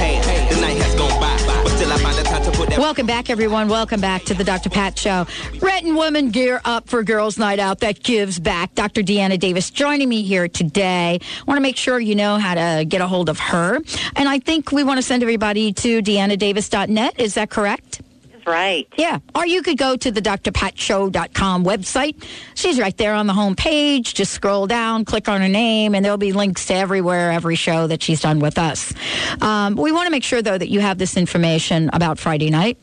Welcome 2.77 3.05
back, 3.05 3.29
everyone. 3.29 3.69
Welcome 3.69 4.01
back 4.01 4.23
to 4.23 4.33
the 4.33 4.43
Dr. 4.43 4.69
Pat 4.69 4.97
Show. 4.97 5.27
Renton 5.61 5.95
Women 5.95 6.31
Gear 6.31 6.59
Up 6.65 6.89
for 6.89 7.03
Girls 7.03 7.37
Night 7.37 7.59
Out 7.59 7.79
that 7.81 8.01
gives 8.01 8.39
back. 8.39 8.73
Dr. 8.73 9.01
Deanna 9.01 9.39
Davis 9.39 9.69
joining 9.69 10.09
me 10.09 10.23
here 10.23 10.47
today. 10.47 11.19
I 11.21 11.43
want 11.45 11.57
to 11.57 11.61
make 11.61 11.77
sure 11.77 11.99
you 11.99 12.15
know 12.15 12.37
how 12.37 12.55
to 12.55 12.83
get 12.85 12.99
a 12.99 13.07
hold 13.07 13.29
of 13.29 13.39
her. 13.39 13.79
And 14.15 14.27
I 14.27 14.39
think 14.39 14.71
we 14.71 14.83
want 14.83 14.97
to 14.97 15.03
send 15.03 15.21
everybody 15.21 15.71
to 15.73 16.01
deannadavis.net. 16.01 17.19
Is 17.19 17.35
that 17.35 17.51
correct? 17.51 18.01
Right. 18.45 18.87
Yeah. 18.97 19.19
Or 19.35 19.45
you 19.45 19.61
could 19.61 19.77
go 19.77 19.95
to 19.95 20.11
the 20.11 20.21
drpatshow.com 20.21 21.65
website. 21.65 22.23
She's 22.55 22.79
right 22.79 22.95
there 22.97 23.13
on 23.13 23.27
the 23.27 23.33
home 23.33 23.55
page. 23.55 24.13
Just 24.13 24.31
scroll 24.33 24.67
down, 24.67 25.05
click 25.05 25.27
on 25.29 25.41
her 25.41 25.47
name, 25.47 25.95
and 25.95 26.03
there'll 26.03 26.17
be 26.17 26.33
links 26.33 26.65
to 26.67 26.73
everywhere, 26.75 27.31
every 27.31 27.55
show 27.55 27.87
that 27.87 28.01
she's 28.01 28.21
done 28.21 28.39
with 28.39 28.57
us. 28.57 28.93
Um, 29.41 29.75
we 29.75 29.91
want 29.91 30.07
to 30.07 30.11
make 30.11 30.23
sure, 30.23 30.41
though, 30.41 30.57
that 30.57 30.69
you 30.69 30.79
have 30.79 30.97
this 30.97 31.17
information 31.17 31.89
about 31.93 32.19
Friday 32.19 32.49
night. 32.49 32.77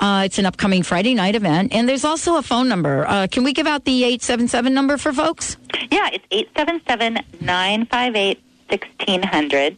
Uh, 0.00 0.22
it's 0.24 0.38
an 0.38 0.46
upcoming 0.46 0.82
Friday 0.82 1.14
night 1.14 1.34
event. 1.34 1.72
And 1.72 1.88
there's 1.88 2.04
also 2.04 2.36
a 2.36 2.42
phone 2.42 2.68
number. 2.68 3.06
Uh, 3.06 3.26
can 3.30 3.44
we 3.44 3.52
give 3.52 3.66
out 3.66 3.84
the 3.84 4.04
877 4.04 4.72
number 4.72 4.96
for 4.96 5.12
folks? 5.12 5.56
Yeah, 5.90 6.08
it's 6.12 6.24
877 6.30 7.24
958 7.40 8.42
1600. 8.68 9.76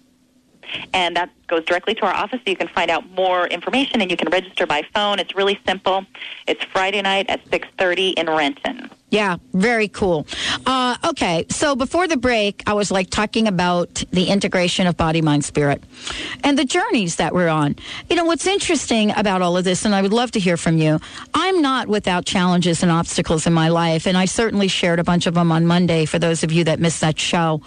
And 0.93 1.17
that 1.17 1.31
goes 1.47 1.65
directly 1.65 1.95
to 1.95 2.03
our 2.07 2.15
office 2.15 2.41
so 2.45 2.51
you 2.51 2.57
can 2.57 2.69
find 2.69 2.91
out 2.91 3.09
more 3.11 3.47
information 3.49 4.01
and 4.01 4.11
you 4.11 4.17
can 4.17 4.29
register 4.31 4.67
by 4.67 4.83
phone. 4.95 5.19
It's 5.19 5.35
really 5.35 5.59
simple. 5.67 6.05
It's 6.47 6.63
Friday 6.65 7.03
night 7.03 7.29
at 7.29 7.45
6.30 7.47 8.15
in 8.15 8.27
Renton. 8.27 8.91
Yeah, 9.11 9.39
very 9.55 9.89
cool. 9.89 10.27
Uh, 10.67 10.97
okay, 11.11 11.47
so 11.49 11.75
before 11.75 12.07
the 12.07 12.19
break, 12.19 12.63
I 12.67 12.75
was 12.75 12.91
like 12.91 13.09
talking 13.09 13.49
about 13.49 14.05
the 14.11 14.27
integration 14.27 14.87
of 14.87 14.97
body, 14.97 15.23
mind, 15.23 15.45
spirit 15.45 15.83
and 16.45 16.59
the 16.59 16.65
journeys 16.65 17.17
that 17.17 17.35
we're 17.35 17.49
on. 17.49 17.77
You 18.09 18.17
know, 18.17 18.25
what's 18.25 18.47
interesting 18.47 19.13
about 19.17 19.43
all 19.43 19.57
of 19.57 19.65
this, 19.65 19.85
and 19.85 19.95
I 19.95 20.03
would 20.03 20.13
love 20.13 20.31
to 20.33 20.41
hear 20.41 20.57
from 20.57 20.79
you, 20.79 21.01
I'm 21.35 21.61
not 21.63 21.89
without 21.89 22.25
challenges 22.25 22.83
and 22.83 22.93
obstacles 22.93 23.47
in 23.47 23.53
my 23.53 23.69
life, 23.69 24.07
and 24.07 24.17
I 24.17 24.25
certainly 24.27 24.69
shared 24.69 24.99
a 24.99 25.05
bunch 25.05 25.27
of 25.27 25.35
them 25.35 25.51
on 25.53 25.67
Monday 25.67 26.05
for 26.05 26.19
those 26.19 26.45
of 26.45 26.53
you 26.53 26.65
that 26.65 26.81
missed 26.81 27.01
that 27.01 27.19
show. 27.19 27.61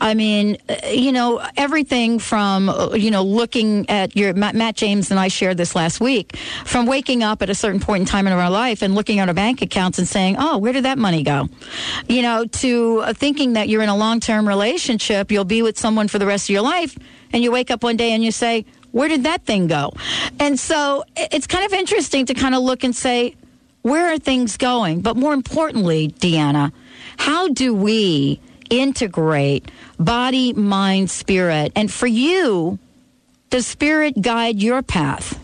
I 0.00 0.14
mean, 0.14 0.58
uh, 0.68 0.86
you 0.88 1.12
know, 1.12 1.40
everything 1.56 2.18
from, 2.18 2.68
uh, 2.68 2.92
you 2.94 3.10
know, 3.10 3.22
looking 3.22 3.88
at 3.88 4.16
your, 4.16 4.34
Matt, 4.34 4.54
Matt 4.54 4.76
James 4.76 5.10
and 5.10 5.18
I 5.18 5.28
shared 5.28 5.56
this 5.56 5.74
last 5.74 6.00
week, 6.00 6.36
from 6.64 6.86
waking 6.86 7.22
up 7.22 7.42
at 7.42 7.50
a 7.50 7.54
certain 7.54 7.80
point 7.80 8.02
in 8.02 8.06
time 8.06 8.26
in 8.26 8.32
our 8.32 8.50
life 8.50 8.82
and 8.82 8.94
looking 8.94 9.18
at 9.18 9.28
our 9.28 9.34
bank 9.34 9.62
accounts 9.62 9.98
and 9.98 10.06
saying, 10.06 10.36
oh, 10.38 10.58
where 10.58 10.72
did 10.72 10.79
that 10.82 10.98
money 10.98 11.22
go? 11.22 11.48
You 12.08 12.22
know, 12.22 12.44
to 12.46 13.04
thinking 13.14 13.54
that 13.54 13.68
you're 13.68 13.82
in 13.82 13.88
a 13.88 13.96
long 13.96 14.20
term 14.20 14.46
relationship, 14.46 15.30
you'll 15.30 15.44
be 15.44 15.62
with 15.62 15.78
someone 15.78 16.08
for 16.08 16.18
the 16.18 16.26
rest 16.26 16.46
of 16.46 16.52
your 16.52 16.62
life, 16.62 16.96
and 17.32 17.42
you 17.42 17.50
wake 17.52 17.70
up 17.70 17.82
one 17.82 17.96
day 17.96 18.12
and 18.12 18.24
you 18.24 18.32
say, 18.32 18.64
where 18.92 19.08
did 19.08 19.22
that 19.22 19.44
thing 19.44 19.68
go? 19.68 19.92
And 20.38 20.58
so 20.58 21.04
it's 21.16 21.46
kind 21.46 21.64
of 21.64 21.72
interesting 21.72 22.26
to 22.26 22.34
kind 22.34 22.54
of 22.54 22.62
look 22.62 22.82
and 22.82 22.94
say, 22.94 23.36
where 23.82 24.12
are 24.12 24.18
things 24.18 24.56
going? 24.56 25.00
But 25.00 25.16
more 25.16 25.32
importantly, 25.32 26.08
Deanna, 26.08 26.72
how 27.16 27.48
do 27.48 27.72
we 27.74 28.40
integrate 28.68 29.70
body, 29.98 30.52
mind, 30.52 31.10
spirit? 31.10 31.72
And 31.76 31.90
for 31.90 32.06
you, 32.06 32.78
does 33.50 33.66
spirit 33.66 34.20
guide 34.20 34.60
your 34.60 34.82
path? 34.82 35.38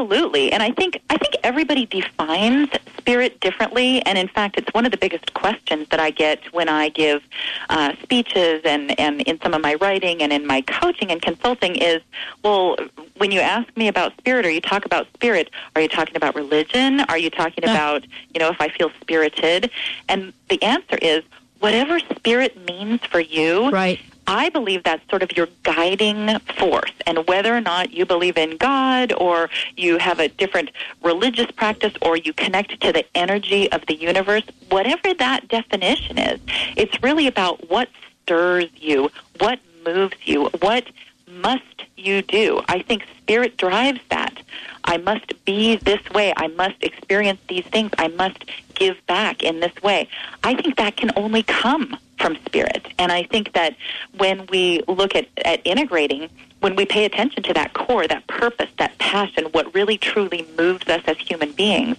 Absolutely, 0.00 0.50
and 0.50 0.62
I 0.62 0.70
think 0.70 0.98
I 1.10 1.18
think 1.18 1.34
everybody 1.44 1.84
defines 1.84 2.70
spirit 2.96 3.38
differently, 3.40 4.00
and 4.06 4.16
in 4.16 4.28
fact, 4.28 4.56
it's 4.56 4.72
one 4.72 4.86
of 4.86 4.92
the 4.92 4.96
biggest 4.96 5.34
questions 5.34 5.88
that 5.90 6.00
I 6.00 6.10
get 6.10 6.40
when 6.54 6.70
I 6.70 6.88
give 6.88 7.22
uh, 7.68 7.92
speeches 8.02 8.62
and 8.64 8.98
and 8.98 9.20
in 9.20 9.38
some 9.42 9.52
of 9.52 9.60
my 9.60 9.74
writing 9.74 10.22
and 10.22 10.32
in 10.32 10.46
my 10.46 10.62
coaching 10.62 11.10
and 11.10 11.20
consulting 11.20 11.76
is, 11.76 12.00
well, 12.42 12.76
when 13.18 13.30
you 13.30 13.40
ask 13.40 13.76
me 13.76 13.88
about 13.88 14.16
spirit 14.16 14.46
or 14.46 14.50
you 14.50 14.62
talk 14.62 14.86
about 14.86 15.06
spirit, 15.12 15.50
are 15.76 15.82
you 15.82 15.88
talking 15.88 16.16
about 16.16 16.34
religion? 16.34 17.00
Are 17.00 17.18
you 17.18 17.28
talking 17.28 17.64
about 17.64 18.06
you 18.32 18.40
know 18.40 18.48
if 18.48 18.58
I 18.58 18.70
feel 18.70 18.90
spirited? 19.02 19.70
And 20.08 20.32
the 20.48 20.62
answer 20.62 20.96
is 21.02 21.24
whatever 21.58 22.00
spirit 22.16 22.56
means 22.66 23.04
for 23.04 23.20
you. 23.20 23.68
Right. 23.68 24.00
I 24.26 24.48
believe 24.48 24.84
that's 24.84 25.08
sort 25.10 25.22
of 25.22 25.36
your 25.36 25.48
guiding 25.62 26.38
force. 26.58 26.92
And 27.06 27.26
whether 27.26 27.54
or 27.54 27.60
not 27.60 27.92
you 27.92 28.06
believe 28.06 28.36
in 28.36 28.56
God 28.56 29.12
or 29.12 29.50
you 29.76 29.98
have 29.98 30.20
a 30.20 30.28
different 30.28 30.70
religious 31.02 31.50
practice 31.50 31.92
or 32.02 32.16
you 32.16 32.32
connect 32.32 32.80
to 32.82 32.92
the 32.92 33.04
energy 33.16 33.70
of 33.72 33.84
the 33.86 33.94
universe, 33.94 34.44
whatever 34.68 35.14
that 35.14 35.48
definition 35.48 36.18
is, 36.18 36.40
it's 36.76 37.02
really 37.02 37.26
about 37.26 37.68
what 37.70 37.88
stirs 38.22 38.68
you, 38.76 39.10
what 39.38 39.58
moves 39.84 40.16
you, 40.24 40.46
what 40.60 40.84
must 41.28 41.64
you 41.96 42.22
do. 42.22 42.62
I 42.68 42.82
think 42.82 43.04
spirit 43.18 43.56
drives 43.56 44.00
that. 44.08 44.42
I 44.84 44.96
must 44.96 45.44
be 45.44 45.76
this 45.76 46.02
way. 46.10 46.32
I 46.36 46.48
must 46.48 46.82
experience 46.82 47.40
these 47.48 47.64
things. 47.64 47.90
I 47.98 48.08
must 48.08 48.44
give 48.74 48.96
back 49.06 49.42
in 49.42 49.60
this 49.60 49.74
way. 49.82 50.08
I 50.42 50.54
think 50.54 50.76
that 50.76 50.96
can 50.96 51.10
only 51.16 51.42
come 51.42 51.96
from 52.20 52.36
spirit. 52.46 52.86
And 52.98 53.10
I 53.10 53.24
think 53.24 53.52
that 53.54 53.76
when 54.18 54.46
we 54.46 54.82
look 54.86 55.14
at, 55.16 55.26
at 55.44 55.60
integrating, 55.64 56.28
when 56.60 56.76
we 56.76 56.84
pay 56.84 57.04
attention 57.06 57.42
to 57.44 57.54
that 57.54 57.72
core, 57.72 58.06
that 58.06 58.26
purpose, 58.26 58.68
that 58.78 58.96
passion, 58.98 59.44
what 59.52 59.74
really 59.74 59.96
truly 59.96 60.46
moves 60.58 60.86
us 60.88 61.02
as 61.06 61.16
human 61.18 61.52
beings, 61.52 61.96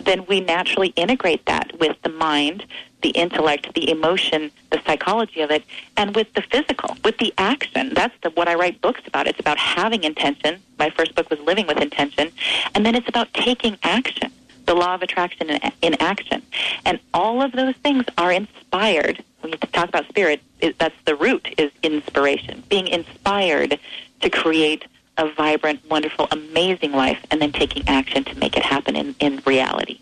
then 0.00 0.24
we 0.26 0.40
naturally 0.40 0.88
integrate 0.96 1.44
that 1.46 1.78
with 1.80 2.00
the 2.02 2.08
mind, 2.08 2.64
the 3.02 3.10
intellect, 3.10 3.74
the 3.74 3.90
emotion, 3.90 4.50
the 4.70 4.80
psychology 4.86 5.40
of 5.40 5.50
it, 5.50 5.64
and 5.96 6.14
with 6.14 6.32
the 6.34 6.42
physical, 6.42 6.96
with 7.04 7.18
the 7.18 7.34
action. 7.38 7.92
That's 7.92 8.14
the, 8.22 8.30
what 8.30 8.48
I 8.48 8.54
write 8.54 8.80
books 8.80 9.02
about. 9.06 9.26
It's 9.26 9.40
about 9.40 9.58
having 9.58 10.04
intention. 10.04 10.60
My 10.78 10.90
first 10.90 11.14
book 11.14 11.28
was 11.28 11.40
Living 11.40 11.66
with 11.66 11.78
Intention. 11.78 12.30
And 12.74 12.86
then 12.86 12.94
it's 12.94 13.08
about 13.08 13.34
taking 13.34 13.76
action, 13.82 14.30
the 14.66 14.74
law 14.74 14.94
of 14.94 15.02
attraction 15.02 15.50
in, 15.50 15.72
in 15.82 15.94
action. 16.00 16.42
And 16.84 17.00
all 17.12 17.42
of 17.42 17.52
those 17.52 17.74
things 17.76 18.04
are 18.16 18.32
inspired 18.32 19.22
when 19.44 19.52
you 19.52 19.58
talk 19.58 19.90
about 19.90 20.08
spirit, 20.08 20.40
it, 20.60 20.78
that's 20.78 20.96
the 21.04 21.14
root 21.14 21.46
is 21.58 21.70
inspiration, 21.82 22.64
being 22.70 22.88
inspired 22.88 23.78
to 24.22 24.30
create 24.30 24.86
a 25.16 25.32
vibrant, 25.32 25.80
wonderful, 25.88 26.26
amazing 26.30 26.92
life, 26.92 27.18
and 27.30 27.40
then 27.40 27.52
taking 27.52 27.86
action 27.86 28.24
to 28.24 28.38
make 28.38 28.56
it 28.56 28.62
happen 28.62 28.96
in, 28.96 29.14
in 29.20 29.40
reality. 29.46 30.00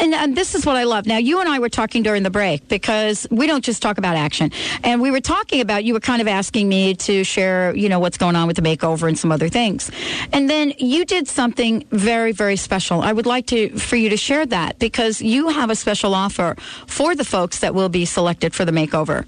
And, 0.00 0.14
and 0.14 0.36
this 0.36 0.54
is 0.54 0.64
what 0.64 0.76
I 0.76 0.84
love. 0.84 1.06
Now, 1.06 1.16
you 1.18 1.40
and 1.40 1.48
I 1.48 1.58
were 1.58 1.68
talking 1.68 2.02
during 2.02 2.22
the 2.22 2.30
break 2.30 2.68
because 2.68 3.26
we 3.30 3.46
don't 3.46 3.64
just 3.64 3.82
talk 3.82 3.98
about 3.98 4.16
action. 4.16 4.50
And 4.84 5.00
we 5.00 5.10
were 5.10 5.20
talking 5.20 5.60
about, 5.60 5.84
you 5.84 5.94
were 5.94 6.00
kind 6.00 6.20
of 6.20 6.28
asking 6.28 6.68
me 6.68 6.94
to 6.94 7.24
share, 7.24 7.74
you 7.74 7.88
know, 7.88 7.98
what's 7.98 8.18
going 8.18 8.36
on 8.36 8.46
with 8.46 8.56
the 8.56 8.62
makeover 8.62 9.08
and 9.08 9.18
some 9.18 9.32
other 9.32 9.48
things. 9.48 9.90
And 10.32 10.48
then 10.48 10.72
you 10.78 11.04
did 11.04 11.28
something 11.28 11.86
very, 11.90 12.32
very 12.32 12.56
special. 12.56 13.00
I 13.02 13.12
would 13.12 13.26
like 13.26 13.46
to, 13.46 13.70
for 13.78 13.96
you 13.96 14.10
to 14.10 14.16
share 14.16 14.46
that 14.46 14.78
because 14.78 15.20
you 15.20 15.48
have 15.48 15.70
a 15.70 15.76
special 15.76 16.14
offer 16.14 16.54
for 16.86 17.14
the 17.14 17.24
folks 17.24 17.60
that 17.60 17.74
will 17.74 17.88
be 17.88 18.04
selected 18.04 18.54
for 18.54 18.64
the 18.64 18.72
makeover. 18.72 19.26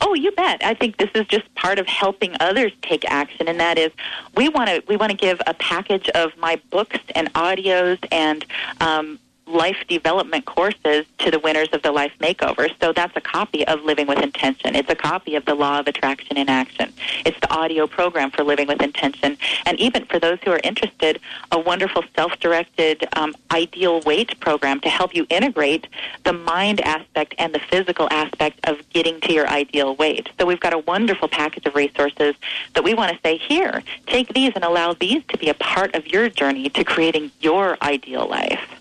Oh, 0.00 0.14
you 0.14 0.30
bet. 0.32 0.64
I 0.64 0.74
think 0.74 0.96
this 0.98 1.10
is 1.14 1.26
just 1.26 1.52
part 1.54 1.78
of 1.78 1.86
helping 1.86 2.34
others 2.40 2.72
take 2.82 3.04
action, 3.10 3.48
and 3.48 3.58
that 3.60 3.78
is 3.78 3.92
we 4.36 4.48
want 4.48 4.68
to 4.68 4.82
we 4.86 4.96
want 4.96 5.10
to 5.10 5.16
give 5.16 5.40
a 5.46 5.54
package 5.54 6.08
of 6.10 6.36
my 6.36 6.60
books 6.70 7.00
and 7.14 7.32
audios 7.34 7.98
and 8.12 8.44
um, 8.80 9.18
life 9.48 9.84
development 9.88 10.44
courses 10.44 11.06
to 11.18 11.30
the 11.30 11.38
winners 11.38 11.68
of 11.72 11.82
the 11.82 11.90
life 11.90 12.12
makeover. 12.20 12.70
So 12.80 12.92
that's 12.92 13.16
a 13.16 13.20
copy 13.20 13.66
of 13.66 13.82
Living 13.82 14.06
with 14.06 14.18
Intention. 14.18 14.76
It's 14.76 14.90
a 14.90 14.94
copy 14.94 15.34
of 15.34 15.44
the 15.44 15.54
Law 15.54 15.80
of 15.80 15.86
Attraction 15.86 16.36
in 16.36 16.48
Action. 16.48 16.92
It's 17.24 17.38
the 17.40 17.52
audio 17.52 17.86
program 17.86 18.30
for 18.30 18.44
Living 18.44 18.68
with 18.68 18.82
Intention, 18.82 19.38
and 19.66 19.78
even 19.80 20.04
for 20.06 20.18
those 20.18 20.38
who 20.44 20.50
are 20.50 20.60
interested, 20.62 21.20
a 21.50 21.58
wonderful 21.58 22.04
self-directed 22.14 23.06
um, 23.14 23.34
ideal 23.50 24.00
weight 24.02 24.38
program 24.40 24.80
to 24.80 24.88
help 24.88 25.14
you 25.14 25.26
integrate 25.30 25.86
the 26.24 26.32
mind 26.32 26.80
aspect 26.82 27.34
and 27.38 27.54
the 27.54 27.58
physical 27.58 28.08
aspect 28.10 28.60
of 28.64 28.76
getting 28.90 29.20
to 29.22 29.32
your 29.32 29.48
ideal 29.48 29.96
weight. 29.96 30.28
So 30.38 30.46
we've 30.46 30.60
got 30.60 30.72
a 30.72 30.78
wonderful 30.78 31.28
package 31.28 31.66
of 31.66 31.74
resources 31.74 32.34
that 32.74 32.84
we 32.84 32.94
want 32.94 33.12
to 33.12 33.18
say 33.22 33.36
here, 33.36 33.82
take 34.06 34.34
these 34.34 34.52
and 34.54 34.64
allow 34.64 34.92
these 34.92 35.22
to 35.28 35.38
be 35.38 35.48
a 35.48 35.54
part 35.54 35.94
of 35.94 36.06
your 36.06 36.28
journey 36.28 36.68
to 36.70 36.84
creating 36.84 37.30
your 37.40 37.78
ideal 37.82 38.26
life. 38.28 38.77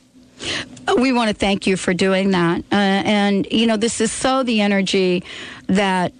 We 0.98 1.12
want 1.12 1.30
to 1.30 1.34
thank 1.34 1.68
you 1.68 1.78
for 1.78 1.94
doing 1.94 2.32
that. 2.32 2.60
Uh, 2.72 2.76
and, 2.76 3.48
you 3.52 3.68
know, 3.68 3.78
this 3.78 4.00
is 4.02 4.12
so 4.12 4.44
the 4.44 4.62
energy 4.62 5.24
that 5.68 6.14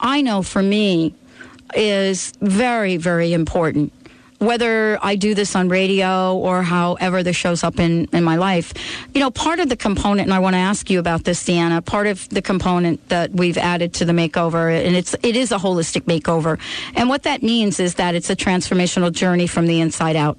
I 0.00 0.20
know 0.22 0.42
for 0.42 0.62
me 0.62 1.14
is 1.74 2.32
very, 2.40 2.96
very 2.96 3.32
important. 3.32 3.92
Whether 4.38 4.98
I 5.00 5.14
do 5.16 5.34
this 5.34 5.56
on 5.56 5.68
radio 5.68 6.36
or 6.36 6.62
however 6.62 7.22
this 7.22 7.36
shows 7.36 7.64
up 7.64 7.78
in, 7.78 8.06
in 8.12 8.24
my 8.24 8.36
life, 8.36 8.74
you 9.14 9.20
know, 9.20 9.30
part 9.30 9.60
of 9.60 9.68
the 9.68 9.76
component, 9.76 10.26
and 10.26 10.34
I 10.34 10.40
want 10.40 10.54
to 10.54 10.58
ask 10.58 10.90
you 10.90 10.98
about 10.98 11.24
this, 11.24 11.42
Deanna, 11.44 11.82
part 11.82 12.06
of 12.06 12.28
the 12.28 12.42
component 12.42 13.08
that 13.08 13.30
we've 13.30 13.56
added 13.56 13.94
to 13.94 14.04
the 14.04 14.12
makeover, 14.12 14.70
and 14.76 14.96
it's, 14.96 15.14
it 15.22 15.36
is 15.36 15.50
a 15.52 15.56
holistic 15.56 16.02
makeover. 16.02 16.58
And 16.94 17.08
what 17.08 17.22
that 17.22 17.42
means 17.42 17.80
is 17.80 17.94
that 17.94 18.14
it's 18.14 18.28
a 18.28 18.36
transformational 18.36 19.12
journey 19.12 19.46
from 19.46 19.66
the 19.66 19.80
inside 19.80 20.16
out. 20.16 20.36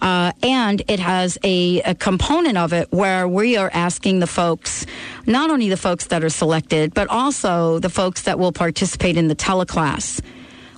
Uh, 0.00 0.32
and 0.42 0.82
it 0.88 1.00
has 1.00 1.38
a, 1.44 1.80
a, 1.82 1.94
component 1.94 2.58
of 2.58 2.72
it 2.72 2.90
where 2.90 3.28
we 3.28 3.56
are 3.56 3.70
asking 3.72 4.18
the 4.18 4.26
folks, 4.26 4.84
not 5.26 5.50
only 5.50 5.68
the 5.68 5.76
folks 5.76 6.06
that 6.06 6.24
are 6.24 6.30
selected, 6.30 6.92
but 6.94 7.08
also 7.08 7.78
the 7.78 7.88
folks 7.88 8.22
that 8.22 8.38
will 8.38 8.52
participate 8.52 9.16
in 9.16 9.28
the 9.28 9.36
teleclass. 9.36 10.20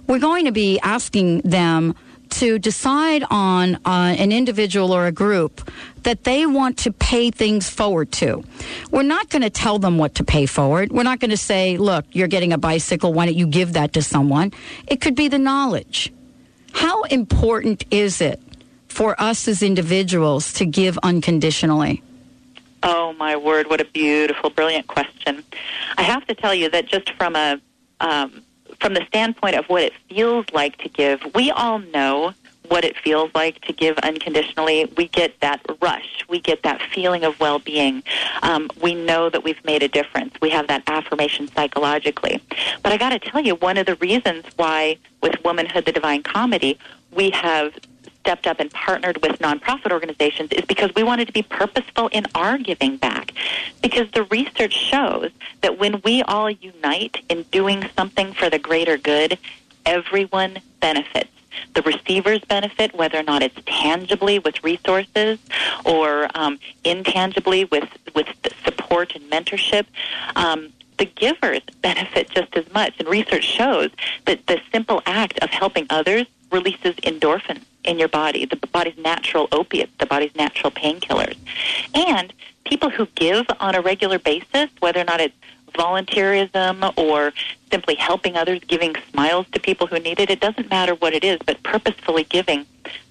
We're 0.06 0.18
going 0.18 0.44
to 0.44 0.52
be 0.52 0.78
asking 0.80 1.40
them 1.40 1.94
to 2.30 2.58
decide 2.58 3.24
on 3.30 3.76
uh, 3.76 4.14
an 4.18 4.32
individual 4.32 4.92
or 4.92 5.06
a 5.06 5.12
group 5.12 5.70
that 6.02 6.24
they 6.24 6.46
want 6.46 6.78
to 6.78 6.92
pay 6.92 7.30
things 7.30 7.70
forward 7.70 8.10
to. 8.12 8.42
We're 8.90 9.02
not 9.02 9.30
going 9.30 9.42
to 9.42 9.50
tell 9.50 9.78
them 9.78 9.98
what 9.98 10.16
to 10.16 10.24
pay 10.24 10.46
forward. 10.46 10.92
We're 10.92 11.04
not 11.04 11.20
going 11.20 11.30
to 11.30 11.36
say, 11.36 11.76
look, 11.76 12.04
you're 12.12 12.28
getting 12.28 12.52
a 12.52 12.58
bicycle. 12.58 13.12
Why 13.12 13.26
don't 13.26 13.36
you 13.36 13.46
give 13.46 13.74
that 13.74 13.92
to 13.94 14.02
someone? 14.02 14.52
It 14.86 15.00
could 15.00 15.14
be 15.14 15.28
the 15.28 15.38
knowledge. 15.38 16.12
How 16.72 17.04
important 17.04 17.84
is 17.90 18.20
it 18.20 18.40
for 18.94 19.20
us 19.20 19.48
as 19.48 19.62
individuals 19.62 20.52
to 20.54 20.64
give 20.64 20.96
unconditionally? 21.02 22.00
Oh, 22.84 23.12
my 23.14 23.34
word, 23.36 23.68
what 23.68 23.80
a 23.80 23.84
beautiful, 23.84 24.50
brilliant 24.50 24.86
question. 24.86 25.42
I 25.98 26.02
have 26.02 26.24
to 26.28 26.34
tell 26.34 26.54
you 26.54 26.70
that 26.70 26.86
just 26.86 27.10
from 27.14 27.34
a 27.34 27.60
um, 28.00 28.42
from 28.80 28.94
the 28.94 29.04
standpoint 29.06 29.56
of 29.56 29.64
what 29.66 29.82
it 29.82 29.94
feels 30.08 30.46
like 30.52 30.76
to 30.78 30.88
give, 30.88 31.22
we 31.34 31.50
all 31.50 31.78
know 31.78 32.34
what 32.68 32.84
it 32.84 32.96
feels 32.98 33.30
like 33.34 33.60
to 33.62 33.72
give 33.72 33.96
unconditionally. 33.98 34.92
We 34.96 35.08
get 35.08 35.40
that 35.40 35.60
rush. 35.80 36.24
We 36.28 36.40
get 36.40 36.62
that 36.62 36.82
feeling 36.94 37.24
of 37.24 37.38
well-being. 37.40 38.02
Um, 38.42 38.70
we 38.80 38.94
know 38.94 39.30
that 39.30 39.44
we've 39.44 39.62
made 39.64 39.82
a 39.82 39.88
difference. 39.88 40.34
We 40.40 40.50
have 40.50 40.66
that 40.68 40.82
affirmation 40.86 41.48
psychologically. 41.48 42.40
But 42.82 42.92
I 42.92 42.96
got 42.96 43.10
to 43.10 43.18
tell 43.18 43.40
you, 43.40 43.54
one 43.54 43.76
of 43.76 43.86
the 43.86 43.96
reasons 43.96 44.44
why 44.56 44.98
with 45.22 45.34
Womanhood, 45.44 45.84
the 45.84 45.92
Divine 45.92 46.22
Comedy, 46.22 46.78
we 47.10 47.30
have 47.30 47.74
stepped 48.24 48.46
up 48.46 48.58
and 48.58 48.70
partnered 48.72 49.20
with 49.20 49.38
nonprofit 49.40 49.92
organizations 49.92 50.50
is 50.52 50.64
because 50.64 50.90
we 50.94 51.02
wanted 51.02 51.26
to 51.26 51.32
be 51.32 51.42
purposeful 51.42 52.08
in 52.08 52.24
our 52.34 52.56
giving 52.56 52.96
back. 52.96 53.32
Because 53.82 54.10
the 54.12 54.24
research 54.24 54.72
shows 54.72 55.30
that 55.60 55.78
when 55.78 56.00
we 56.04 56.22
all 56.22 56.50
unite 56.50 57.22
in 57.28 57.42
doing 57.52 57.84
something 57.94 58.32
for 58.32 58.48
the 58.48 58.58
greater 58.58 58.96
good, 58.96 59.38
everyone 59.84 60.58
benefits. 60.80 61.28
The 61.74 61.82
receivers 61.82 62.40
benefit, 62.40 62.94
whether 62.94 63.18
or 63.18 63.22
not 63.22 63.42
it's 63.42 63.58
tangibly 63.66 64.38
with 64.38 64.64
resources 64.64 65.38
or 65.84 66.28
um, 66.34 66.58
intangibly 66.82 67.66
with, 67.66 67.88
with 68.14 68.26
support 68.64 69.14
and 69.14 69.30
mentorship. 69.30 69.84
Um, 70.34 70.72
the 70.96 71.04
givers 71.04 71.60
benefit 71.82 72.30
just 72.30 72.56
as 72.56 72.72
much. 72.72 72.94
And 72.98 73.06
research 73.06 73.44
shows 73.44 73.90
that 74.24 74.46
the 74.46 74.60
simple 74.72 75.02
act 75.04 75.38
of 75.40 75.50
helping 75.50 75.86
others 75.90 76.26
releases 76.50 76.94
endorphins 76.96 77.64
in 77.84 77.98
your 77.98 78.08
body, 78.08 78.44
the 78.46 78.56
body's 78.56 78.96
natural 78.98 79.48
opiates, 79.52 79.92
the 79.98 80.06
body's 80.06 80.34
natural 80.34 80.70
painkillers. 80.70 81.36
And 81.94 82.32
people 82.64 82.90
who 82.90 83.06
give 83.14 83.46
on 83.60 83.74
a 83.74 83.80
regular 83.80 84.18
basis, 84.18 84.70
whether 84.80 85.00
or 85.00 85.04
not 85.04 85.20
it's 85.20 85.34
volunteerism 85.74 86.96
or 86.96 87.32
simply 87.70 87.94
helping 87.96 88.36
others, 88.36 88.60
giving 88.66 88.94
smiles 89.10 89.46
to 89.52 89.60
people 89.60 89.86
who 89.86 89.98
need 89.98 90.20
it, 90.20 90.30
it 90.30 90.40
doesn't 90.40 90.70
matter 90.70 90.94
what 90.94 91.12
it 91.12 91.24
is, 91.24 91.38
but 91.44 91.62
purposefully 91.62 92.24
giving, 92.24 92.64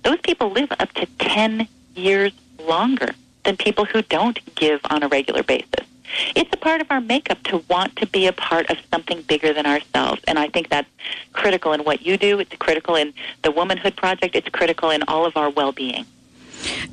those 0.04 0.20
people 0.22 0.50
live 0.50 0.72
up 0.80 0.92
to 0.94 1.06
10 1.20 1.68
years 1.96 2.32
longer 2.60 3.10
than 3.44 3.58
people 3.58 3.86
who 3.86 4.02
don't 4.04 4.40
give 4.56 4.80
on 4.86 5.04
a 5.04 5.08
regular 5.08 5.44
basis. 5.44 5.83
It's 6.36 6.50
a 6.54 6.58
part 6.58 6.82
of 6.82 6.88
our 6.90 7.02
makeup 7.02 7.42
to 7.44 7.64
want 7.70 7.96
to 7.98 8.08
be 8.08 8.28
a 8.28 8.34
part 8.34 8.70
of 8.70 8.78
something 8.92 9.22
bigger 9.24 9.54
than 9.54 9.66
ourselves. 9.66 10.22
And 10.28 10.38
I 10.40 10.48
think 10.50 10.70
that's 10.70 10.90
critical 11.34 11.74
in 11.74 11.82
what 11.82 12.06
you 12.06 12.18
do. 12.18 12.40
It's 12.40 12.56
critical 12.58 12.96
in 12.96 13.14
the 13.42 13.52
Womanhood 13.52 13.96
Project. 13.96 14.36
It's 14.36 14.50
critical 14.50 14.90
in 14.90 15.04
all 15.08 15.26
of 15.26 15.38
our 15.38 15.50
well 15.50 15.72
being. 15.72 16.06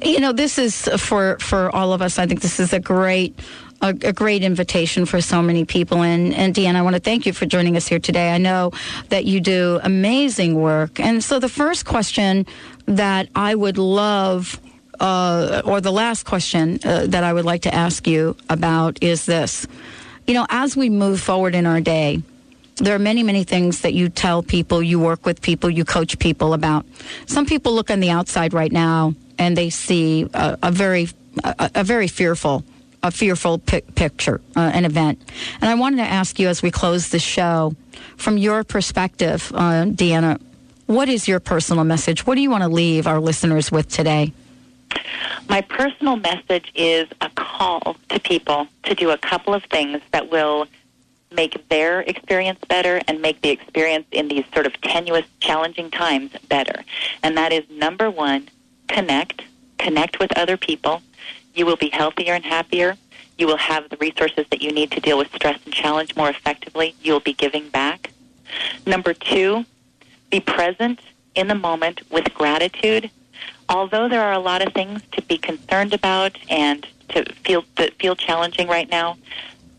You 0.03 0.21
know, 0.21 0.33
this 0.33 0.59
is 0.59 0.89
for, 0.99 1.39
for 1.39 1.75
all 1.75 1.93
of 1.93 2.03
us. 2.03 2.19
I 2.19 2.27
think 2.27 2.41
this 2.41 2.59
is 2.59 2.73
a 2.73 2.81
great 2.81 3.39
a, 3.83 3.89
a, 3.89 4.13
great 4.13 4.43
invitation 4.43 5.07
for 5.07 5.21
so 5.21 5.41
many 5.41 5.65
people. 5.65 6.03
And, 6.03 6.35
and 6.35 6.55
Deanna, 6.55 6.77
I 6.77 6.83
want 6.83 6.97
to 6.97 7.01
thank 7.01 7.27
you 7.27 7.33
for 7.33 7.47
joining 7.47 7.77
us 7.77 7.89
here 7.89 7.99
today. 7.99 8.31
I 8.33 8.39
know 8.39 8.73
that 9.09 9.25
you 9.25 9.41
do 9.41 9.81
amazing 9.83 10.55
work. 10.55 11.01
And 11.01 11.25
so 11.25 11.39
the 11.39 11.49
first 11.49 11.87
question 11.87 12.47
that 12.87 13.29
I 13.35 13.55
would 13.55 13.79
love, 13.79 14.61
uh, 15.01 15.63
or 15.65 15.81
the 15.81 15.91
last 15.91 16.25
question 16.25 16.79
uh, 16.85 17.07
that 17.09 17.25
I 17.25 17.33
would 17.33 17.45
like 17.45 17.63
to 17.63 17.75
ask 17.75 18.07
you 18.07 18.37
about 18.49 19.03
is 19.03 19.27
this. 19.27 19.67
You 20.27 20.35
know, 20.35 20.47
as 20.49 20.77
we 20.77 20.91
move 20.91 21.21
forward 21.21 21.55
in 21.55 21.67
our 21.67 21.81
day, 21.81 22.23
there 22.77 22.95
are 22.95 22.99
many, 23.01 23.23
many 23.23 23.45
things 23.45 23.81
that 23.81 23.95
you 23.95 24.09
tell 24.09 24.43
people, 24.43 24.83
you 24.83 24.99
work 25.01 25.27
with 25.27 25.43
people, 25.43 25.69
you 25.69 25.85
coach 25.85 26.19
people 26.19 26.55
about. 26.55 26.87
Some 27.27 27.47
people 27.47 27.75
look 27.75 27.91
on 27.91 28.01
the 28.01 28.11
outside 28.11 28.53
right 28.53 28.73
now 28.73 29.15
and 29.39 29.57
they 29.57 29.71
see 29.71 30.29
a, 30.33 30.59
a 30.63 30.71
very, 30.71 31.09
a, 31.45 31.71
a 31.77 31.85
very 31.85 32.09
fearful 32.09 32.65
a 33.03 33.11
fearful 33.11 33.59
picture, 33.59 34.43
uh, 34.57 34.61
an 34.75 34.85
event. 34.85 35.19
And 35.63 35.71
I 35.71 35.75
wanted 35.75 35.97
to 35.99 36.03
ask 36.03 36.39
you 36.39 36.49
as 36.49 36.63
we 36.63 36.71
close 36.71 37.09
the 37.09 37.19
show, 37.19 37.75
from 38.17 38.37
your 38.37 38.63
perspective, 38.63 39.51
uh, 39.55 39.85
Deanna, 39.87 40.39
what 40.85 41.09
is 41.09 41.27
your 41.27 41.41
personal 41.41 41.85
message? 41.85 42.27
What 42.27 42.35
do 42.35 42.43
you 42.43 42.51
want 42.51 42.63
to 42.63 42.69
leave 42.69 43.07
our 43.07 43.19
listeners 43.19 43.73
with 43.73 43.89
today? 43.89 44.35
My 45.49 45.61
personal 45.61 46.17
message 46.17 46.71
is 46.75 47.09
a 47.21 47.31
call 47.31 47.97
to 48.09 48.21
people 48.21 48.69
to 48.85 48.95
do 48.95 49.11
a 49.11 49.19
couple 49.19 49.55
of 49.55 49.65
things 49.65 50.01
that 50.13 50.31
will 50.31 50.67
make 51.33 51.69
their 51.69 52.01
experience 52.01 52.59
better 52.69 53.01
and 53.07 53.21
make 53.21 53.41
the 53.43 53.51
experience 53.51 54.07
in 54.11 54.29
these 54.29 54.45
sort 54.53 54.67
of 54.67 54.81
tenuous, 54.81 55.25
challenging 55.39 55.91
times 55.91 56.33
better. 56.49 56.85
And 57.23 57.37
that 57.37 57.53
is 57.53 57.65
number 57.71 58.11
one, 58.11 58.49
connect, 58.89 59.43
connect 59.79 60.19
with 60.19 60.37
other 60.37 60.57
people 60.57 61.03
you 61.55 61.67
will 61.67 61.77
be 61.77 61.91
healthier 61.91 62.35
and 62.35 62.45
happier. 62.45 62.97
You 63.39 63.47
will 63.47 63.57
have 63.57 63.89
the 63.89 63.97
resources 63.97 64.47
that 64.51 64.63
you 64.63 64.71
need 64.71 64.91
to 64.93 65.01
deal 65.01 65.19
with 65.19 65.33
stress 65.35 65.59
and 65.65 65.75
challenge 65.75 66.15
more 66.17 66.29
effectively. 66.29 66.95
You'll 67.03 67.21
be 67.21 67.33
giving 67.33 67.69
back. 67.69 68.11
Number 68.87 69.15
two, 69.15 69.65
be 70.31 70.41
present 70.41 71.01
in 71.35 71.49
the 71.49 71.55
moment 71.55 72.03
with 72.11 72.33
gratitude. 72.35 73.11
Although 73.71 74.09
there 74.09 74.23
are 74.23 74.33
a 74.33 74.41
lot 74.41 74.67
of 74.67 74.73
things 74.73 75.01
to 75.13 75.23
be 75.23 75.39
concerned 75.39 75.95
about 75.95 76.37
and 76.51 76.85
to 77.11 77.25
feel 77.45 77.65
that 77.77 77.95
feel 78.01 78.17
challenging 78.17 78.67
right 78.67 78.91
now, 78.91 79.17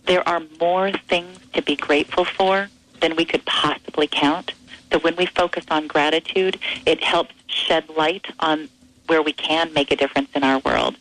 there 0.06 0.28
are 0.28 0.42
more 0.62 0.94
things 1.10 1.38
to 1.54 1.62
be 1.62 1.76
grateful 1.76 2.24
for 2.24 2.70
than 3.02 3.18
we 3.18 3.26
could 3.26 3.46
possibly 3.46 4.08
count. 4.08 4.54
So 4.92 5.00
when 5.00 5.18
we 5.18 5.26
focus 5.26 5.66
on 5.70 5.88
gratitude, 5.88 6.58
it 6.86 7.04
helps 7.04 7.34
shed 7.48 7.89
light 7.89 8.28
on 8.39 8.70
where 9.08 9.22
we 9.22 9.34
can 9.34 9.74
make 9.74 9.92
a 9.92 9.98
difference 9.98 10.30
in 10.36 10.44
our 10.46 10.60
world. 10.60 10.96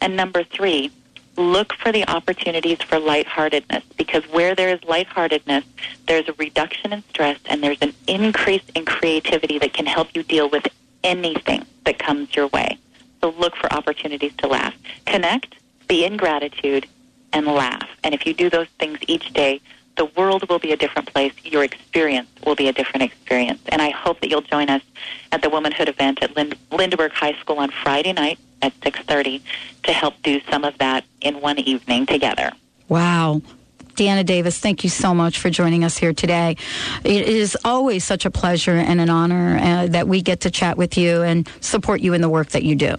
And 0.00 0.16
number 0.16 0.42
three, 0.42 0.90
look 1.36 1.72
for 1.74 1.92
the 1.92 2.08
opportunities 2.08 2.82
for 2.82 2.98
lightheartedness 2.98 3.84
because 3.96 4.24
where 4.24 4.56
there 4.56 4.70
is 4.70 4.82
lightheartedness, 4.82 5.64
there's 6.08 6.28
a 6.28 6.32
reduction 6.34 6.92
in 6.92 7.04
stress 7.04 7.38
and 7.46 7.62
there's 7.62 7.80
an 7.82 7.94
increase 8.08 8.64
in 8.74 8.84
creativity 8.84 9.60
that 9.60 9.72
can 9.72 9.86
help 9.86 10.08
you 10.14 10.24
deal 10.24 10.50
with 10.50 10.66
anything 11.04 11.64
that 11.84 11.98
comes 11.98 12.34
your 12.34 12.48
way. 12.48 12.78
So 13.20 13.30
look 13.30 13.54
for 13.56 13.72
opportunities 13.72 14.32
to 14.38 14.48
laugh. 14.48 14.74
Connect, 15.06 15.54
be 15.88 16.04
in 16.04 16.16
gratitude, 16.16 16.86
and 17.32 17.46
laugh. 17.46 17.88
And 18.04 18.14
if 18.14 18.26
you 18.26 18.34
do 18.34 18.50
those 18.50 18.68
things 18.78 18.98
each 19.06 19.32
day, 19.32 19.60
the 19.96 20.06
world 20.06 20.48
will 20.48 20.58
be 20.58 20.72
a 20.72 20.76
different 20.76 21.12
place. 21.12 21.32
Your 21.44 21.64
experience 21.64 22.28
will 22.46 22.54
be 22.54 22.68
a 22.68 22.72
different 22.72 23.02
experience. 23.02 23.60
And 23.68 23.82
I 23.82 23.90
hope 23.90 24.20
that 24.20 24.30
you'll 24.30 24.40
join 24.40 24.70
us 24.70 24.82
at 25.30 25.42
the 25.42 25.50
Womanhood 25.50 25.88
event 25.88 26.22
at 26.22 26.34
Lind- 26.36 26.56
Lindbergh 26.70 27.12
High 27.12 27.34
School 27.34 27.58
on 27.58 27.70
Friday 27.70 28.12
night 28.12 28.38
at 28.62 28.78
6.30 28.80 29.42
to 29.84 29.92
help 29.92 30.14
do 30.22 30.40
some 30.50 30.64
of 30.64 30.78
that 30.78 31.04
in 31.20 31.40
one 31.40 31.58
evening 31.58 32.06
together. 32.06 32.52
Wow. 32.88 33.42
Deanna 33.94 34.24
Davis, 34.24 34.58
thank 34.58 34.84
you 34.84 34.90
so 34.90 35.14
much 35.14 35.38
for 35.38 35.50
joining 35.50 35.84
us 35.84 35.98
here 35.98 36.12
today. 36.12 36.56
It 37.04 37.28
is 37.28 37.56
always 37.64 38.04
such 38.04 38.24
a 38.24 38.30
pleasure 38.30 38.76
and 38.76 39.00
an 39.00 39.10
honor 39.10 39.58
uh, 39.58 39.86
that 39.88 40.08
we 40.08 40.22
get 40.22 40.40
to 40.40 40.50
chat 40.50 40.76
with 40.76 40.96
you 40.96 41.22
and 41.22 41.48
support 41.60 42.00
you 42.00 42.14
in 42.14 42.20
the 42.20 42.28
work 42.28 42.50
that 42.50 42.62
you 42.62 42.74
do. 42.74 42.96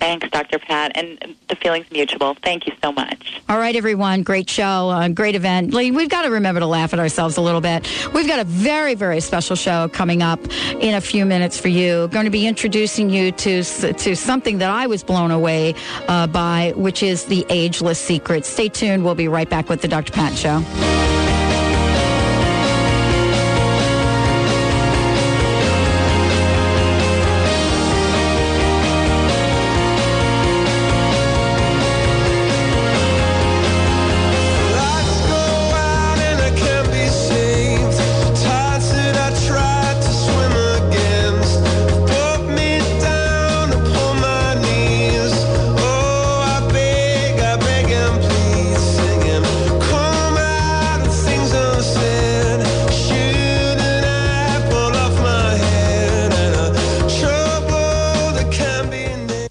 Thanks, 0.00 0.28
Dr. 0.30 0.58
Pat, 0.58 0.92
and 0.94 1.36
the 1.48 1.56
feeling's 1.56 1.90
mutual. 1.90 2.34
Thank 2.42 2.66
you 2.66 2.72
so 2.82 2.90
much. 2.90 3.40
All 3.48 3.58
right, 3.58 3.76
everyone. 3.76 4.22
Great 4.22 4.48
show. 4.48 4.88
Uh, 4.88 5.08
great 5.08 5.34
event. 5.34 5.74
Lee, 5.74 5.90
We've 5.90 6.08
got 6.08 6.22
to 6.22 6.30
remember 6.30 6.60
to 6.60 6.66
laugh 6.66 6.92
at 6.94 6.98
ourselves 6.98 7.36
a 7.36 7.42
little 7.42 7.60
bit. 7.60 7.86
We've 8.14 8.26
got 8.26 8.38
a 8.40 8.44
very, 8.44 8.94
very 8.94 9.20
special 9.20 9.56
show 9.56 9.88
coming 9.88 10.22
up 10.22 10.40
in 10.80 10.94
a 10.94 11.00
few 11.00 11.26
minutes 11.26 11.58
for 11.60 11.68
you. 11.68 12.08
Going 12.08 12.24
to 12.24 12.30
be 12.30 12.46
introducing 12.46 13.10
you 13.10 13.30
to 13.32 13.62
to 13.62 14.16
something 14.16 14.58
that 14.58 14.70
I 14.70 14.86
was 14.86 15.04
blown 15.04 15.30
away 15.30 15.74
uh, 16.08 16.26
by, 16.26 16.72
which 16.76 17.02
is 17.02 17.26
the 17.26 17.44
ageless 17.50 17.98
secret. 17.98 18.46
Stay 18.46 18.68
tuned. 18.70 19.04
We'll 19.04 19.14
be 19.14 19.28
right 19.28 19.48
back 19.48 19.68
with 19.68 19.82
the 19.82 19.88
Dr. 19.88 20.12
Pat 20.12 20.36
Show. 20.36 21.29